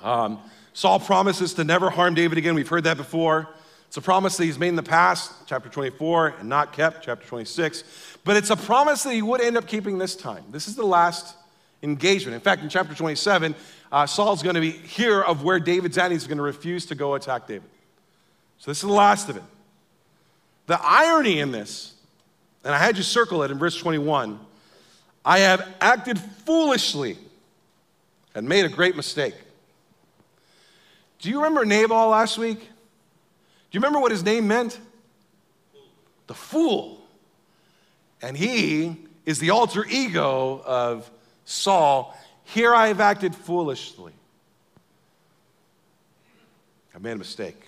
Um, 0.03 0.41
Saul 0.72 0.99
promises 0.99 1.55
to 1.55 1.64
never 1.64 1.91
harm 1.91 2.14
David 2.14 2.39
again. 2.39 2.55
We've 2.55 2.66
heard 2.66 2.85
that 2.85 2.97
before. 2.97 3.49
It's 3.87 3.97
a 3.97 4.01
promise 4.01 4.37
that 4.39 4.45
he's 4.45 4.59
made 4.59 4.70
in 4.70 4.76
the 4.76 4.83
past, 4.83 5.30
chapter 5.47 5.68
24, 5.68 6.37
and 6.41 6.49
not 6.49 6.72
kept, 6.72 7.05
chapter 7.05 7.26
26. 7.26 7.85
But 8.24 8.37
it's 8.37 8.51
a 8.51 8.57
promise 8.57 9.03
that 9.03 9.12
he 9.12 9.20
would 9.20 9.43
end 9.43 9.57
up 9.57 9.66
keeping 9.66 9.99
this 9.99 10.16
time. 10.16 10.45
This 10.51 10.66
is 10.66 10.76
the 10.76 10.87
last 10.87 11.37
engagement. 11.83 12.35
In 12.35 12.41
fact, 12.41 12.62
in 12.62 12.68
chapter 12.68 12.95
27, 12.95 13.55
uh, 13.91 14.07
Saul's 14.07 14.43
going 14.43 14.55
to 14.55 14.61
be 14.61 14.70
hear 14.70 15.20
of 15.20 15.45
where 15.45 15.61
David's 15.61 15.99
at. 15.99 16.07
And 16.07 16.14
he's 16.14 16.26
going 16.26 16.39
to 16.39 16.43
refuse 16.43 16.87
to 16.87 16.95
go 16.95 17.14
attack 17.14 17.47
David. 17.47 17.68
So 18.59 18.70
this 18.70 18.78
is 18.78 18.89
the 18.89 18.95
last 18.95 19.28
of 19.28 19.37
it. 19.37 19.43
The 20.67 20.79
irony 20.81 21.41
in 21.41 21.53
this, 21.53 21.95
and 22.65 22.75
I 22.75 22.79
had 22.79 22.97
you 22.97 23.03
circle 23.03 23.43
it 23.43 23.51
in 23.51 23.59
verse 23.59 23.77
21 23.77 24.39
I 25.25 25.39
have 25.41 25.67
acted 25.81 26.19
foolishly 26.19 27.17
and 28.35 28.49
made 28.49 28.65
a 28.65 28.69
great 28.69 28.97
mistake. 28.97 29.35
Do 31.21 31.29
you 31.29 31.37
remember 31.37 31.65
Nabal 31.65 32.09
last 32.09 32.39
week? 32.39 32.59
Do 32.59 32.67
you 33.71 33.81
remember 33.81 34.01
what 34.01 34.11
his 34.11 34.25
name 34.25 34.49
meant? 34.49 34.79
The 36.27 36.35
fool. 36.35 37.01
And 38.21 38.37
he 38.37 38.97
is 39.25 39.39
the 39.39 39.51
alter 39.51 39.85
ego 39.89 40.61
of 40.65 41.09
Saul. 41.45 42.17
Here 42.45 42.75
I 42.75 42.89
have 42.89 43.01
acted 43.01 43.35
foolishly. 43.35 44.13
I 46.95 46.99
made 46.99 47.13
a 47.13 47.17
mistake. 47.17 47.63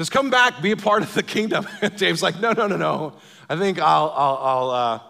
Says, 0.00 0.08
Come 0.08 0.30
back, 0.30 0.62
be 0.62 0.70
a 0.70 0.78
part 0.78 1.02
of 1.02 1.12
the 1.12 1.22
kingdom. 1.22 1.68
And 1.82 1.94
Dave's 1.94 2.22
like, 2.22 2.40
No, 2.40 2.52
no, 2.52 2.66
no, 2.66 2.78
no. 2.78 3.12
I 3.50 3.56
think 3.56 3.78
I'll, 3.78 4.10
I'll, 4.16 4.70
I'll 4.70 5.02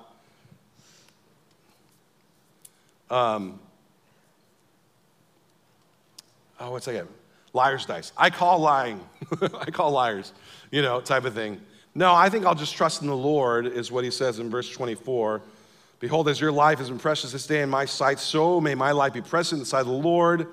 uh, 3.09 3.15
um, 3.15 3.61
oh, 6.59 6.73
what's 6.73 6.87
that? 6.87 7.07
Liar's 7.53 7.87
dice. 7.87 8.11
I 8.17 8.31
call 8.31 8.59
lying. 8.59 9.01
I 9.61 9.71
call 9.71 9.93
liars, 9.93 10.33
you 10.73 10.83
know, 10.83 11.01
type 11.01 11.25
of 11.25 11.35
thing. 11.35 11.61
No, 11.95 12.13
I 12.13 12.29
think 12.29 12.45
I'll 12.45 12.57
just 12.57 12.75
trust 12.75 13.01
in 13.01 13.07
the 13.07 13.17
Lord, 13.17 13.67
is 13.69 13.93
what 13.93 14.03
he 14.03 14.11
says 14.11 14.41
in 14.41 14.51
verse 14.51 14.69
24. 14.69 15.41
Behold, 16.01 16.29
as 16.29 16.41
your 16.41 16.51
life 16.51 16.81
has 16.81 16.89
been 16.89 16.99
precious 16.99 17.31
this 17.31 17.47
day 17.47 17.63
in 17.63 17.71
my 17.71 17.85
sight, 17.85 18.19
so 18.19 18.61
may 18.61 18.75
my 18.75 18.91
life 18.91 19.13
be 19.13 19.21
precious 19.21 19.53
in 19.53 19.61
the 19.61 19.67
sight 19.67 19.83
of 19.83 19.87
the 19.87 19.93
Lord, 19.93 20.49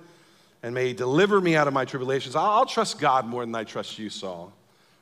and 0.63 0.73
may 0.73 0.87
he 0.87 0.93
deliver 0.93 1.39
me 1.39 1.55
out 1.55 1.67
of 1.67 1.73
my 1.73 1.85
tribulations. 1.85 2.35
I'll, 2.35 2.51
I'll 2.51 2.65
trust 2.65 2.99
God 2.99 3.25
more 3.25 3.45
than 3.45 3.53
I 3.55 3.63
trust 3.63 3.99
you, 3.99 4.09
Saul. 4.09 4.51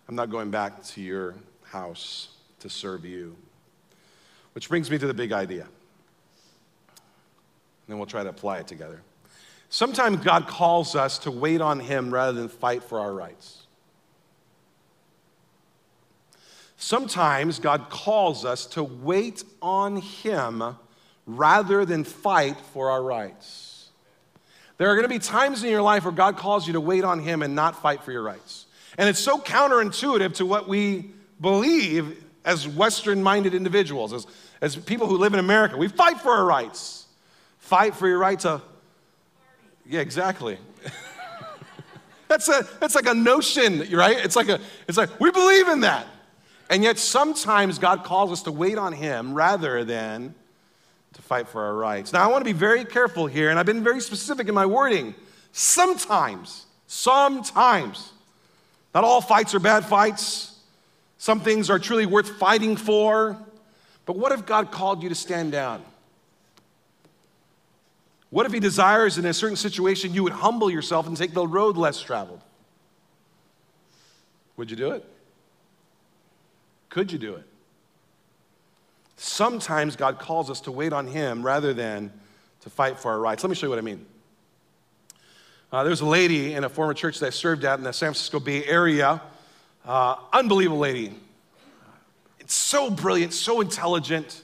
I'm 0.07 0.15
not 0.15 0.29
going 0.29 0.51
back 0.51 0.83
to 0.83 1.01
your 1.01 1.35
house 1.63 2.29
to 2.59 2.69
serve 2.69 3.05
you. 3.05 3.35
Which 4.53 4.69
brings 4.69 4.89
me 4.89 4.97
to 4.97 5.07
the 5.07 5.13
big 5.13 5.31
idea. 5.31 5.63
And 5.63 5.71
then 7.87 7.97
we'll 7.97 8.05
try 8.05 8.23
to 8.23 8.29
apply 8.29 8.59
it 8.59 8.67
together. 8.67 9.01
Sometimes 9.69 10.23
God 10.23 10.47
calls 10.47 10.95
us 10.95 11.19
to 11.19 11.31
wait 11.31 11.61
on 11.61 11.79
Him 11.79 12.13
rather 12.13 12.33
than 12.33 12.47
fight 12.47 12.83
for 12.83 12.99
our 12.99 13.13
rights. 13.13 13.63
Sometimes 16.77 17.59
God 17.59 17.89
calls 17.89 18.45
us 18.45 18.65
to 18.67 18.83
wait 18.83 19.43
on 19.61 19.97
Him 19.97 20.77
rather 21.25 21.83
than 21.85 22.03
fight 22.03 22.57
for 22.73 22.91
our 22.91 23.01
rights. 23.01 23.74
There 24.77 24.89
are 24.89 24.95
going 24.95 25.07
to 25.07 25.13
be 25.13 25.19
times 25.19 25.63
in 25.63 25.69
your 25.69 25.81
life 25.81 26.03
where 26.03 26.11
God 26.11 26.37
calls 26.37 26.67
you 26.67 26.73
to 26.73 26.81
wait 26.81 27.03
on 27.03 27.19
Him 27.19 27.41
and 27.41 27.55
not 27.55 27.81
fight 27.81 28.03
for 28.03 28.11
your 28.11 28.23
rights. 28.23 28.65
And 28.97 29.07
it's 29.09 29.19
so 29.19 29.37
counterintuitive 29.39 30.35
to 30.35 30.45
what 30.45 30.67
we 30.67 31.11
believe 31.39 32.23
as 32.43 32.67
Western 32.67 33.23
minded 33.23 33.53
individuals, 33.53 34.13
as, 34.13 34.27
as 34.61 34.75
people 34.75 35.07
who 35.07 35.17
live 35.17 35.33
in 35.33 35.39
America. 35.39 35.77
We 35.77 35.87
fight 35.87 36.19
for 36.19 36.31
our 36.31 36.45
rights. 36.45 37.05
Fight 37.57 37.95
for 37.95 38.07
your 38.07 38.19
right 38.19 38.39
to. 38.41 38.61
Yeah, 39.85 40.01
exactly. 40.01 40.57
that's, 42.27 42.47
a, 42.47 42.67
that's 42.79 42.95
like 42.95 43.07
a 43.07 43.13
notion, 43.13 43.79
right? 43.91 44.17
It's 44.17 44.35
like, 44.35 44.49
a, 44.49 44.59
it's 44.87 44.97
like, 44.97 45.19
we 45.19 45.31
believe 45.31 45.67
in 45.67 45.81
that. 45.81 46.07
And 46.69 46.83
yet 46.83 46.97
sometimes 46.97 47.79
God 47.79 48.03
calls 48.03 48.31
us 48.31 48.43
to 48.43 48.51
wait 48.51 48.77
on 48.77 48.93
Him 48.93 49.33
rather 49.33 49.83
than 49.83 50.35
to 51.15 51.21
fight 51.21 51.47
for 51.47 51.63
our 51.63 51.73
rights. 51.73 52.13
Now, 52.13 52.23
I 52.23 52.27
want 52.27 52.41
to 52.41 52.45
be 52.45 52.57
very 52.57 52.85
careful 52.85 53.25
here, 53.25 53.49
and 53.49 53.57
I've 53.57 53.65
been 53.65 53.83
very 53.83 54.01
specific 54.01 54.47
in 54.47 54.53
my 54.53 54.65
wording. 54.65 55.15
Sometimes, 55.53 56.65
sometimes, 56.87 58.11
not 58.93 59.03
all 59.03 59.21
fights 59.21 59.55
are 59.55 59.59
bad 59.59 59.85
fights. 59.85 60.59
Some 61.17 61.39
things 61.39 61.69
are 61.69 61.79
truly 61.79 62.05
worth 62.05 62.37
fighting 62.37 62.75
for. 62.75 63.37
But 64.05 64.17
what 64.17 64.33
if 64.33 64.45
God 64.45 64.71
called 64.71 65.01
you 65.03 65.09
to 65.09 65.15
stand 65.15 65.53
down? 65.53 65.83
What 68.29 68.45
if 68.45 68.51
He 68.51 68.59
desires 68.59 69.17
in 69.17 69.25
a 69.25 69.33
certain 69.33 69.55
situation 69.55 70.13
you 70.13 70.23
would 70.23 70.33
humble 70.33 70.69
yourself 70.69 71.07
and 71.07 71.15
take 71.15 71.33
the 71.33 71.47
road 71.47 71.77
less 71.77 72.01
traveled? 72.01 72.41
Would 74.57 74.69
you 74.69 74.75
do 74.77 74.91
it? 74.91 75.05
Could 76.89 77.11
you 77.11 77.17
do 77.17 77.35
it? 77.35 77.45
Sometimes 79.17 79.95
God 79.95 80.19
calls 80.19 80.49
us 80.49 80.61
to 80.61 80.71
wait 80.71 80.93
on 80.93 81.07
Him 81.07 81.43
rather 81.43 81.73
than 81.73 82.11
to 82.61 82.69
fight 82.69 82.99
for 82.99 83.11
our 83.11 83.19
rights. 83.19 83.43
Let 83.43 83.49
me 83.49 83.55
show 83.55 83.67
you 83.67 83.69
what 83.69 83.79
I 83.79 83.83
mean. 83.83 84.05
Uh, 85.71 85.83
there's 85.83 86.01
a 86.01 86.05
lady 86.05 86.53
in 86.53 86.63
a 86.63 86.69
former 86.69 86.93
church 86.93 87.19
that 87.19 87.27
I 87.27 87.29
served 87.31 87.65
at 87.65 87.77
in 87.77 87.83
the 87.83 87.93
San 87.93 88.07
Francisco 88.07 88.39
Bay 88.39 88.63
Area. 88.65 89.21
Uh, 89.85 90.15
unbelievable 90.33 90.79
lady. 90.79 91.13
It's 92.39 92.53
so 92.53 92.89
brilliant, 92.89 93.33
so 93.33 93.61
intelligent, 93.61 94.43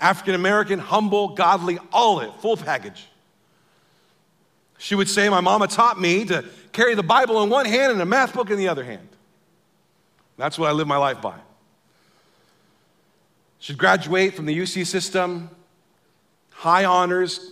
African 0.00 0.34
American, 0.34 0.78
humble, 0.78 1.28
godly, 1.28 1.78
all 1.92 2.20
it, 2.20 2.32
full 2.40 2.56
package. 2.56 3.06
She 4.78 4.94
would 4.94 5.08
say, 5.08 5.28
My 5.28 5.40
mama 5.40 5.66
taught 5.66 6.00
me 6.00 6.24
to 6.26 6.44
carry 6.72 6.94
the 6.94 7.02
Bible 7.02 7.42
in 7.42 7.50
one 7.50 7.66
hand 7.66 7.92
and 7.92 8.02
a 8.02 8.06
math 8.06 8.34
book 8.34 8.50
in 8.50 8.58
the 8.58 8.68
other 8.68 8.84
hand. 8.84 9.08
That's 10.36 10.58
what 10.58 10.68
I 10.68 10.72
live 10.72 10.86
my 10.86 10.96
life 10.96 11.22
by. 11.22 11.38
She'd 13.64 13.78
graduate 13.78 14.34
from 14.34 14.44
the 14.44 14.54
UC 14.54 14.86
system, 14.86 15.48
high 16.50 16.84
honors, 16.84 17.50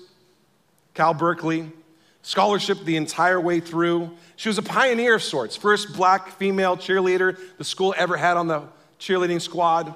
Cal 0.92 1.14
Berkeley, 1.14 1.72
scholarship 2.20 2.84
the 2.84 2.96
entire 2.96 3.40
way 3.40 3.60
through. 3.60 4.10
She 4.36 4.50
was 4.50 4.58
a 4.58 4.62
pioneer 4.62 5.14
of 5.14 5.22
sorts, 5.22 5.56
first 5.56 5.96
black 5.96 6.32
female 6.32 6.76
cheerleader 6.76 7.38
the 7.56 7.64
school 7.64 7.94
ever 7.96 8.18
had 8.18 8.36
on 8.36 8.46
the 8.46 8.64
cheerleading 9.00 9.40
squad. 9.40 9.94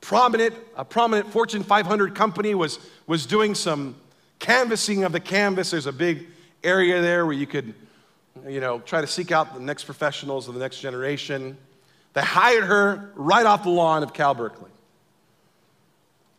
Prominent, 0.00 0.56
a 0.74 0.84
prominent 0.84 1.30
Fortune 1.30 1.62
500 1.62 2.16
company 2.16 2.56
was, 2.56 2.80
was 3.06 3.24
doing 3.24 3.54
some 3.54 3.94
canvassing 4.40 5.04
of 5.04 5.12
the 5.12 5.20
canvas. 5.20 5.70
There's 5.70 5.86
a 5.86 5.92
big 5.92 6.26
area 6.64 7.00
there 7.00 7.24
where 7.26 7.36
you 7.36 7.46
could, 7.46 7.74
you 8.48 8.58
know, 8.58 8.80
try 8.80 9.00
to 9.00 9.06
seek 9.06 9.30
out 9.30 9.54
the 9.54 9.60
next 9.60 9.84
professionals 9.84 10.48
of 10.48 10.54
the 10.54 10.60
next 10.60 10.80
generation. 10.80 11.56
They 12.12 12.22
hired 12.22 12.64
her 12.64 13.12
right 13.14 13.46
off 13.46 13.62
the 13.62 13.70
lawn 13.70 14.02
of 14.02 14.12
Cal 14.12 14.34
Berkeley 14.34 14.72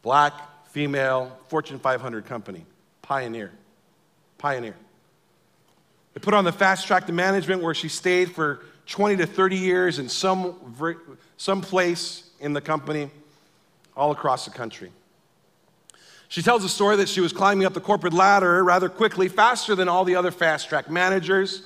black, 0.06 0.34
female, 0.68 1.36
Fortune 1.48 1.80
500 1.80 2.28
company, 2.28 2.64
pioneer, 3.02 3.52
pioneer. 4.38 4.76
They 6.14 6.20
put 6.20 6.36
on 6.36 6.46
the 6.46 6.52
fast 6.52 6.86
track 6.86 7.08
to 7.08 7.12
management 7.12 7.64
where 7.64 7.74
she 7.74 7.90
stayed 7.90 8.32
for 8.32 8.62
20 8.86 9.18
to 9.18 9.26
30 9.26 9.56
years 9.56 9.98
in 9.98 10.08
some, 10.08 10.76
some 11.38 11.60
place 11.60 12.30
in 12.40 12.54
the 12.54 12.62
company 12.62 13.10
all 13.98 14.12
across 14.12 14.46
the 14.46 14.52
country. 14.52 14.92
She 16.28 16.44
tells 16.44 16.64
a 16.64 16.70
story 16.70 16.98
that 16.98 17.10
she 17.10 17.20
was 17.20 17.34
climbing 17.34 17.66
up 17.66 17.74
the 17.74 17.82
corporate 17.82 18.14
ladder 18.14 18.64
rather 18.64 18.90
quickly, 18.90 19.28
faster 19.28 19.74
than 19.74 19.90
all 19.90 20.06
the 20.06 20.16
other 20.16 20.30
fast 20.30 20.70
track 20.70 20.88
managers. 20.88 21.64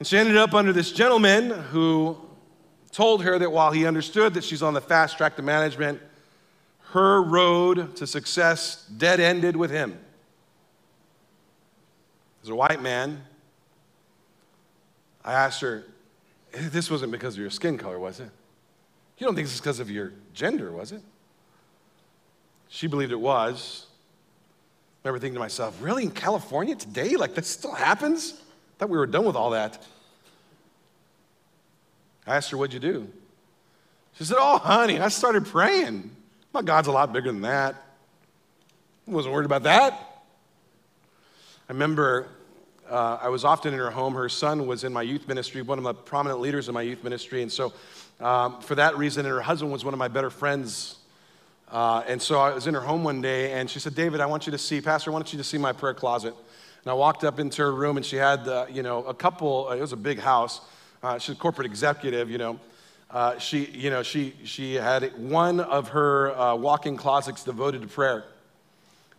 And 0.00 0.08
she 0.08 0.18
ended 0.18 0.36
up 0.36 0.54
under 0.54 0.72
this 0.72 0.90
gentleman 0.90 1.50
who 1.50 2.18
told 2.90 3.22
her 3.22 3.38
that 3.38 3.52
while 3.52 3.70
he 3.70 3.86
understood 3.86 4.34
that 4.34 4.42
she's 4.42 4.60
on 4.60 4.74
the 4.74 4.80
fast 4.80 5.16
track 5.16 5.36
to 5.36 5.42
management, 5.42 6.00
her 6.92 7.22
road 7.22 7.96
to 7.96 8.06
success 8.06 8.84
dead 8.86 9.20
ended 9.20 9.56
with 9.56 9.70
him. 9.70 9.98
As 12.42 12.48
a 12.48 12.54
white 12.54 12.82
man, 12.82 13.22
I 15.24 15.34
asked 15.34 15.60
her, 15.60 15.84
This 16.52 16.90
wasn't 16.90 17.12
because 17.12 17.34
of 17.34 17.40
your 17.40 17.50
skin 17.50 17.78
color, 17.78 17.98
was 17.98 18.20
it? 18.20 18.30
You 19.18 19.26
don't 19.26 19.34
think 19.34 19.46
this 19.46 19.54
is 19.54 19.60
because 19.60 19.80
of 19.80 19.90
your 19.90 20.12
gender, 20.32 20.72
was 20.72 20.92
it? 20.92 21.02
She 22.68 22.86
believed 22.86 23.12
it 23.12 23.20
was. 23.20 23.86
I 25.04 25.08
remember 25.08 25.20
thinking 25.20 25.34
to 25.34 25.40
myself, 25.40 25.76
Really, 25.80 26.04
in 26.04 26.10
California 26.10 26.74
today? 26.74 27.16
Like, 27.16 27.34
this 27.34 27.46
still 27.46 27.74
happens? 27.74 28.34
I 28.34 28.80
thought 28.80 28.90
we 28.90 28.98
were 28.98 29.06
done 29.06 29.26
with 29.26 29.36
all 29.36 29.50
that. 29.50 29.86
I 32.26 32.36
asked 32.36 32.50
her, 32.50 32.56
What'd 32.56 32.74
you 32.74 32.80
do? 32.80 33.08
She 34.14 34.24
said, 34.24 34.38
Oh, 34.40 34.58
honey, 34.58 34.98
I 34.98 35.08
started 35.08 35.46
praying. 35.46 36.16
My 36.52 36.62
God's 36.62 36.88
a 36.88 36.92
lot 36.92 37.12
bigger 37.12 37.30
than 37.30 37.42
that. 37.42 37.76
I 39.06 39.10
wasn't 39.12 39.34
worried 39.34 39.46
about 39.46 39.62
that. 39.62 39.92
I 41.68 41.72
remember 41.72 42.26
uh, 42.90 43.18
I 43.22 43.28
was 43.28 43.44
often 43.44 43.72
in 43.72 43.78
her 43.78 43.90
home. 43.90 44.14
Her 44.14 44.28
son 44.28 44.66
was 44.66 44.82
in 44.82 44.92
my 44.92 45.02
youth 45.02 45.28
ministry, 45.28 45.62
one 45.62 45.78
of 45.78 45.84
the 45.84 45.94
prominent 45.94 46.40
leaders 46.40 46.66
in 46.66 46.74
my 46.74 46.82
youth 46.82 47.04
ministry. 47.04 47.42
And 47.42 47.52
so, 47.52 47.72
um, 48.18 48.60
for 48.62 48.74
that 48.74 48.98
reason, 48.98 49.26
and 49.26 49.32
her 49.32 49.40
husband 49.40 49.70
was 49.70 49.84
one 49.84 49.94
of 49.94 49.98
my 49.98 50.08
better 50.08 50.28
friends. 50.28 50.96
Uh, 51.70 52.02
and 52.08 52.20
so 52.20 52.40
I 52.40 52.52
was 52.52 52.66
in 52.66 52.74
her 52.74 52.80
home 52.80 53.04
one 53.04 53.20
day, 53.20 53.52
and 53.52 53.70
she 53.70 53.78
said, 53.78 53.94
David, 53.94 54.20
I 54.20 54.26
want 54.26 54.46
you 54.46 54.50
to 54.50 54.58
see, 54.58 54.80
Pastor, 54.80 55.12
I 55.12 55.14
want 55.14 55.32
you 55.32 55.38
to 55.38 55.44
see 55.44 55.56
my 55.56 55.72
prayer 55.72 55.94
closet. 55.94 56.34
And 56.82 56.90
I 56.90 56.94
walked 56.94 57.22
up 57.22 57.38
into 57.38 57.62
her 57.62 57.72
room, 57.72 57.96
and 57.96 58.04
she 58.04 58.16
had, 58.16 58.48
uh, 58.48 58.66
you 58.68 58.82
know, 58.82 59.04
a 59.04 59.14
couple, 59.14 59.68
uh, 59.68 59.76
it 59.76 59.80
was 59.80 59.92
a 59.92 59.96
big 59.96 60.18
house. 60.18 60.62
Uh, 61.00 61.16
she's 61.16 61.36
a 61.36 61.38
corporate 61.38 61.66
executive, 61.66 62.28
you 62.28 62.38
know. 62.38 62.58
Uh, 63.10 63.36
she, 63.38 63.64
you 63.66 63.90
know, 63.90 64.04
she, 64.04 64.34
she 64.44 64.74
had 64.74 65.12
one 65.18 65.58
of 65.58 65.88
her 65.88 66.36
uh, 66.38 66.54
walk-in 66.54 66.96
closets 66.96 67.42
devoted 67.42 67.82
to 67.82 67.88
prayer. 67.88 68.24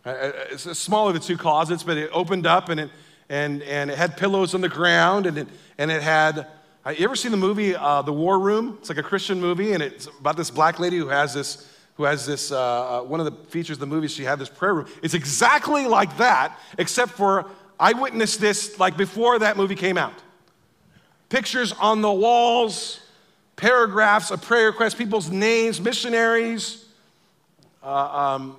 Uh, 0.04 0.08
uh 0.08 0.32
it's 0.50 0.78
smaller 0.78 1.10
of 1.10 1.14
the 1.14 1.20
two 1.20 1.36
closets, 1.36 1.82
but 1.82 1.98
it 1.98 2.08
opened 2.12 2.46
up 2.46 2.70
and 2.70 2.80
it, 2.80 2.90
and, 3.28 3.62
and 3.62 3.90
it 3.90 3.98
had 3.98 4.16
pillows 4.16 4.54
on 4.54 4.62
the 4.62 4.68
ground 4.68 5.26
and 5.26 5.36
it, 5.36 5.48
and 5.76 5.90
it 5.90 6.02
had, 6.02 6.46
uh, 6.86 6.90
you 6.90 7.04
ever 7.04 7.14
seen 7.14 7.32
the 7.32 7.36
movie 7.36 7.72
The 7.72 8.12
War 8.12 8.38
Room? 8.38 8.78
It's 8.80 8.88
like 8.88 8.98
a 8.98 9.02
Christian 9.02 9.40
movie 9.40 9.74
and 9.74 9.82
it's 9.82 10.06
about 10.06 10.38
this 10.38 10.50
black 10.50 10.80
lady 10.80 10.96
who 10.96 11.08
has 11.08 11.34
this, 11.34 11.68
who 11.96 12.04
has 12.04 12.24
this, 12.24 12.50
one 12.50 13.20
of 13.20 13.26
the 13.26 13.50
features 13.50 13.76
of 13.76 13.80
the 13.80 13.86
movie, 13.86 14.08
she 14.08 14.24
had 14.24 14.38
this 14.38 14.48
prayer 14.48 14.72
room. 14.72 14.86
It's 15.02 15.14
exactly 15.14 15.86
like 15.86 16.16
that, 16.16 16.58
except 16.78 17.12
for 17.12 17.46
I 17.78 17.92
witnessed 17.92 18.40
this 18.40 18.78
like 18.78 18.96
before 18.96 19.38
that 19.40 19.58
movie 19.58 19.74
came 19.74 19.98
out. 19.98 20.14
Pictures 21.28 21.72
on 21.72 22.00
the 22.00 22.12
walls, 22.12 23.00
paragraphs 23.56 24.30
of 24.30 24.42
prayer 24.42 24.66
requests, 24.66 24.94
people's 24.94 25.30
names, 25.30 25.80
missionaries, 25.80 26.84
uh, 27.82 28.34
um, 28.36 28.56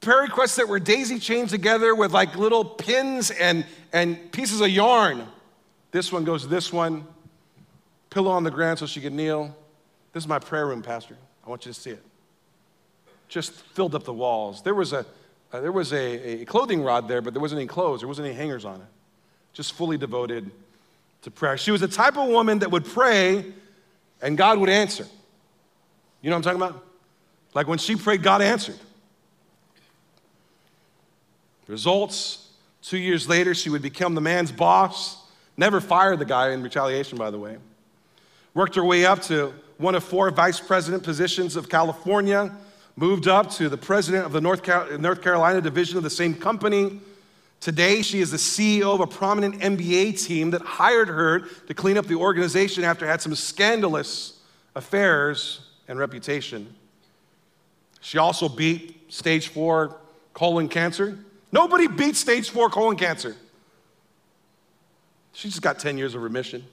prayer 0.00 0.22
requests 0.22 0.56
that 0.56 0.68
were 0.68 0.78
daisy 0.78 1.18
chained 1.18 1.48
together 1.48 1.94
with 1.94 2.12
like 2.12 2.36
little 2.36 2.64
pins 2.64 3.30
and, 3.30 3.64
and 3.92 4.30
pieces 4.32 4.60
of 4.60 4.68
yarn. 4.68 5.26
This 5.90 6.12
one 6.12 6.24
goes 6.24 6.42
to 6.42 6.48
this 6.48 6.72
one, 6.72 7.06
pillow 8.10 8.30
on 8.30 8.44
the 8.44 8.50
ground 8.50 8.78
so 8.78 8.86
she 8.86 9.00
could 9.00 9.12
kneel. 9.12 9.54
This 10.12 10.24
is 10.24 10.28
my 10.28 10.38
prayer 10.38 10.66
room, 10.66 10.82
Pastor. 10.82 11.16
I 11.44 11.50
want 11.50 11.66
you 11.66 11.72
to 11.72 11.80
see 11.80 11.90
it. 11.90 12.02
Just 13.28 13.52
filled 13.52 13.94
up 13.94 14.04
the 14.04 14.12
walls. 14.12 14.62
There 14.62 14.74
was 14.74 14.92
a, 14.92 15.04
uh, 15.52 15.60
there 15.60 15.72
was 15.72 15.92
a, 15.92 16.42
a 16.42 16.44
clothing 16.44 16.82
rod 16.82 17.08
there, 17.08 17.20
but 17.20 17.34
there 17.34 17.40
wasn't 17.40 17.60
any 17.60 17.68
clothes, 17.68 18.00
there 18.00 18.08
wasn't 18.08 18.28
any 18.28 18.36
hangers 18.36 18.64
on 18.64 18.76
it. 18.76 18.86
Just 19.52 19.72
fully 19.72 19.96
devoted 19.96 20.50
to 21.22 21.30
prayer. 21.30 21.56
She 21.56 21.70
was 21.70 21.80
the 21.80 21.88
type 21.88 22.16
of 22.16 22.28
woman 22.28 22.60
that 22.60 22.70
would 22.70 22.84
pray 22.84 23.44
and 24.22 24.36
God 24.36 24.58
would 24.58 24.70
answer. 24.70 25.06
You 26.22 26.30
know 26.30 26.36
what 26.36 26.46
I'm 26.46 26.58
talking 26.58 26.74
about? 26.74 26.86
Like 27.54 27.68
when 27.68 27.78
she 27.78 27.96
prayed, 27.96 28.22
God 28.22 28.42
answered. 28.42 28.78
Results 31.66 32.50
two 32.82 32.98
years 32.98 33.28
later, 33.28 33.54
she 33.54 33.70
would 33.70 33.82
become 33.82 34.14
the 34.14 34.20
man's 34.20 34.52
boss. 34.52 35.22
Never 35.56 35.80
fired 35.80 36.18
the 36.18 36.24
guy 36.24 36.50
in 36.50 36.62
retaliation, 36.62 37.18
by 37.18 37.30
the 37.30 37.38
way. 37.38 37.56
Worked 38.54 38.74
her 38.76 38.84
way 38.84 39.04
up 39.04 39.22
to 39.22 39.52
one 39.78 39.94
of 39.94 40.04
four 40.04 40.30
vice 40.30 40.60
president 40.60 41.02
positions 41.02 41.56
of 41.56 41.68
California. 41.68 42.54
Moved 42.96 43.28
up 43.28 43.50
to 43.52 43.68
the 43.68 43.76
president 43.76 44.24
of 44.24 44.32
the 44.32 44.40
North, 44.40 44.62
Carolina 44.62 45.60
division 45.60 45.98
of 45.98 46.02
the 46.02 46.10
same 46.10 46.34
company. 46.34 47.00
Today, 47.60 48.02
she 48.02 48.20
is 48.20 48.30
the 48.30 48.36
CEO 48.36 48.94
of 48.94 49.00
a 49.00 49.06
prominent 49.06 49.60
NBA 49.60 50.24
team 50.24 50.50
that 50.50 50.62
hired 50.62 51.08
her 51.08 51.40
to 51.40 51.74
clean 51.74 51.96
up 51.96 52.06
the 52.06 52.14
organization 52.14 52.84
after 52.84 53.04
it 53.04 53.08
had 53.08 53.20
some 53.20 53.34
scandalous 53.34 54.40
affairs 54.74 55.60
and 55.88 55.98
reputation. 55.98 56.74
She 58.00 58.18
also 58.18 58.48
beat 58.48 59.12
stage 59.12 59.48
four 59.48 59.96
colon 60.32 60.68
cancer. 60.68 61.18
Nobody 61.50 61.88
beats 61.88 62.18
stage 62.18 62.50
four 62.50 62.70
colon 62.70 62.96
cancer. 62.96 63.34
She 65.32 65.48
just 65.48 65.62
got 65.62 65.78
10 65.78 65.98
years 65.98 66.14
of 66.14 66.22
remission. 66.22 66.64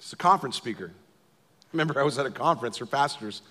She's 0.00 0.12
a 0.12 0.16
conference 0.16 0.56
speaker. 0.56 0.92
Remember, 1.72 1.98
I 1.98 2.02
was 2.02 2.18
at 2.18 2.26
a 2.26 2.30
conference 2.30 2.78
for 2.78 2.86
pastors 2.86 3.42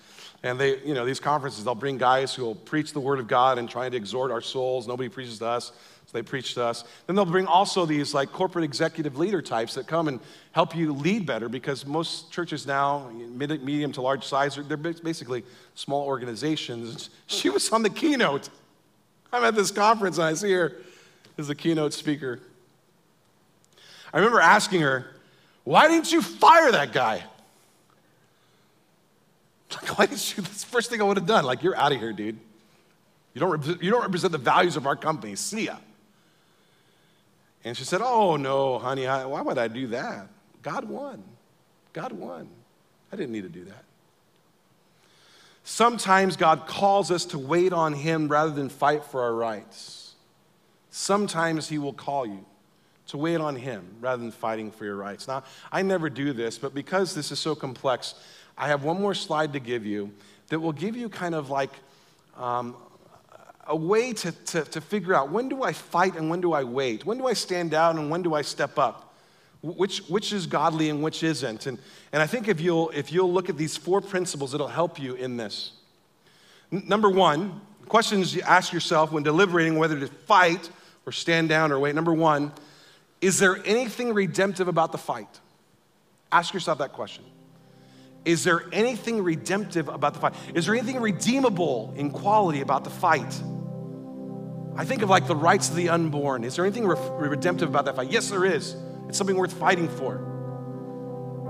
and 0.42 0.58
they, 0.58 0.80
you 0.80 0.94
know, 0.94 1.04
these 1.04 1.20
conferences, 1.20 1.64
they'll 1.64 1.74
bring 1.74 1.98
guys 1.98 2.34
who 2.34 2.44
will 2.44 2.56
preach 2.56 2.92
the 2.92 3.00
word 3.00 3.20
of 3.20 3.28
God 3.28 3.58
and 3.58 3.70
trying 3.70 3.92
to 3.92 3.96
exhort 3.96 4.32
our 4.32 4.40
souls. 4.40 4.88
Nobody 4.88 5.08
preaches 5.08 5.38
to 5.38 5.46
us, 5.46 5.66
so 5.66 6.12
they 6.12 6.22
preach 6.22 6.54
to 6.54 6.64
us. 6.64 6.84
Then 7.06 7.14
they'll 7.14 7.24
bring 7.24 7.46
also 7.46 7.86
these 7.86 8.12
like 8.12 8.32
corporate 8.32 8.64
executive 8.64 9.16
leader 9.16 9.40
types 9.40 9.74
that 9.74 9.86
come 9.86 10.08
and 10.08 10.18
help 10.50 10.74
you 10.74 10.92
lead 10.92 11.26
better 11.26 11.48
because 11.48 11.86
most 11.86 12.32
churches 12.32 12.66
now, 12.66 13.08
medium 13.10 13.92
to 13.92 14.02
large 14.02 14.24
size, 14.24 14.56
they're 14.56 14.76
basically 14.76 15.44
small 15.74 16.04
organizations. 16.06 17.10
She 17.26 17.48
was 17.48 17.70
on 17.70 17.82
the 17.82 17.90
keynote. 17.90 18.50
I'm 19.32 19.42
at 19.44 19.54
this 19.54 19.70
conference 19.70 20.18
and 20.18 20.26
I 20.26 20.34
see 20.34 20.52
her 20.52 20.76
as 21.38 21.48
the 21.48 21.54
keynote 21.54 21.92
speaker. 21.92 22.40
I 24.12 24.18
remember 24.18 24.40
asking 24.40 24.82
her, 24.82 25.06
why 25.64 25.88
didn't 25.88 26.12
you 26.12 26.20
fire 26.20 26.70
that 26.72 26.92
guy? 26.92 27.24
Like, 29.82 29.98
why 29.98 30.06
did 30.06 30.18
you? 30.36 30.42
That's 30.42 30.64
the 30.64 30.70
first 30.70 30.90
thing 30.90 31.00
I 31.00 31.04
would 31.04 31.16
have 31.16 31.26
done. 31.26 31.44
Like, 31.44 31.62
you're 31.62 31.76
out 31.76 31.92
of 31.92 31.98
here, 31.98 32.12
dude. 32.12 32.38
You 33.34 33.40
don't, 33.40 33.82
you 33.82 33.90
don't 33.90 34.02
represent 34.02 34.32
the 34.32 34.38
values 34.38 34.76
of 34.76 34.86
our 34.86 34.96
company. 34.96 35.36
See 35.36 35.66
ya. 35.66 35.76
And 37.64 37.76
she 37.76 37.84
said, 37.84 38.00
Oh, 38.02 38.36
no, 38.36 38.78
honey, 38.78 39.06
I, 39.06 39.24
why 39.24 39.40
would 39.40 39.58
I 39.58 39.68
do 39.68 39.88
that? 39.88 40.28
God 40.62 40.84
won. 40.84 41.22
God 41.92 42.12
won. 42.12 42.48
I 43.12 43.16
didn't 43.16 43.32
need 43.32 43.42
to 43.42 43.48
do 43.48 43.64
that. 43.64 43.84
Sometimes 45.64 46.36
God 46.36 46.66
calls 46.66 47.10
us 47.10 47.24
to 47.26 47.38
wait 47.38 47.72
on 47.72 47.92
Him 47.92 48.28
rather 48.28 48.50
than 48.50 48.68
fight 48.68 49.04
for 49.04 49.22
our 49.22 49.34
rights. 49.34 50.14
Sometimes 50.90 51.68
He 51.68 51.78
will 51.78 51.92
call 51.92 52.26
you 52.26 52.44
to 53.08 53.16
wait 53.16 53.40
on 53.40 53.56
Him 53.56 53.84
rather 54.00 54.20
than 54.20 54.32
fighting 54.32 54.70
for 54.70 54.84
your 54.84 54.96
rights. 54.96 55.28
Now, 55.28 55.44
I 55.70 55.82
never 55.82 56.10
do 56.10 56.32
this, 56.32 56.58
but 56.58 56.74
because 56.74 57.14
this 57.14 57.30
is 57.30 57.38
so 57.38 57.54
complex, 57.54 58.14
I 58.56 58.68
have 58.68 58.84
one 58.84 59.00
more 59.00 59.14
slide 59.14 59.52
to 59.54 59.60
give 59.60 59.86
you 59.86 60.12
that 60.48 60.60
will 60.60 60.72
give 60.72 60.96
you 60.96 61.08
kind 61.08 61.34
of 61.34 61.50
like 61.50 61.70
um, 62.36 62.76
a 63.66 63.76
way 63.76 64.12
to, 64.12 64.32
to, 64.32 64.64
to 64.64 64.80
figure 64.80 65.14
out 65.14 65.30
when 65.30 65.48
do 65.48 65.62
I 65.62 65.72
fight 65.72 66.16
and 66.16 66.28
when 66.28 66.40
do 66.40 66.52
I 66.52 66.64
wait? 66.64 67.06
When 67.06 67.18
do 67.18 67.26
I 67.26 67.32
stand 67.32 67.70
down 67.70 67.98
and 67.98 68.10
when 68.10 68.22
do 68.22 68.34
I 68.34 68.42
step 68.42 68.78
up? 68.78 69.14
Which, 69.62 70.00
which 70.08 70.32
is 70.32 70.46
godly 70.46 70.90
and 70.90 71.02
which 71.02 71.22
isn't? 71.22 71.66
And, 71.66 71.78
and 72.12 72.20
I 72.20 72.26
think 72.26 72.48
if 72.48 72.60
you'll, 72.60 72.90
if 72.90 73.12
you'll 73.12 73.32
look 73.32 73.48
at 73.48 73.56
these 73.56 73.76
four 73.76 74.00
principles, 74.00 74.54
it'll 74.54 74.66
help 74.68 75.00
you 75.00 75.14
in 75.14 75.36
this. 75.36 75.72
N- 76.72 76.82
number 76.86 77.08
one, 77.08 77.60
questions 77.86 78.34
you 78.34 78.42
ask 78.42 78.72
yourself 78.72 79.12
when 79.12 79.22
deliberating 79.22 79.78
whether 79.78 79.98
to 80.00 80.08
fight 80.08 80.68
or 81.06 81.12
stand 81.12 81.48
down 81.48 81.70
or 81.70 81.78
wait. 81.78 81.94
Number 81.94 82.12
one, 82.12 82.52
is 83.20 83.38
there 83.38 83.56
anything 83.64 84.12
redemptive 84.12 84.66
about 84.66 84.90
the 84.90 84.98
fight? 84.98 85.28
Ask 86.32 86.52
yourself 86.52 86.78
that 86.78 86.92
question. 86.92 87.24
Is 88.24 88.44
there 88.44 88.64
anything 88.72 89.22
redemptive 89.22 89.88
about 89.88 90.14
the 90.14 90.20
fight? 90.20 90.34
Is 90.54 90.66
there 90.66 90.74
anything 90.74 91.00
redeemable 91.00 91.92
in 91.96 92.10
quality 92.10 92.60
about 92.60 92.84
the 92.84 92.90
fight? 92.90 93.42
I 94.76 94.84
think 94.84 95.02
of 95.02 95.10
like 95.10 95.26
the 95.26 95.36
rights 95.36 95.68
of 95.68 95.76
the 95.76 95.88
unborn. 95.88 96.44
Is 96.44 96.56
there 96.56 96.64
anything 96.64 96.86
re- 96.86 96.96
redemptive 97.10 97.68
about 97.68 97.84
that 97.86 97.96
fight? 97.96 98.10
Yes, 98.10 98.30
there 98.30 98.44
is. 98.44 98.76
It's 99.08 99.18
something 99.18 99.36
worth 99.36 99.52
fighting 99.52 99.88
for. 99.88 100.28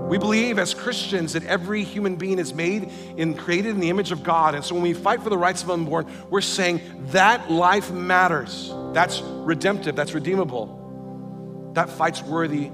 We 0.09 0.17
believe 0.17 0.59
as 0.59 0.73
Christians 0.73 1.33
that 1.33 1.45
every 1.45 1.83
human 1.83 2.17
being 2.17 2.39
is 2.39 2.53
made 2.53 2.91
and 3.17 3.37
created 3.37 3.69
in 3.69 3.79
the 3.79 3.89
image 3.89 4.11
of 4.11 4.23
God. 4.23 4.53
And 4.55 4.65
so 4.65 4.73
when 4.73 4.83
we 4.83 4.93
fight 4.93 5.21
for 5.21 5.29
the 5.29 5.37
rights 5.37 5.63
of 5.63 5.69
unborn, 5.69 6.11
we're 6.29 6.41
saying 6.41 6.81
that 7.11 7.49
life 7.49 7.91
matters. 7.91 8.73
That's 8.91 9.21
redemptive, 9.21 9.95
that's 9.95 10.13
redeemable. 10.13 11.71
That 11.73 11.89
fight's 11.89 12.21
worthy 12.21 12.71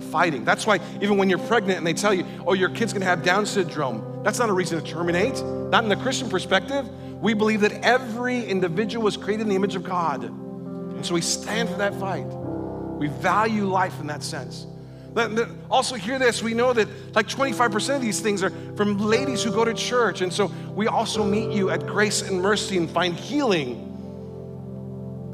fighting. 0.00 0.44
That's 0.44 0.66
why 0.66 0.80
even 1.00 1.16
when 1.16 1.28
you're 1.30 1.38
pregnant 1.38 1.78
and 1.78 1.86
they 1.86 1.94
tell 1.94 2.12
you, 2.12 2.24
oh, 2.46 2.52
your 2.52 2.68
kid's 2.68 2.92
gonna 2.92 3.04
have 3.04 3.22
Down 3.22 3.46
syndrome, 3.46 4.22
that's 4.22 4.38
not 4.38 4.48
a 4.48 4.52
reason 4.52 4.82
to 4.82 4.90
terminate. 4.90 5.42
Not 5.42 5.82
in 5.82 5.88
the 5.88 5.96
Christian 5.96 6.28
perspective. 6.28 6.88
We 7.20 7.34
believe 7.34 7.60
that 7.60 7.72
every 7.84 8.44
individual 8.44 9.04
was 9.04 9.16
created 9.16 9.42
in 9.42 9.48
the 9.48 9.56
image 9.56 9.76
of 9.76 9.84
God. 9.84 10.24
And 10.24 11.04
so 11.04 11.14
we 11.14 11.20
stand 11.20 11.68
for 11.68 11.76
that 11.78 11.98
fight. 11.98 12.26
We 12.26 13.08
value 13.08 13.66
life 13.66 13.98
in 14.00 14.06
that 14.08 14.22
sense. 14.22 14.66
Also, 15.70 15.94
hear 15.94 16.18
this 16.18 16.42
we 16.42 16.54
know 16.54 16.72
that 16.72 16.88
like 17.14 17.28
25% 17.28 17.96
of 17.96 18.02
these 18.02 18.20
things 18.20 18.42
are 18.42 18.50
from 18.76 18.98
ladies 18.98 19.42
who 19.42 19.52
go 19.52 19.64
to 19.64 19.72
church. 19.72 20.22
And 20.22 20.32
so 20.32 20.46
we 20.74 20.86
also 20.88 21.24
meet 21.24 21.50
you 21.50 21.70
at 21.70 21.86
grace 21.86 22.22
and 22.22 22.42
mercy 22.42 22.76
and 22.76 22.90
find 22.90 23.14
healing 23.14 23.92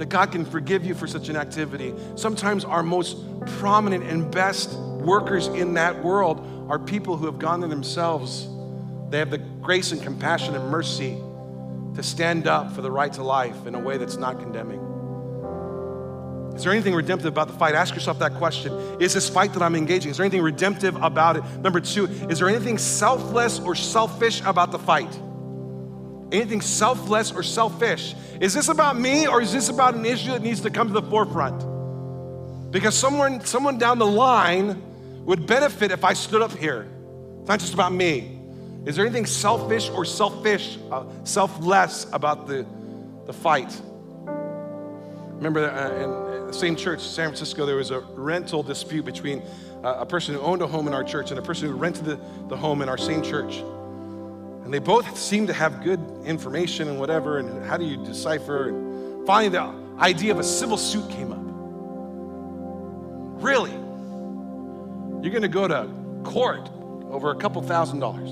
that 0.00 0.08
God 0.08 0.32
can 0.32 0.46
forgive 0.46 0.86
you 0.86 0.94
for 0.94 1.06
such 1.06 1.28
an 1.28 1.36
activity. 1.36 1.92
Sometimes 2.14 2.64
our 2.64 2.82
most 2.82 3.18
prominent 3.58 4.02
and 4.04 4.30
best 4.32 4.72
workers 4.72 5.46
in 5.48 5.74
that 5.74 6.02
world 6.02 6.40
are 6.70 6.78
people 6.78 7.18
who 7.18 7.26
have 7.26 7.38
gone 7.38 7.60
to 7.60 7.66
themselves. 7.66 8.48
They 9.10 9.18
have 9.18 9.30
the 9.30 9.36
grace 9.36 9.92
and 9.92 10.02
compassion 10.02 10.54
and 10.54 10.70
mercy 10.70 11.18
to 11.96 12.02
stand 12.02 12.46
up 12.46 12.72
for 12.72 12.80
the 12.80 12.90
right 12.90 13.12
to 13.12 13.22
life 13.22 13.66
in 13.66 13.74
a 13.74 13.78
way 13.78 13.98
that's 13.98 14.16
not 14.16 14.40
condemning. 14.40 14.80
Is 16.56 16.64
there 16.64 16.72
anything 16.72 16.94
redemptive 16.94 17.26
about 17.26 17.48
the 17.48 17.58
fight? 17.58 17.74
Ask 17.74 17.92
yourself 17.92 18.20
that 18.20 18.32
question. 18.36 18.72
Is 19.02 19.12
this 19.12 19.28
fight 19.28 19.52
that 19.52 19.62
I'm 19.62 19.76
engaging? 19.76 20.10
Is 20.10 20.16
there 20.16 20.24
anything 20.24 20.42
redemptive 20.42 20.96
about 20.96 21.36
it? 21.36 21.44
Number 21.60 21.80
two, 21.80 22.06
is 22.30 22.38
there 22.38 22.48
anything 22.48 22.78
selfless 22.78 23.60
or 23.60 23.74
selfish 23.74 24.40
about 24.46 24.72
the 24.72 24.78
fight? 24.78 25.14
Anything 26.32 26.60
selfless 26.60 27.32
or 27.32 27.42
selfish? 27.42 28.14
Is 28.40 28.54
this 28.54 28.68
about 28.68 28.98
me 28.98 29.26
or 29.26 29.42
is 29.42 29.52
this 29.52 29.68
about 29.68 29.94
an 29.94 30.06
issue 30.06 30.30
that 30.30 30.42
needs 30.42 30.60
to 30.62 30.70
come 30.70 30.88
to 30.88 30.94
the 30.94 31.02
forefront? 31.02 31.64
Because 32.70 32.96
someone, 32.96 33.44
someone 33.44 33.78
down 33.78 33.98
the 33.98 34.06
line 34.06 35.24
would 35.24 35.46
benefit 35.46 35.90
if 35.90 36.04
I 36.04 36.12
stood 36.12 36.40
up 36.40 36.52
here. 36.52 36.88
It's 37.40 37.48
not 37.48 37.60
just 37.60 37.74
about 37.74 37.92
me. 37.92 38.38
Is 38.86 38.96
there 38.96 39.04
anything 39.04 39.26
selfish 39.26 39.90
or 39.90 40.04
selfish, 40.04 40.78
uh, 40.90 41.04
selfless 41.24 42.06
about 42.12 42.46
the, 42.46 42.64
the 43.26 43.32
fight? 43.32 43.78
Remember, 45.34 45.68
uh, 45.68 46.40
in 46.40 46.46
the 46.46 46.52
same 46.52 46.76
church, 46.76 47.00
San 47.00 47.28
Francisco, 47.28 47.66
there 47.66 47.76
was 47.76 47.90
a 47.90 48.00
rental 48.00 48.62
dispute 48.62 49.04
between 49.04 49.42
uh, 49.82 49.96
a 49.98 50.06
person 50.06 50.34
who 50.34 50.40
owned 50.40 50.62
a 50.62 50.66
home 50.66 50.86
in 50.86 50.94
our 50.94 51.04
church 51.04 51.30
and 51.30 51.38
a 51.38 51.42
person 51.42 51.68
who 51.68 51.74
rented 51.74 52.04
the, 52.04 52.20
the 52.48 52.56
home 52.56 52.82
in 52.82 52.88
our 52.88 52.98
same 52.98 53.22
church. 53.22 53.62
And 54.64 54.72
they 54.72 54.78
both 54.78 55.18
seem 55.18 55.46
to 55.46 55.52
have 55.52 55.82
good 55.82 56.00
information 56.24 56.88
and 56.88 56.98
whatever, 57.00 57.38
and 57.38 57.64
how 57.66 57.76
do 57.76 57.84
you 57.84 57.96
decipher? 58.04 58.68
And 58.68 59.26
finally, 59.26 59.48
the 59.48 59.72
idea 59.98 60.32
of 60.32 60.38
a 60.38 60.44
civil 60.44 60.76
suit 60.76 61.08
came 61.10 61.32
up. 61.32 61.38
Really? 63.42 63.72
You're 65.22 65.32
going 65.32 65.42
to 65.42 65.48
go 65.48 65.66
to 65.66 65.88
court 66.24 66.68
over 67.10 67.30
a 67.30 67.36
couple 67.36 67.62
thousand 67.62 67.98
dollars. 67.98 68.30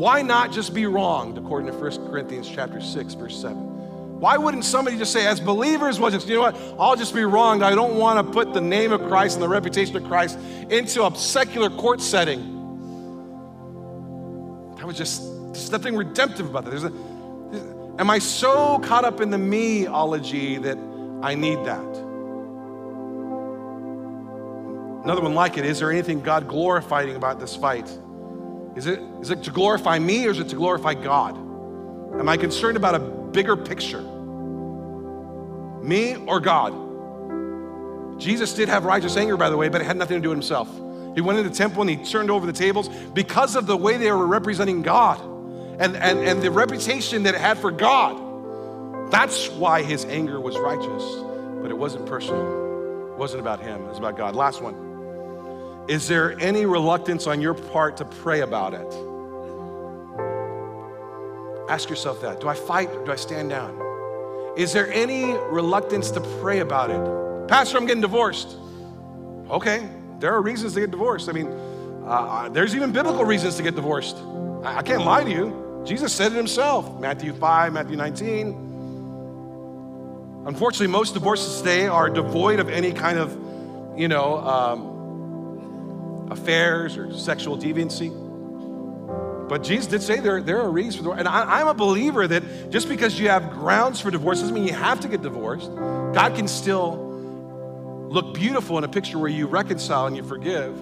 Why 0.00 0.22
not 0.22 0.52
just 0.52 0.72
be 0.72 0.86
wronged, 0.86 1.36
according 1.36 1.70
to 1.70 1.78
1 1.78 2.10
Corinthians 2.10 2.48
chapter 2.48 2.80
6, 2.80 3.14
verse 3.14 3.40
7? 3.40 4.18
Why 4.20 4.36
wouldn't 4.36 4.64
somebody 4.64 4.98
just 4.98 5.12
say, 5.12 5.26
as 5.26 5.40
believers, 5.40 5.98
well, 5.98 6.10
just, 6.10 6.28
you 6.28 6.34
know 6.34 6.42
what, 6.42 6.56
I'll 6.78 6.96
just 6.96 7.14
be 7.14 7.24
wronged. 7.24 7.62
I 7.62 7.74
don't 7.74 7.96
want 7.96 8.26
to 8.26 8.32
put 8.32 8.52
the 8.52 8.60
name 8.60 8.92
of 8.92 9.00
Christ 9.08 9.36
and 9.36 9.42
the 9.42 9.48
reputation 9.48 9.96
of 9.96 10.04
Christ 10.04 10.38
into 10.68 11.06
a 11.06 11.14
secular 11.16 11.70
court 11.70 12.00
setting. 12.02 12.59
Was 14.90 14.98
just, 14.98 15.22
there's 15.52 15.70
nothing 15.70 15.94
redemptive 15.94 16.50
about 16.50 16.64
that. 16.64 16.70
There's 16.70 16.82
a, 16.82 16.92
am 18.00 18.10
I 18.10 18.18
so 18.18 18.80
caught 18.80 19.04
up 19.04 19.20
in 19.20 19.30
the 19.30 19.36
meology 19.36 20.60
that 20.60 20.76
I 21.24 21.36
need 21.36 21.64
that? 21.64 21.78
Another 25.04 25.22
one 25.22 25.32
like 25.36 25.58
it, 25.58 25.64
is 25.64 25.78
there 25.78 25.92
anything 25.92 26.20
God 26.22 26.48
glorifying 26.48 27.14
about 27.14 27.38
this 27.38 27.54
fight? 27.54 27.88
Is 28.74 28.88
it, 28.88 28.98
is 29.20 29.30
it 29.30 29.44
to 29.44 29.52
glorify 29.52 30.00
me 30.00 30.26
or 30.26 30.30
is 30.30 30.40
it 30.40 30.48
to 30.48 30.56
glorify 30.56 30.94
God? 30.94 31.36
Am 31.36 32.28
I 32.28 32.36
concerned 32.36 32.76
about 32.76 32.96
a 32.96 32.98
bigger 32.98 33.56
picture? 33.56 34.02
Me 35.84 36.16
or 36.16 36.40
God? 36.40 36.74
Jesus 38.20 38.54
did 38.54 38.68
have 38.68 38.84
righteous 38.84 39.16
anger, 39.16 39.36
by 39.36 39.50
the 39.50 39.56
way, 39.56 39.68
but 39.68 39.82
it 39.82 39.84
had 39.84 39.96
nothing 39.96 40.16
to 40.16 40.20
do 40.20 40.30
with 40.30 40.38
himself. 40.38 40.68
He 41.14 41.20
went 41.20 41.38
into 41.38 41.50
the 41.50 41.56
temple 41.56 41.82
and 41.82 41.90
he 41.90 41.96
turned 41.96 42.30
over 42.30 42.46
the 42.46 42.52
tables 42.52 42.88
because 42.88 43.56
of 43.56 43.66
the 43.66 43.76
way 43.76 43.96
they 43.96 44.10
were 44.12 44.26
representing 44.26 44.82
God 44.82 45.20
and, 45.80 45.96
and, 45.96 46.18
and 46.20 46.42
the 46.42 46.50
reputation 46.50 47.24
that 47.24 47.34
it 47.34 47.40
had 47.40 47.58
for 47.58 47.70
God. 47.70 49.10
That's 49.10 49.48
why 49.48 49.82
his 49.82 50.04
anger 50.04 50.40
was 50.40 50.56
righteous, 50.58 51.04
but 51.62 51.70
it 51.70 51.76
wasn't 51.76 52.06
personal. 52.06 53.12
It 53.12 53.18
wasn't 53.18 53.40
about 53.40 53.60
him, 53.60 53.82
it 53.82 53.88
was 53.88 53.98
about 53.98 54.16
God. 54.16 54.36
Last 54.36 54.62
one. 54.62 55.86
Is 55.88 56.06
there 56.06 56.38
any 56.38 56.66
reluctance 56.66 57.26
on 57.26 57.40
your 57.40 57.54
part 57.54 57.96
to 57.96 58.04
pray 58.04 58.42
about 58.42 58.74
it? 58.74 58.86
Ask 61.68 61.88
yourself 61.88 62.20
that. 62.22 62.40
Do 62.40 62.48
I 62.48 62.54
fight 62.54 62.90
do 63.04 63.10
I 63.10 63.16
stand 63.16 63.50
down? 63.50 63.76
Is 64.56 64.72
there 64.72 64.92
any 64.92 65.32
reluctance 65.50 66.10
to 66.12 66.20
pray 66.40 66.60
about 66.60 66.90
it? 66.90 67.48
Pastor, 67.48 67.78
I'm 67.78 67.86
getting 67.86 68.00
divorced. 68.00 68.56
Okay, 69.48 69.88
there 70.20 70.34
are 70.34 70.42
reasons 70.42 70.74
to 70.74 70.80
get 70.80 70.90
divorced. 70.90 71.28
I 71.28 71.32
mean, 71.32 71.48
uh, 72.06 72.48
there's 72.50 72.76
even 72.76 72.92
biblical 72.92 73.24
reasons 73.24 73.56
to 73.56 73.62
get 73.62 73.74
divorced. 73.74 74.16
I, 74.62 74.78
I 74.78 74.82
can't 74.82 75.04
lie 75.04 75.24
to 75.24 75.30
you. 75.30 75.82
Jesus 75.86 76.12
said 76.12 76.32
it 76.32 76.36
himself 76.36 77.00
Matthew 77.00 77.32
5, 77.32 77.72
Matthew 77.72 77.96
19. 77.96 78.68
Unfortunately, 80.46 80.88
most 80.88 81.14
divorces 81.14 81.58
today 81.58 81.86
are 81.86 82.10
devoid 82.10 82.60
of 82.60 82.68
any 82.68 82.92
kind 82.92 83.18
of, 83.18 83.32
you 83.98 84.08
know, 84.08 84.38
um, 84.38 86.28
affairs 86.30 86.96
or 86.96 87.12
sexual 87.14 87.58
deviancy. 87.58 88.28
But 89.48 89.64
Jesus 89.64 89.86
did 89.86 90.02
say 90.02 90.20
there, 90.20 90.40
there 90.40 90.60
are 90.60 90.70
reasons 90.70 90.96
for 90.96 91.02
divorce. 91.02 91.18
And 91.18 91.28
I, 91.28 91.60
I'm 91.60 91.66
a 91.66 91.74
believer 91.74 92.28
that 92.28 92.70
just 92.70 92.88
because 92.88 93.18
you 93.18 93.28
have 93.30 93.50
grounds 93.50 94.00
for 94.00 94.10
divorce 94.10 94.40
doesn't 94.40 94.54
mean 94.54 94.66
you 94.66 94.74
have 94.74 95.00
to 95.00 95.08
get 95.08 95.22
divorced. 95.22 95.74
God 95.74 96.36
can 96.36 96.46
still 96.46 97.09
look 98.10 98.34
beautiful 98.34 98.76
in 98.76 98.82
a 98.82 98.88
picture 98.88 99.18
where 99.18 99.30
you 99.30 99.46
reconcile 99.46 100.06
and 100.06 100.16
you 100.16 100.24
forgive. 100.24 100.76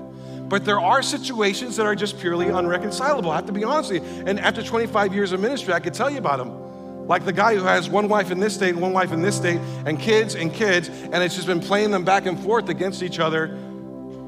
But 0.49 0.65
there 0.65 0.81
are 0.81 1.03
situations 1.03 1.77
that 1.77 1.85
are 1.85 1.95
just 1.95 2.19
purely 2.19 2.49
unreconcilable. 2.49 3.31
I 3.31 3.37
have 3.37 3.47
to 3.47 3.53
be 3.53 3.65
honest 3.65 3.93
with 3.93 4.03
you. 4.03 4.25
And 4.27 4.41
after 4.41 4.63
25 4.63 5.15
years 5.15 5.33
of 5.33 5.41
ministry, 5.41 5.75
I 5.75 5.81
could 5.81 5.93
tell 5.93 6.09
you 6.09 6.17
about 6.17 6.39
them. 6.39 7.07
Like 7.07 7.27
the 7.27 7.33
guy 7.35 7.55
who 7.55 7.65
has 7.65 7.91
one 7.91 8.09
wife 8.09 8.31
in 8.31 8.41
this 8.41 8.55
state 8.55 8.71
and 8.71 8.81
one 8.81 8.95
wife 8.95 9.13
in 9.13 9.21
this 9.21 9.37
state, 9.37 9.61
and 9.85 10.01
kids 10.01 10.35
and 10.37 10.53
kids, 10.53 10.89
and 10.89 11.17
it's 11.17 11.35
just 11.35 11.47
been 11.47 11.61
playing 11.61 11.91
them 11.91 12.03
back 12.03 12.25
and 12.25 12.41
forth 12.41 12.71
against 12.71 13.03
each 13.03 13.19
other 13.19 13.59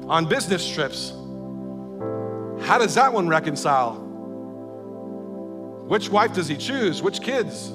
on 0.07 0.27
business 0.27 0.71
trips. 0.71 1.09
How 2.67 2.77
does 2.77 2.93
that 2.95 3.11
one 3.11 3.27
reconcile? 3.27 3.95
Which 5.87 6.09
wife 6.09 6.33
does 6.33 6.47
he 6.47 6.55
choose? 6.55 7.01
Which 7.01 7.21
kids? 7.21 7.69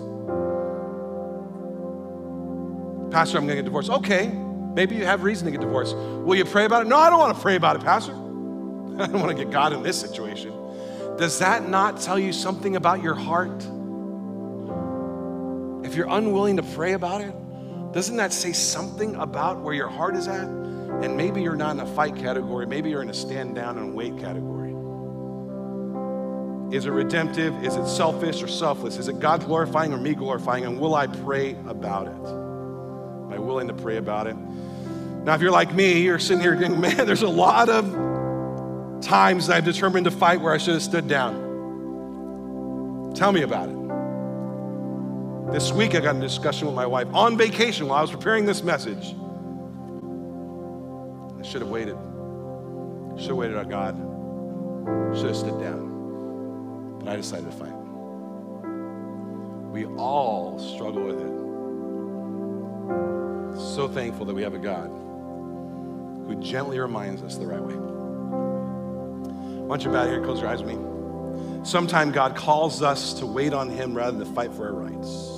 Pastor, 3.12 3.38
I'm 3.38 3.46
going 3.46 3.56
to 3.56 3.56
get 3.56 3.64
divorced. 3.64 3.90
Okay, 3.90 4.32
maybe 4.76 4.94
you 4.94 5.04
have 5.04 5.24
reason 5.24 5.46
to 5.46 5.50
get 5.50 5.60
divorced. 5.60 5.96
Will 5.96 6.36
you 6.36 6.44
pray 6.44 6.66
about 6.66 6.82
it? 6.82 6.88
No, 6.88 6.96
I 6.96 7.10
don't 7.10 7.18
want 7.18 7.34
to 7.34 7.42
pray 7.42 7.56
about 7.56 7.74
it, 7.74 7.82
Pastor. 7.82 8.12
I 8.98 9.06
don't 9.06 9.20
want 9.20 9.36
to 9.36 9.44
get 9.44 9.50
God 9.50 9.72
in 9.72 9.82
this 9.82 10.00
situation. 10.00 10.52
Does 11.18 11.38
that 11.40 11.68
not 11.68 12.00
tell 12.00 12.18
you 12.18 12.32
something 12.32 12.76
about 12.76 13.02
your 13.02 13.14
heart? 13.14 13.62
If 15.84 15.96
you're 15.96 16.08
unwilling 16.08 16.58
to 16.58 16.62
pray 16.62 16.92
about 16.92 17.22
it, 17.22 17.34
doesn't 17.92 18.16
that 18.16 18.32
say 18.32 18.52
something 18.52 19.16
about 19.16 19.62
where 19.62 19.72
your 19.72 19.88
heart 19.88 20.14
is 20.14 20.28
at? 20.28 20.46
And 20.46 21.16
maybe 21.16 21.42
you're 21.42 21.56
not 21.56 21.72
in 21.72 21.80
a 21.80 21.94
fight 21.94 22.14
category, 22.16 22.66
maybe 22.66 22.90
you're 22.90 23.02
in 23.02 23.10
a 23.10 23.14
stand 23.14 23.54
down 23.54 23.78
and 23.78 23.94
wait 23.94 24.18
category. 24.18 24.56
Is 26.74 26.84
it 26.84 26.90
redemptive? 26.90 27.64
Is 27.64 27.76
it 27.76 27.86
selfish 27.86 28.42
or 28.42 28.48
selfless? 28.48 28.98
Is 28.98 29.08
it 29.08 29.20
God 29.20 29.44
glorifying 29.44 29.92
or 29.92 29.98
me 29.98 30.14
glorifying? 30.14 30.64
And 30.64 30.80
will 30.80 30.94
I 30.94 31.06
pray 31.06 31.52
about 31.66 32.08
it? 32.08 32.28
Am 33.26 33.32
I 33.32 33.38
willing 33.38 33.68
to 33.68 33.74
pray 33.74 33.96
about 33.98 34.26
it? 34.26 34.36
Now, 35.26 35.34
if 35.34 35.42
you're 35.42 35.50
like 35.50 35.74
me, 35.74 36.00
you're 36.02 36.20
sitting 36.20 36.40
here 36.40 36.54
going, 36.54 36.80
man, 36.80 37.04
there's 37.04 37.22
a 37.22 37.28
lot 37.28 37.68
of 37.68 39.02
times 39.02 39.50
I've 39.50 39.64
determined 39.64 40.04
to 40.04 40.12
fight 40.12 40.40
where 40.40 40.54
I 40.54 40.58
should 40.58 40.74
have 40.74 40.84
stood 40.84 41.08
down. 41.08 43.12
Tell 43.16 43.32
me 43.32 43.42
about 43.42 43.68
it. 43.68 43.74
This 45.52 45.72
week 45.72 45.96
I 45.96 46.00
got 46.00 46.14
in 46.14 46.22
a 46.22 46.24
discussion 46.24 46.68
with 46.68 46.76
my 46.76 46.86
wife 46.86 47.08
on 47.12 47.36
vacation 47.36 47.88
while 47.88 47.98
I 47.98 48.02
was 48.02 48.12
preparing 48.12 48.46
this 48.46 48.62
message. 48.62 49.16
I 51.36 51.42
should 51.42 51.62
have 51.62 51.70
waited. 51.70 51.96
Should 53.18 53.30
have 53.30 53.36
waited 53.36 53.56
on 53.56 53.68
God. 53.68 53.96
Should 55.16 55.26
have 55.26 55.36
stood 55.36 55.60
down. 55.60 57.00
But 57.00 57.08
I 57.08 57.16
decided 57.16 57.46
to 57.46 57.52
fight. 57.56 57.74
We 59.72 59.86
all 59.86 60.60
struggle 60.60 61.02
with 61.02 61.18
it. 61.18 61.32
So 63.74 63.88
thankful 63.88 64.24
that 64.26 64.34
we 64.34 64.44
have 64.44 64.54
a 64.54 64.58
God 64.58 65.05
who 66.26 66.34
gently 66.36 66.78
reminds 66.78 67.22
us 67.22 67.36
the 67.36 67.46
right 67.46 67.62
way. 67.62 67.74
Why 69.66 69.76
don't 69.76 69.84
you 69.84 69.90
bow 69.90 70.06
here, 70.06 70.20
close 70.22 70.40
your 70.40 70.48
eyes 70.48 70.62
with 70.62 70.76
me? 70.76 71.64
Sometime 71.64 72.12
God 72.12 72.36
calls 72.36 72.82
us 72.82 73.14
to 73.14 73.26
wait 73.26 73.52
on 73.52 73.68
Him 73.68 73.94
rather 73.94 74.16
than 74.16 74.34
fight 74.34 74.52
for 74.52 74.66
our 74.66 74.72
rights. 74.72 75.32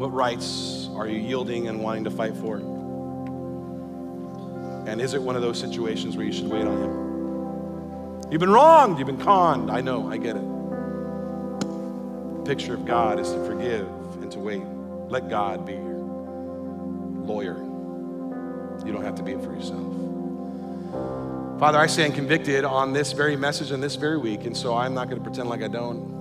What 0.00 0.12
rights 0.14 0.88
are 0.94 1.06
you 1.06 1.20
yielding 1.20 1.68
and 1.68 1.82
wanting 1.82 2.04
to 2.04 2.10
fight 2.10 2.34
for? 2.36 2.56
And 4.88 5.00
is 5.00 5.12
it 5.12 5.20
one 5.20 5.36
of 5.36 5.42
those 5.42 5.58
situations 5.60 6.16
where 6.16 6.24
you 6.24 6.32
should 6.32 6.48
wait 6.48 6.64
on 6.64 6.82
Him? 6.82 8.32
You've 8.32 8.40
been 8.40 8.50
wronged, 8.50 8.98
you've 8.98 9.06
been 9.06 9.20
conned. 9.20 9.70
I 9.70 9.82
know, 9.82 10.10
I 10.10 10.16
get 10.16 10.36
it. 10.36 10.42
The 12.38 12.42
picture 12.46 12.74
of 12.74 12.86
God 12.86 13.20
is 13.20 13.30
to 13.30 13.44
forgive 13.44 13.86
and 14.22 14.32
to 14.32 14.38
wait. 14.38 14.62
Let 15.08 15.28
God 15.28 15.66
be 15.66 15.74
your 15.74 15.98
lawyer. 17.26 17.69
You 18.84 18.92
don't 18.92 19.04
have 19.04 19.16
to 19.16 19.22
be 19.22 19.32
it 19.32 19.42
for 19.42 19.52
yourself. 19.52 19.84
Father, 21.60 21.78
I 21.78 21.86
stand 21.88 22.14
convicted 22.14 22.64
on 22.64 22.94
this 22.94 23.12
very 23.12 23.36
message 23.36 23.70
and 23.70 23.82
this 23.82 23.96
very 23.96 24.16
week, 24.16 24.46
and 24.46 24.56
so 24.56 24.74
I'm 24.74 24.94
not 24.94 25.10
going 25.10 25.18
to 25.18 25.22
pretend 25.22 25.50
like 25.50 25.62
I 25.62 25.68
don't. 25.68 26.18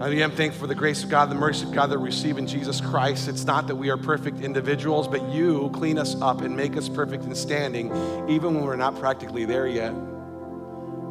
I 0.00 0.08
am 0.08 0.30
thankful 0.32 0.62
for 0.62 0.66
the 0.66 0.74
grace 0.74 1.04
of 1.04 1.10
God, 1.10 1.30
the 1.30 1.34
mercy 1.34 1.64
of 1.64 1.72
God 1.72 1.88
that 1.88 1.98
we 1.98 2.06
receive 2.06 2.38
in 2.38 2.46
Jesus 2.46 2.80
Christ. 2.80 3.28
It's 3.28 3.44
not 3.44 3.68
that 3.68 3.76
we 3.76 3.90
are 3.90 3.96
perfect 3.96 4.40
individuals, 4.40 5.06
but 5.06 5.22
you 5.28 5.70
clean 5.74 5.98
us 5.98 6.20
up 6.20 6.40
and 6.40 6.56
make 6.56 6.76
us 6.76 6.88
perfect 6.88 7.24
in 7.24 7.34
standing, 7.34 7.88
even 8.28 8.54
when 8.54 8.64
we're 8.64 8.74
not 8.76 8.98
practically 8.98 9.44
there 9.44 9.66
yet. 9.66 9.92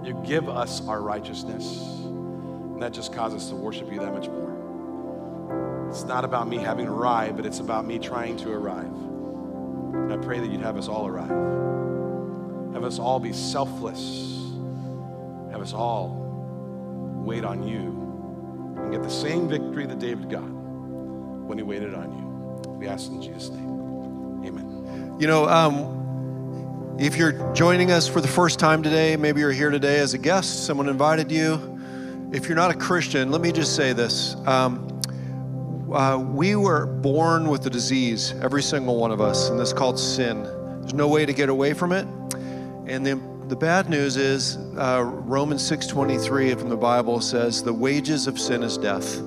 You 0.04 0.20
give 0.26 0.50
us 0.50 0.86
our 0.88 1.02
righteousness, 1.02 1.80
and 2.04 2.82
that 2.82 2.92
just 2.92 3.14
causes 3.14 3.44
us 3.44 3.50
to 3.50 3.56
worship 3.56 3.90
you 3.94 4.00
that 4.00 4.12
much 4.12 4.28
more. 4.28 5.88
It's 5.90 6.04
not 6.04 6.26
about 6.26 6.48
me 6.48 6.58
having 6.58 6.88
arrived, 6.88 7.38
but 7.38 7.46
it's 7.46 7.60
about 7.60 7.86
me 7.86 8.00
trying 8.00 8.38
to 8.38 8.52
arrive. 8.52 8.92
And 10.04 10.14
I 10.14 10.18
pray 10.18 10.40
that 10.40 10.50
you'd 10.50 10.62
have 10.62 10.78
us 10.78 10.88
all 10.88 11.08
arrive. 11.08 11.30
Have 12.74 12.84
us 12.84 13.00
all 13.00 13.20
be 13.20 13.34
selfless. 13.34 14.52
Have 15.52 15.62
us 15.62 15.74
all 15.74 16.22
wait 17.24 17.44
on 17.44 17.68
you 17.68 18.02
and 18.78 18.92
get 18.92 19.04
the 19.04 19.10
same 19.10 19.48
victory 19.48 19.86
that 19.86 20.00
David 20.00 20.30
got 20.30 20.42
when 20.42 21.58
he 21.58 21.64
waited 21.64 21.94
on 21.94 22.12
you. 22.12 22.70
We 22.72 22.88
ask 22.88 23.10
in 23.10 23.22
Jesus' 23.22 23.50
name. 23.50 24.44
Amen. 24.46 25.18
You 25.20 25.28
know, 25.28 25.48
um, 25.48 26.98
if 27.00 27.18
you're 27.18 27.54
joining 27.54 27.92
us 27.92 28.08
for 28.08 28.22
the 28.22 28.28
first 28.28 28.60
time 28.60 28.82
today, 28.84 29.16
maybe 29.18 29.42
you're 29.42 29.52
here 29.52 29.70
today 29.70 30.00
as 30.00 30.14
a 30.14 30.18
guest, 30.18 30.66
someone 30.66 30.90
invited 30.90 31.32
you. 31.32 31.80
If 32.32 32.48
you're 32.48 32.56
not 32.56 32.72
a 32.72 32.78
Christian, 32.78 33.32
let 33.32 33.42
me 33.42 33.52
just 33.52 33.76
say 33.76 33.94
this. 33.94 34.36
Um, 34.46 34.88
uh, 35.94 36.18
we 36.18 36.56
were 36.56 36.86
born 36.86 37.48
with 37.48 37.64
the 37.64 37.70
disease, 37.70 38.34
every 38.42 38.64
single 38.64 38.98
one 38.98 39.12
of 39.12 39.20
us, 39.20 39.50
and 39.50 39.60
this 39.60 39.70
is 39.70 39.74
called 39.74 40.00
sin. 40.00 40.44
There's 40.80 40.94
no 40.94 41.08
way 41.08 41.26
to 41.26 41.34
get 41.34 41.50
away 41.50 41.74
from 41.74 41.92
it. 41.92 42.08
And 42.88 43.06
the, 43.06 43.20
the 43.48 43.56
bad 43.56 43.90
news 43.90 44.18
is 44.18 44.58
uh, 44.78 45.04
Romans 45.04 45.62
6.23 45.70 46.58
from 46.58 46.70
the 46.70 46.78
Bible 46.78 47.20
says, 47.20 47.62
the 47.62 47.74
wages 47.74 48.28
of 48.28 48.40
sin 48.40 48.64
is 48.64 48.78
death. 48.78 49.22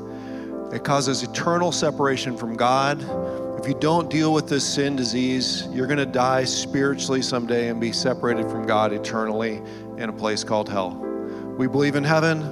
It 0.72 0.84
causes 0.84 1.22
eternal 1.22 1.70
separation 1.70 2.36
from 2.36 2.56
God. 2.56 3.00
If 3.60 3.68
you 3.68 3.74
don't 3.78 4.10
deal 4.10 4.32
with 4.32 4.48
this 4.48 4.64
sin 4.66 4.96
disease, 4.96 5.68
you're 5.70 5.86
going 5.86 5.98
to 5.98 6.06
die 6.06 6.44
spiritually 6.44 7.22
someday 7.22 7.68
and 7.68 7.80
be 7.80 7.92
separated 7.92 8.50
from 8.50 8.66
God 8.66 8.92
eternally 8.92 9.62
in 9.98 10.08
a 10.08 10.12
place 10.12 10.42
called 10.42 10.68
hell. 10.68 10.90
We 11.56 11.68
believe 11.68 11.94
in 11.94 12.04
heaven 12.04 12.42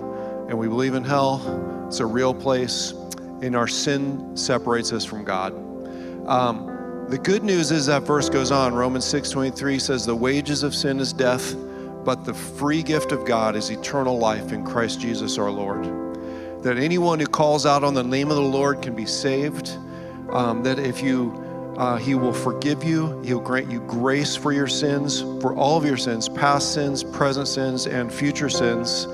and 0.49 0.59
we 0.59 0.69
believe 0.69 0.95
in 0.95 1.03
hell. 1.03 1.87
It's 1.89 2.01
a 2.01 2.07
real 2.07 2.33
place. 2.33 2.95
And 3.43 3.57
our 3.57 3.69
sin 3.69 4.37
separates 4.37 4.93
us 4.93 5.05
from 5.05 5.25
God. 5.25 5.53
Um, 6.27 7.07
the 7.09 7.19
good 7.19 7.43
news 7.43 7.71
is 7.71 7.87
that 7.87 8.03
verse 8.05 8.29
goes 8.29 8.51
on. 8.51 8.75
Romans 8.75 9.05
6:23 9.05 9.79
says, 9.79 10.07
"The 10.07 10.17
wages 10.17 10.63
of 10.63 10.75
sin 10.75 11.01
is 11.01 11.13
death, 11.13 11.55
but 12.05 12.25
the 12.25 12.35
free 12.35 12.83
gift 12.83 13.13
of 13.13 13.25
God 13.25 13.57
is 13.57 13.71
eternal 13.71 14.19
life 14.19 14.53
in 14.53 14.65
Christ 14.65 15.01
Jesus 15.01 15.37
our 15.37 15.51
Lord." 15.51 15.87
That 16.63 16.79
anyone 16.79 17.19
who 17.19 17.27
calls 17.27 17.67
out 17.67 17.83
on 17.85 17.95
the 17.95 18.05
name 18.05 18.31
of 18.31 18.37
the 18.37 18.43
Lord 18.43 18.81
can 18.81 18.95
be 18.95 19.07
saved. 19.07 19.77
Um, 20.31 20.63
that 20.63 20.79
if 20.79 21.03
you 21.03 21.43
uh, 21.77 21.97
he 21.97 22.15
will 22.15 22.35
forgive 22.35 22.85
you. 22.85 23.21
He'll 23.23 23.41
grant 23.41 23.71
you 23.71 23.81
grace 23.81 24.37
for 24.37 24.53
your 24.53 24.67
sins, 24.67 25.23
for 25.41 25.55
all 25.55 25.79
of 25.79 25.87
your 25.87 25.97
sins, 25.97 26.29
past 26.29 26.75
sins, 26.75 27.03
present 27.03 27.49
sins, 27.49 27.87
and 27.87 28.13
future 28.13 28.51
sins, 28.51 29.07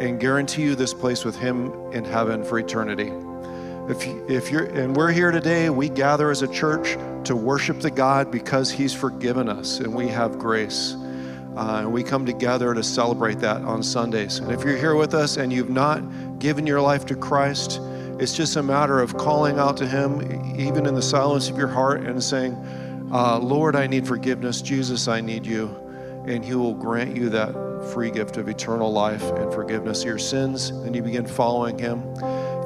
and 0.00 0.18
guarantee 0.18 0.62
you 0.62 0.74
this 0.74 0.94
place 0.94 1.24
with 1.24 1.36
Him 1.36 1.72
in 1.92 2.04
heaven 2.04 2.42
for 2.42 2.58
eternity. 2.58 3.12
If, 3.88 4.04
if 4.28 4.50
you're, 4.50 4.64
and 4.64 4.96
we're 4.96 5.12
here 5.12 5.30
today, 5.30 5.70
we 5.70 5.88
gather 5.88 6.30
as 6.32 6.42
a 6.42 6.48
church 6.48 6.96
to 7.24 7.36
worship 7.36 7.78
the 7.78 7.90
God 7.90 8.32
because 8.32 8.68
He's 8.68 8.92
forgiven 8.92 9.48
us 9.48 9.78
and 9.78 9.94
we 9.94 10.08
have 10.08 10.40
grace. 10.40 10.96
Uh, 11.56 11.82
and 11.82 11.92
we 11.92 12.02
come 12.02 12.26
together 12.26 12.74
to 12.74 12.82
celebrate 12.82 13.38
that 13.38 13.62
on 13.62 13.84
Sundays. 13.84 14.40
And 14.40 14.50
if 14.50 14.64
you're 14.64 14.76
here 14.76 14.96
with 14.96 15.14
us 15.14 15.36
and 15.36 15.52
you've 15.52 15.70
not 15.70 16.00
given 16.40 16.66
your 16.66 16.80
life 16.80 17.06
to 17.06 17.14
Christ, 17.14 17.80
it's 18.18 18.36
just 18.36 18.56
a 18.56 18.62
matter 18.62 19.00
of 19.00 19.16
calling 19.16 19.58
out 19.58 19.76
to 19.76 19.86
Him, 19.86 20.20
even 20.58 20.84
in 20.84 20.96
the 20.96 21.02
silence 21.02 21.48
of 21.48 21.56
your 21.56 21.68
heart, 21.68 22.00
and 22.00 22.22
saying, 22.22 22.54
uh, 23.12 23.38
Lord, 23.38 23.76
I 23.76 23.86
need 23.86 24.04
forgiveness. 24.04 24.62
Jesus, 24.62 25.06
I 25.06 25.20
need 25.20 25.46
you. 25.46 25.68
And 26.26 26.44
He 26.44 26.54
will 26.54 26.74
grant 26.74 27.16
you 27.16 27.28
that 27.30 27.54
free 27.94 28.10
gift 28.10 28.36
of 28.36 28.48
eternal 28.48 28.92
life 28.92 29.22
and 29.22 29.52
forgiveness 29.54 30.00
of 30.00 30.06
your 30.06 30.18
sins. 30.18 30.70
And 30.70 30.94
you 30.96 31.02
begin 31.02 31.24
following 31.24 31.78
Him. 31.78 32.02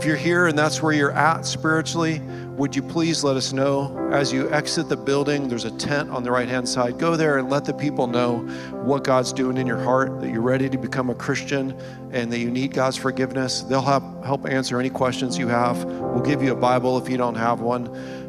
If 0.01 0.07
you're 0.07 0.17
here 0.17 0.47
and 0.47 0.59
that's 0.59 0.81
where 0.81 0.95
you're 0.95 1.13
at 1.13 1.45
spiritually, 1.45 2.21
would 2.57 2.75
you 2.75 2.83
please 2.83 3.23
let 3.23 3.37
us 3.37 3.53
know 3.53 4.09
as 4.11 4.33
you 4.33 4.51
exit 4.51 4.89
the 4.89 4.97
building? 4.97 5.47
There's 5.47 5.67
a 5.67 5.71
tent 5.73 6.09
on 6.09 6.23
the 6.23 6.31
right 6.31 6.49
hand 6.49 6.67
side. 6.67 6.99
Go 6.99 7.17
there 7.17 7.37
and 7.37 7.51
let 7.51 7.67
the 7.67 7.75
people 7.75 8.07
know 8.07 8.39
what 8.83 9.05
God's 9.05 9.31
doing 9.31 9.59
in 9.59 9.67
your 9.67 9.79
heart, 9.79 10.23
that 10.23 10.31
you're 10.31 10.41
ready 10.41 10.71
to 10.71 10.79
become 10.79 11.11
a 11.11 11.15
Christian 11.15 11.79
and 12.13 12.33
that 12.33 12.39
you 12.39 12.51
need 12.51 12.73
God's 12.73 12.97
forgiveness. 12.97 13.61
They'll 13.61 13.83
help, 13.83 14.25
help 14.25 14.47
answer 14.47 14.81
any 14.81 14.89
questions 14.89 15.37
you 15.37 15.49
have. 15.49 15.85
We'll 15.85 16.23
give 16.23 16.43
you 16.43 16.53
a 16.53 16.57
Bible 16.57 16.97
if 16.97 17.07
you 17.07 17.19
don't 17.19 17.35
have 17.35 17.61
one. 17.61 17.89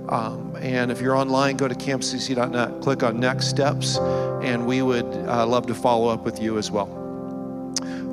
Um, 0.09 0.57
and 0.57 0.91
if 0.91 0.99
you're 0.99 1.15
online, 1.15 1.55
go 1.55 1.69
to 1.69 1.75
camcc.net, 1.75 2.81
click 2.81 3.01
on 3.01 3.17
Next 3.17 3.47
Steps, 3.47 3.97
and 3.97 4.67
we 4.67 4.81
would 4.81 5.05
uh, 5.05 5.47
love 5.47 5.67
to 5.67 5.73
follow 5.73 6.09
up 6.09 6.25
with 6.25 6.41
you 6.41 6.57
as 6.57 6.69
well. 6.69 7.00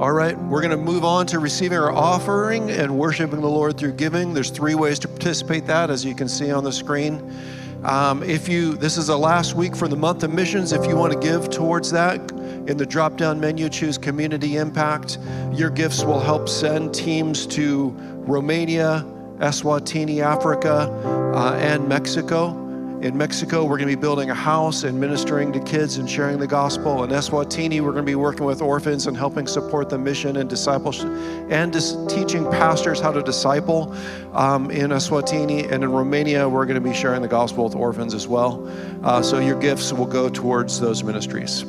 All 0.00 0.12
right, 0.12 0.38
we're 0.38 0.60
going 0.60 0.70
to 0.70 0.76
move 0.76 1.04
on 1.04 1.26
to 1.26 1.38
receiving 1.38 1.78
our 1.78 1.90
offering 1.90 2.70
and 2.70 2.98
worshiping 2.98 3.40
the 3.40 3.48
Lord 3.48 3.76
through 3.76 3.92
giving. 3.92 4.32
There's 4.32 4.50
three 4.50 4.74
ways 4.74 4.98
to 5.00 5.08
participate 5.08 5.66
that, 5.66 5.90
as 5.90 6.04
you 6.04 6.14
can 6.14 6.28
see 6.28 6.52
on 6.52 6.64
the 6.64 6.72
screen. 6.72 7.34
Um, 7.84 8.22
if 8.22 8.48
you, 8.48 8.74
this 8.74 8.96
is 8.96 9.06
the 9.06 9.18
last 9.18 9.54
week 9.54 9.76
for 9.76 9.88
the 9.88 9.96
month 9.96 10.22
of 10.24 10.32
missions. 10.32 10.72
If 10.72 10.86
you 10.86 10.96
want 10.96 11.12
to 11.12 11.18
give 11.18 11.48
towards 11.48 11.90
that, 11.92 12.18
in 12.68 12.76
the 12.76 12.84
drop-down 12.84 13.40
menu, 13.40 13.68
choose 13.68 13.96
Community 13.96 14.56
Impact. 14.56 15.18
Your 15.52 15.70
gifts 15.70 16.04
will 16.04 16.20
help 16.20 16.48
send 16.48 16.94
teams 16.94 17.46
to 17.46 17.94
Romania, 18.26 19.06
Eswatini, 19.38 20.20
Africa, 20.20 20.90
uh, 21.34 21.54
and 21.54 21.88
Mexico. 21.88 22.67
In 23.00 23.16
Mexico, 23.16 23.62
we're 23.62 23.76
going 23.76 23.88
to 23.88 23.96
be 23.96 24.00
building 24.00 24.30
a 24.30 24.34
house 24.34 24.82
and 24.82 24.98
ministering 24.98 25.52
to 25.52 25.60
kids 25.60 25.98
and 25.98 26.10
sharing 26.10 26.36
the 26.40 26.48
gospel. 26.48 27.04
In 27.04 27.10
Eswatini, 27.10 27.80
we're 27.80 27.92
going 27.92 28.04
to 28.04 28.10
be 28.10 28.16
working 28.16 28.44
with 28.44 28.60
orphans 28.60 29.06
and 29.06 29.16
helping 29.16 29.46
support 29.46 29.88
the 29.88 29.96
mission 29.96 30.38
and 30.38 30.50
discipleship 30.50 31.06
and 31.48 31.72
just 31.72 32.10
teaching 32.10 32.50
pastors 32.50 32.98
how 32.98 33.12
to 33.12 33.22
disciple 33.22 33.94
um, 34.32 34.72
in 34.72 34.90
Eswatini. 34.90 35.70
And 35.70 35.84
in 35.84 35.92
Romania, 35.92 36.48
we're 36.48 36.66
going 36.66 36.82
to 36.82 36.88
be 36.88 36.92
sharing 36.92 37.22
the 37.22 37.28
gospel 37.28 37.62
with 37.62 37.76
orphans 37.76 38.14
as 38.14 38.26
well. 38.26 38.68
Uh, 39.04 39.22
so 39.22 39.38
your 39.38 39.60
gifts 39.60 39.92
will 39.92 40.04
go 40.04 40.28
towards 40.28 40.80
those 40.80 41.04
ministries. 41.04 41.64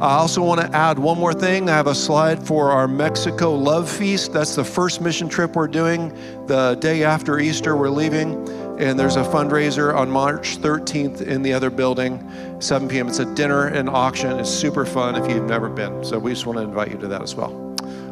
I 0.00 0.16
also 0.16 0.42
want 0.42 0.60
to 0.60 0.76
add 0.76 0.98
one 0.98 1.18
more 1.18 1.32
thing. 1.32 1.70
I 1.70 1.76
have 1.76 1.86
a 1.86 1.94
slide 1.94 2.44
for 2.44 2.72
our 2.72 2.88
Mexico 2.88 3.54
Love 3.54 3.88
Feast. 3.88 4.32
That's 4.32 4.56
the 4.56 4.64
first 4.64 5.00
mission 5.00 5.28
trip 5.28 5.54
we're 5.54 5.68
doing. 5.68 6.12
The 6.46 6.74
day 6.80 7.04
after 7.04 7.38
Easter, 7.38 7.76
we're 7.76 7.90
leaving. 7.90 8.44
And 8.78 8.98
there's 8.98 9.14
a 9.14 9.22
fundraiser 9.22 9.94
on 9.94 10.10
March 10.10 10.58
13th 10.58 11.20
in 11.20 11.42
the 11.42 11.52
other 11.52 11.70
building, 11.70 12.28
7 12.60 12.88
p.m. 12.88 13.06
It's 13.06 13.20
a 13.20 13.34
dinner 13.36 13.68
and 13.68 13.88
auction. 13.88 14.36
It's 14.40 14.50
super 14.50 14.84
fun 14.84 15.14
if 15.14 15.30
you've 15.30 15.44
never 15.44 15.68
been. 15.68 16.04
So 16.04 16.18
we 16.18 16.32
just 16.32 16.44
want 16.44 16.58
to 16.58 16.64
invite 16.64 16.90
you 16.90 16.98
to 16.98 17.06
that 17.06 17.22
as 17.22 17.36
well. 17.36 17.52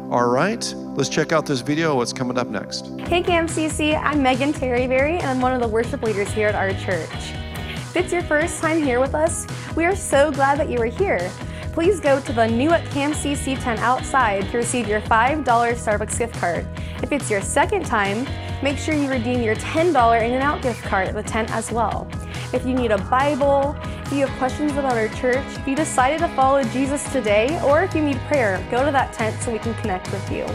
All 0.09 0.27
right, 0.27 0.73
let's 0.95 1.09
check 1.09 1.33
out 1.33 1.45
this 1.45 1.59
video. 1.59 1.97
What's 1.97 2.13
coming 2.13 2.37
up 2.37 2.47
next? 2.47 2.87
Hey 3.01 3.21
CamCC, 3.21 4.01
I'm 4.01 4.23
Megan 4.23 4.53
Terryberry 4.53 5.15
and 5.19 5.25
I'm 5.25 5.41
one 5.41 5.51
of 5.51 5.59
the 5.59 5.67
worship 5.67 6.01
leaders 6.01 6.29
here 6.31 6.47
at 6.47 6.55
our 6.55 6.71
church. 6.79 7.09
If 7.11 7.97
it's 7.97 8.13
your 8.13 8.23
first 8.23 8.61
time 8.61 8.81
here 8.81 9.01
with 9.01 9.15
us, 9.15 9.45
we 9.75 9.83
are 9.83 9.95
so 9.97 10.31
glad 10.31 10.59
that 10.59 10.69
you 10.69 10.79
are 10.79 10.85
here. 10.85 11.29
Please 11.73 11.99
go 11.99 12.21
to 12.21 12.31
the 12.31 12.47
new 12.47 12.69
at 12.69 12.85
CamCC 12.91 13.61
tent 13.61 13.81
outside 13.81 14.49
to 14.51 14.57
receive 14.57 14.87
your 14.87 15.01
$5 15.01 15.43
Starbucks 15.43 16.17
gift 16.17 16.35
card. 16.35 16.65
If 17.01 17.11
it's 17.11 17.29
your 17.29 17.41
second 17.41 17.85
time, 17.85 18.25
make 18.63 18.77
sure 18.77 18.95
you 18.95 19.09
redeem 19.09 19.41
your 19.41 19.55
$10 19.55 19.89
In-N-Out 20.21 20.61
gift 20.61 20.81
card 20.83 21.09
at 21.09 21.13
the 21.13 21.23
tent 21.23 21.51
as 21.51 21.69
well. 21.69 22.07
If 22.53 22.65
you 22.65 22.73
need 22.73 22.91
a 22.91 22.97
Bible, 22.97 23.75
if 24.05 24.13
you 24.13 24.25
have 24.25 24.37
questions 24.37 24.71
about 24.71 24.93
our 24.93 25.09
church, 25.09 25.45
if 25.57 25.67
you 25.67 25.75
decided 25.75 26.19
to 26.19 26.29
follow 26.29 26.63
Jesus 26.63 27.03
today, 27.11 27.59
or 27.63 27.83
if 27.83 27.93
you 27.93 28.01
need 28.01 28.17
prayer, 28.21 28.65
go 28.71 28.85
to 28.85 28.91
that 28.91 29.11
tent 29.11 29.41
so 29.41 29.51
we 29.51 29.59
can 29.59 29.73
connect 29.75 30.09
with 30.11 30.31
you. 30.31 30.45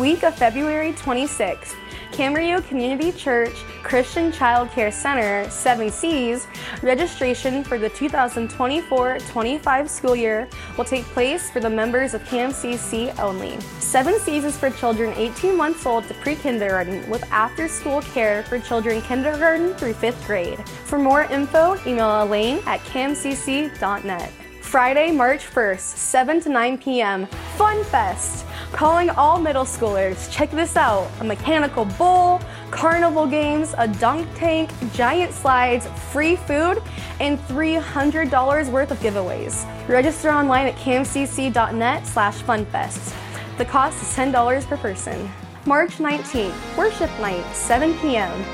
Week 0.00 0.22
of 0.22 0.36
February 0.36 0.92
26th, 0.92 1.74
Camarillo 2.12 2.66
Community 2.68 3.10
Church 3.12 3.54
Christian 3.82 4.30
Child 4.30 4.70
Care 4.70 4.92
Center, 4.92 5.48
7 5.50 5.90
Cs, 5.90 6.46
registration 6.82 7.64
for 7.64 7.78
the 7.78 7.90
2024-25 7.90 9.88
school 9.88 10.14
year 10.14 10.48
will 10.76 10.84
take 10.84 11.04
place 11.06 11.50
for 11.50 11.60
the 11.60 11.70
members 11.70 12.14
of 12.14 12.22
CAMCC 12.24 13.18
only. 13.18 13.56
7 13.88 14.20
seasons 14.20 14.54
for 14.54 14.68
children 14.68 15.14
18 15.16 15.56
months 15.56 15.86
old 15.86 16.06
to 16.08 16.14
pre-kindergarten 16.14 17.08
with 17.08 17.24
after-school 17.32 18.02
care 18.02 18.42
for 18.42 18.58
children 18.58 19.00
kindergarten 19.00 19.72
through 19.76 19.94
5th 19.94 20.26
grade. 20.26 20.68
For 20.68 20.98
more 20.98 21.22
info, 21.22 21.74
email 21.86 22.22
Elaine 22.22 22.60
at 22.66 22.80
camcc.net. 22.80 24.30
Friday, 24.60 25.10
March 25.10 25.46
1st, 25.46 25.80
7 25.80 26.40
to 26.42 26.48
9 26.50 26.76
p.m. 26.76 27.26
Fun 27.56 27.82
Fest! 27.84 28.44
Calling 28.72 29.08
all 29.08 29.40
middle 29.40 29.64
schoolers. 29.64 30.30
Check 30.30 30.50
this 30.50 30.76
out 30.76 31.10
a 31.20 31.24
mechanical 31.24 31.86
bull, 31.86 32.42
carnival 32.70 33.26
games, 33.26 33.74
a 33.78 33.88
dunk 33.88 34.28
tank, 34.34 34.70
giant 34.92 35.32
slides, 35.32 35.86
free 36.12 36.36
food, 36.36 36.82
and 37.20 37.38
$300 37.48 38.70
worth 38.70 38.90
of 38.90 38.98
giveaways. 38.98 39.66
Register 39.88 40.28
online 40.28 40.66
at 40.66 40.76
camcc.net 40.76 42.06
slash 42.06 42.42
funfest. 42.42 43.14
The 43.58 43.64
cost 43.64 44.00
is 44.00 44.16
$10 44.16 44.68
per 44.68 44.76
person. 44.76 45.28
March 45.66 45.98
19th, 45.98 46.76
Worship 46.76 47.10
Night, 47.18 47.44
7 47.52 47.92
p.m. 47.98 48.44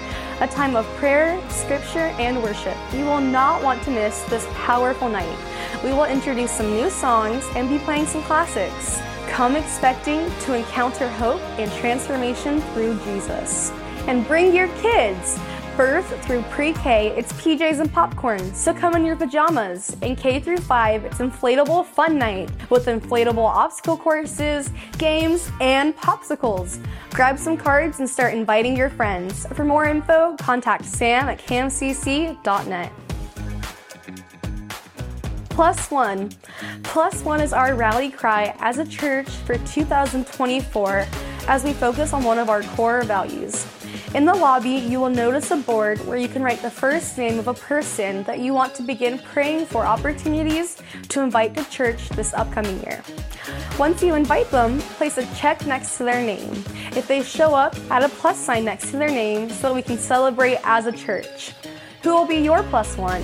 A 0.41 0.49
time 0.49 0.77
of 0.77 0.87
prayer, 0.97 1.39
scripture, 1.51 2.09
and 2.17 2.43
worship. 2.43 2.75
You 2.91 3.05
will 3.05 3.21
not 3.21 3.63
want 3.63 3.83
to 3.83 3.91
miss 3.91 4.23
this 4.31 4.47
powerful 4.55 5.11
night. 5.11 5.39
We 5.85 5.93
will 5.93 6.07
introduce 6.07 6.53
some 6.53 6.71
new 6.71 6.89
songs 6.89 7.45
and 7.55 7.69
be 7.69 7.79
playing 7.81 8.07
some 8.07 8.23
classics. 8.23 8.99
Come 9.29 9.57
expecting 9.57 10.31
to 10.41 10.55
encounter 10.55 11.07
hope 11.07 11.43
and 11.59 11.71
transformation 11.73 12.63
through 12.73 12.99
Jesus. 13.01 13.73
And 14.07 14.27
bring 14.27 14.55
your 14.55 14.69
kids. 14.79 15.39
Birth 15.77 16.25
through 16.25 16.43
pre-K, 16.51 17.09
it's 17.17 17.33
PJs 17.33 17.81
and 17.81 17.93
popcorn, 17.93 18.55
so 18.55 18.73
come 18.73 18.95
in 18.95 19.05
your 19.05 19.17
pajamas. 19.17 19.97
In 20.03 20.15
K 20.15 20.39
through 20.39 20.59
5, 20.59 21.05
it's 21.05 21.19
inflatable 21.19 21.85
fun 21.85 22.17
night 22.17 22.49
with 22.71 22.87
inflatable 22.87 23.45
obstacle 23.45 23.97
courses, 23.97 24.71
games, 24.99 25.51
and 25.61 25.97
popsicles. 25.97 26.79
Grab 27.11 27.41
some 27.41 27.57
cards 27.57 27.99
and 27.99 28.09
start 28.09 28.35
inviting 28.35 28.77
your 28.77 28.89
friends. 28.89 29.47
For 29.55 29.65
more 29.65 29.87
info, 29.87 30.37
contact 30.37 30.85
sam 30.85 31.29
at 31.29 31.41
camcc.net. 31.41 32.93
Plus 35.49 35.91
One. 35.91 36.31
Plus 36.85 37.25
One 37.25 37.41
is 37.41 37.53
our 37.53 37.75
rally 37.75 38.11
cry 38.11 38.55
as 38.61 38.79
a 38.79 38.87
church 38.87 39.29
for 39.29 39.59
2024 39.59 41.07
as 41.49 41.65
we 41.65 41.73
focus 41.73 42.13
on 42.13 42.23
one 42.23 42.39
of 42.39 42.49
our 42.49 42.63
core 42.63 43.03
values. 43.03 43.67
In 44.15 44.25
the 44.25 44.33
lobby, 44.33 44.71
you 44.71 45.01
will 45.01 45.11
notice 45.11 45.51
a 45.51 45.57
board 45.57 45.99
where 46.07 46.17
you 46.17 46.29
can 46.29 46.41
write 46.41 46.63
the 46.63 46.71
first 46.71 47.19
name 47.19 47.37
of 47.37 47.49
a 47.49 47.55
person 47.55 48.23
that 48.23 48.39
you 48.39 48.55
want 48.55 48.73
to 48.77 48.85
begin 48.85 49.19
praying 49.19 49.67
for 49.67 49.85
opportunities 49.85 50.81
to 51.09 51.21
invite 51.21 51.57
to 51.57 51.69
church 51.69 52.11
this 52.11 52.33
upcoming 52.33 52.81
year. 52.85 53.03
Once 53.77 54.05
you 54.05 54.15
invite 54.15 54.49
them, 54.53 54.79
place 54.99 55.19
a 55.19 55.27
check 55.35 55.67
next 55.67 55.97
to 55.97 56.05
their 56.05 56.25
name. 56.25 56.53
If 56.95 57.09
they 57.09 57.25
show 57.25 57.57
up, 57.57 57.75
add 57.91 58.05
a 58.05 58.09
plus 58.09 58.39
sign 58.39 58.65
next 58.65 58.93
to 58.93 58.99
their 58.99 59.09
name 59.09 59.51
so 59.51 59.71
that 59.71 59.75
we 59.75 59.83
can 59.83 59.99
celebrate 59.99 60.59
as 60.63 60.87
a 60.87 60.93
church. 60.93 61.53
Who 62.05 62.11
will 62.11 62.27
be 62.27 62.37
your 62.37 62.63
plus 62.63 62.97
one? 62.97 63.23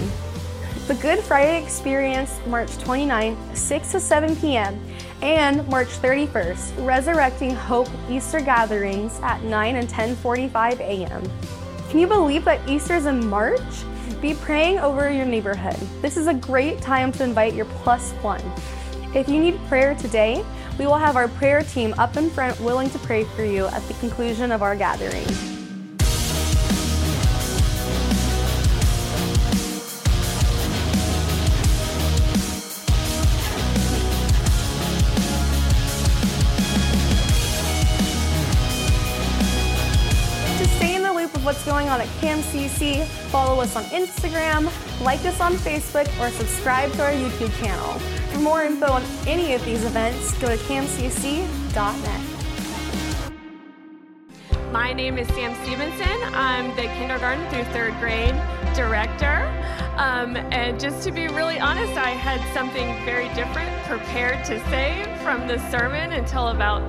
The 0.88 0.96
Good 0.96 1.20
Friday 1.20 1.62
Experience, 1.62 2.40
March 2.48 2.70
29th, 2.78 3.56
6 3.56 3.92
to 3.92 4.00
7 4.00 4.34
p.m., 4.34 4.84
and 5.22 5.66
March 5.68 5.88
31st, 5.88 6.86
Resurrecting 6.86 7.55
Hope 7.55 7.88
Easter 8.09 8.40
gatherings 8.40 9.20
at 9.22 9.42
9 9.42 9.76
and 9.76 9.88
10:45 9.88 10.80
a.m. 10.80 11.22
Can 11.90 12.01
you 12.01 12.06
believe 12.06 12.44
that 12.44 12.66
Easter's 12.68 13.06
in 13.06 13.26
March? 13.26 13.60
Be 14.20 14.34
praying 14.34 14.78
over 14.78 15.10
your 15.10 15.26
neighborhood. 15.26 15.76
This 16.02 16.16
is 16.16 16.26
a 16.26 16.34
great 16.34 16.80
time 16.80 17.10
to 17.12 17.24
invite 17.24 17.55
your 17.55 17.66
plus 17.82 18.12
one. 18.22 18.42
If 19.14 19.28
you 19.28 19.40
need 19.40 19.59
prayer 19.66 19.94
today, 19.94 20.44
we 20.78 20.86
will 20.86 20.98
have 20.98 21.16
our 21.16 21.28
prayer 21.28 21.62
team 21.62 21.94
up 21.98 22.16
in 22.16 22.30
front 22.30 22.60
willing 22.60 22.90
to 22.90 22.98
pray 23.01 23.24
for 23.24 23.44
you 23.44 23.66
at 23.66 23.82
the 23.88 23.94
conclusion 23.94 24.52
of 24.52 24.62
our 24.62 24.76
gathering. 24.76 25.59
On 41.90 42.00
at 42.00 42.06
CamCC, 42.20 43.04
follow 43.32 43.60
us 43.60 43.74
on 43.74 43.82
Instagram, 43.84 44.70
like 45.02 45.24
us 45.24 45.40
on 45.40 45.54
Facebook, 45.54 46.06
or 46.20 46.30
subscribe 46.30 46.92
to 46.92 47.04
our 47.04 47.10
YouTube 47.10 47.52
channel. 47.60 47.98
For 48.30 48.38
more 48.38 48.62
info 48.62 48.86
on 48.86 49.02
any 49.26 49.54
of 49.54 49.64
these 49.64 49.84
events, 49.84 50.32
go 50.38 50.48
to 50.48 50.56
camcc.net. 50.64 52.20
My 54.70 54.92
name 54.92 55.18
is 55.18 55.26
Sam 55.28 55.52
Stevenson. 55.64 56.16
I'm 56.32 56.68
the 56.76 56.82
kindergarten 56.82 57.44
through 57.50 57.64
third 57.72 57.92
grade 57.98 58.36
director. 58.72 59.48
Um, 59.96 60.36
and 60.36 60.78
just 60.78 61.02
to 61.08 61.10
be 61.10 61.26
really 61.26 61.58
honest, 61.58 61.94
I 61.94 62.10
had 62.10 62.40
something 62.54 63.04
very 63.04 63.28
different 63.34 63.76
prepared 63.86 64.44
to 64.44 64.60
say 64.70 65.12
from 65.24 65.48
the 65.48 65.58
sermon 65.72 66.12
until 66.12 66.48
about 66.48 66.82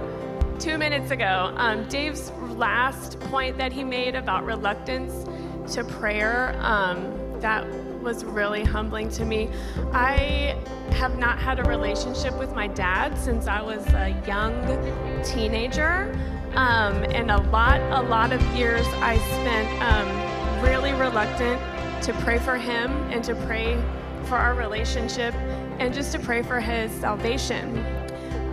two 0.59 0.77
minutes 0.77 1.09
ago. 1.09 1.51
Um, 1.57 1.87
Dave's 1.87 2.31
last 2.61 3.19
point 3.21 3.57
that 3.57 3.73
he 3.73 3.83
made 3.83 4.13
about 4.13 4.45
reluctance 4.45 5.25
to 5.73 5.83
prayer, 5.83 6.55
um, 6.59 7.17
that 7.41 7.65
was 8.03 8.23
really 8.23 8.63
humbling 8.63 9.09
to 9.09 9.25
me. 9.25 9.49
I 9.93 10.55
have 10.91 11.17
not 11.17 11.39
had 11.39 11.57
a 11.59 11.63
relationship 11.63 12.37
with 12.37 12.53
my 12.53 12.67
dad 12.67 13.17
since 13.17 13.47
I 13.47 13.63
was 13.63 13.83
a 13.93 14.09
young 14.27 14.53
teenager. 15.23 16.15
Um, 16.53 17.03
and 17.15 17.31
a 17.31 17.41
lot, 17.49 17.81
a 17.81 18.07
lot 18.07 18.31
of 18.31 18.41
years 18.55 18.85
I 18.97 19.17
spent 19.17 19.69
um, 19.81 20.63
really 20.63 20.93
reluctant 20.93 21.59
to 22.03 22.13
pray 22.21 22.37
for 22.37 22.57
him 22.57 22.91
and 23.11 23.23
to 23.23 23.33
pray 23.47 23.81
for 24.25 24.35
our 24.35 24.53
relationship 24.53 25.33
and 25.79 25.91
just 25.93 26.11
to 26.11 26.19
pray 26.19 26.43
for 26.43 26.59
his 26.59 26.91
salvation. 26.91 27.77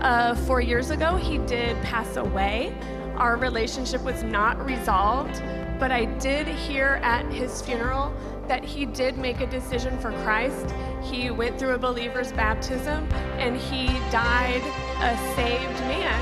Uh, 0.01 0.35
four 0.47 0.63
years 0.63 0.91
ago, 0.91 1.17
he 1.17 1.39
did 1.39 1.77
pass 1.83 2.17
away. 2.17 2.73
Our 3.19 3.37
relationship 3.37 4.01
was 4.03 4.23
not 4.23 4.65
resolved, 4.65 5.43
but 5.81 5.91
I 5.91 6.05
did 6.21 6.47
hear 6.47 7.01
at 7.03 7.27
his 7.33 7.61
funeral 7.61 8.15
that 8.47 8.63
he 8.63 8.87
did 8.87 9.19
make 9.19 9.41
a 9.41 9.47
decision 9.49 9.99
for 9.99 10.13
Christ. 10.23 10.73
He 11.03 11.33
went 11.33 11.59
through 11.59 11.75
a 11.75 11.79
believer's 11.79 12.31
baptism 12.31 13.09
and 13.39 13.57
he 13.57 13.89
died 14.13 14.63
a 15.01 15.17
saved 15.35 15.81
man. 15.81 16.15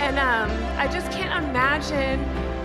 And 0.00 0.18
um, 0.18 0.50
I 0.80 0.92
just 0.92 1.12
can't 1.12 1.44
imagine 1.44 2.20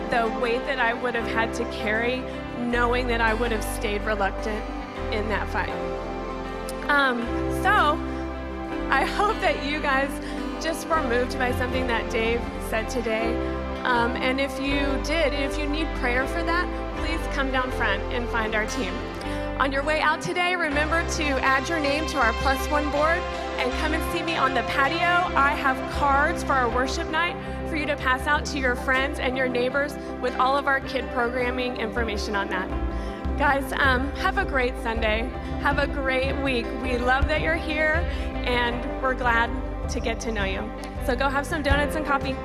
the 0.10 0.36
weight 0.42 0.66
that 0.66 0.80
I 0.80 0.96
would 0.96 1.14
have 1.14 1.28
had 1.28 1.54
to 1.54 1.66
carry 1.66 2.24
knowing 2.60 3.06
that 3.08 3.22
I 3.22 3.36
would 3.36 3.52
have 3.52 3.64
stayed 3.64 4.02
reluctant 4.02 4.66
in 5.14 5.30
that 5.30 5.48
fight. 5.50 5.70
Um, 6.90 7.22
so 7.62 7.94
I 8.90 9.06
hope 9.06 9.40
that 9.42 9.64
you 9.64 9.80
guys 9.80 10.10
just 10.64 10.88
were 10.88 11.04
moved 11.04 11.38
by 11.38 11.52
something 11.60 11.86
that 11.86 12.10
Dave 12.10 12.42
said 12.70 12.90
today. 12.90 13.57
Um, 13.88 14.18
and 14.18 14.42
if 14.42 14.60
you 14.60 14.82
did, 15.06 15.32
if 15.32 15.58
you 15.58 15.66
need 15.66 15.88
prayer 15.96 16.28
for 16.28 16.44
that, 16.44 16.68
please 16.98 17.22
come 17.34 17.54
down 17.54 17.72
front 17.72 18.04
and 18.12 18.28
find 18.28 18.54
our 18.54 18.66
team. 18.66 18.94
On 19.62 19.72
your 19.72 19.82
way 19.82 20.02
out 20.02 20.22
today, 20.22 20.58
remember 20.58 21.10
to 21.12 21.24
add 21.24 21.70
your 21.70 21.80
name 21.80 22.06
to 22.08 22.18
our 22.18 22.34
plus 22.34 22.60
one 22.70 22.92
board 22.92 23.18
and 23.58 23.72
come 23.80 23.94
and 23.94 24.12
see 24.12 24.22
me 24.22 24.36
on 24.36 24.54
the 24.54 24.64
patio. 24.64 25.34
I 25.38 25.52
have 25.52 25.78
cards 25.94 26.44
for 26.44 26.52
our 26.52 26.68
worship 26.68 27.10
night 27.10 27.38
for 27.70 27.78
you 27.78 27.86
to 27.86 27.96
pass 27.96 28.28
out 28.28 28.44
to 28.48 28.60
your 28.60 28.76
friends 28.76 29.20
and 29.20 29.38
your 29.38 29.48
neighbors 29.48 29.96
with 30.22 30.36
all 30.36 30.58
of 30.58 30.68
our 30.68 30.82
kid 30.82 31.10
programming 31.14 31.78
information 31.78 32.36
on 32.36 32.50
that. 32.50 32.68
Guys, 33.38 33.72
um, 33.78 34.12
have 34.18 34.38
a 34.38 34.44
great 34.44 34.74
Sunday. 34.84 35.30
Have 35.62 35.80
a 35.80 35.88
great 35.88 36.36
week. 36.44 36.66
We 36.84 36.98
love 36.98 37.30
that 37.30 37.40
you're 37.40 37.56
here 37.56 38.06
and 38.46 39.02
we're 39.02 39.14
glad 39.14 39.50
to 39.92 40.02
get 40.02 40.20
to 40.20 40.32
know 40.34 40.44
you. 40.44 40.70
So 41.06 41.16
go 41.16 41.30
have 41.30 41.46
some 41.46 41.64
donuts 41.64 41.96
and 41.96 42.06
coffee. 42.06 42.36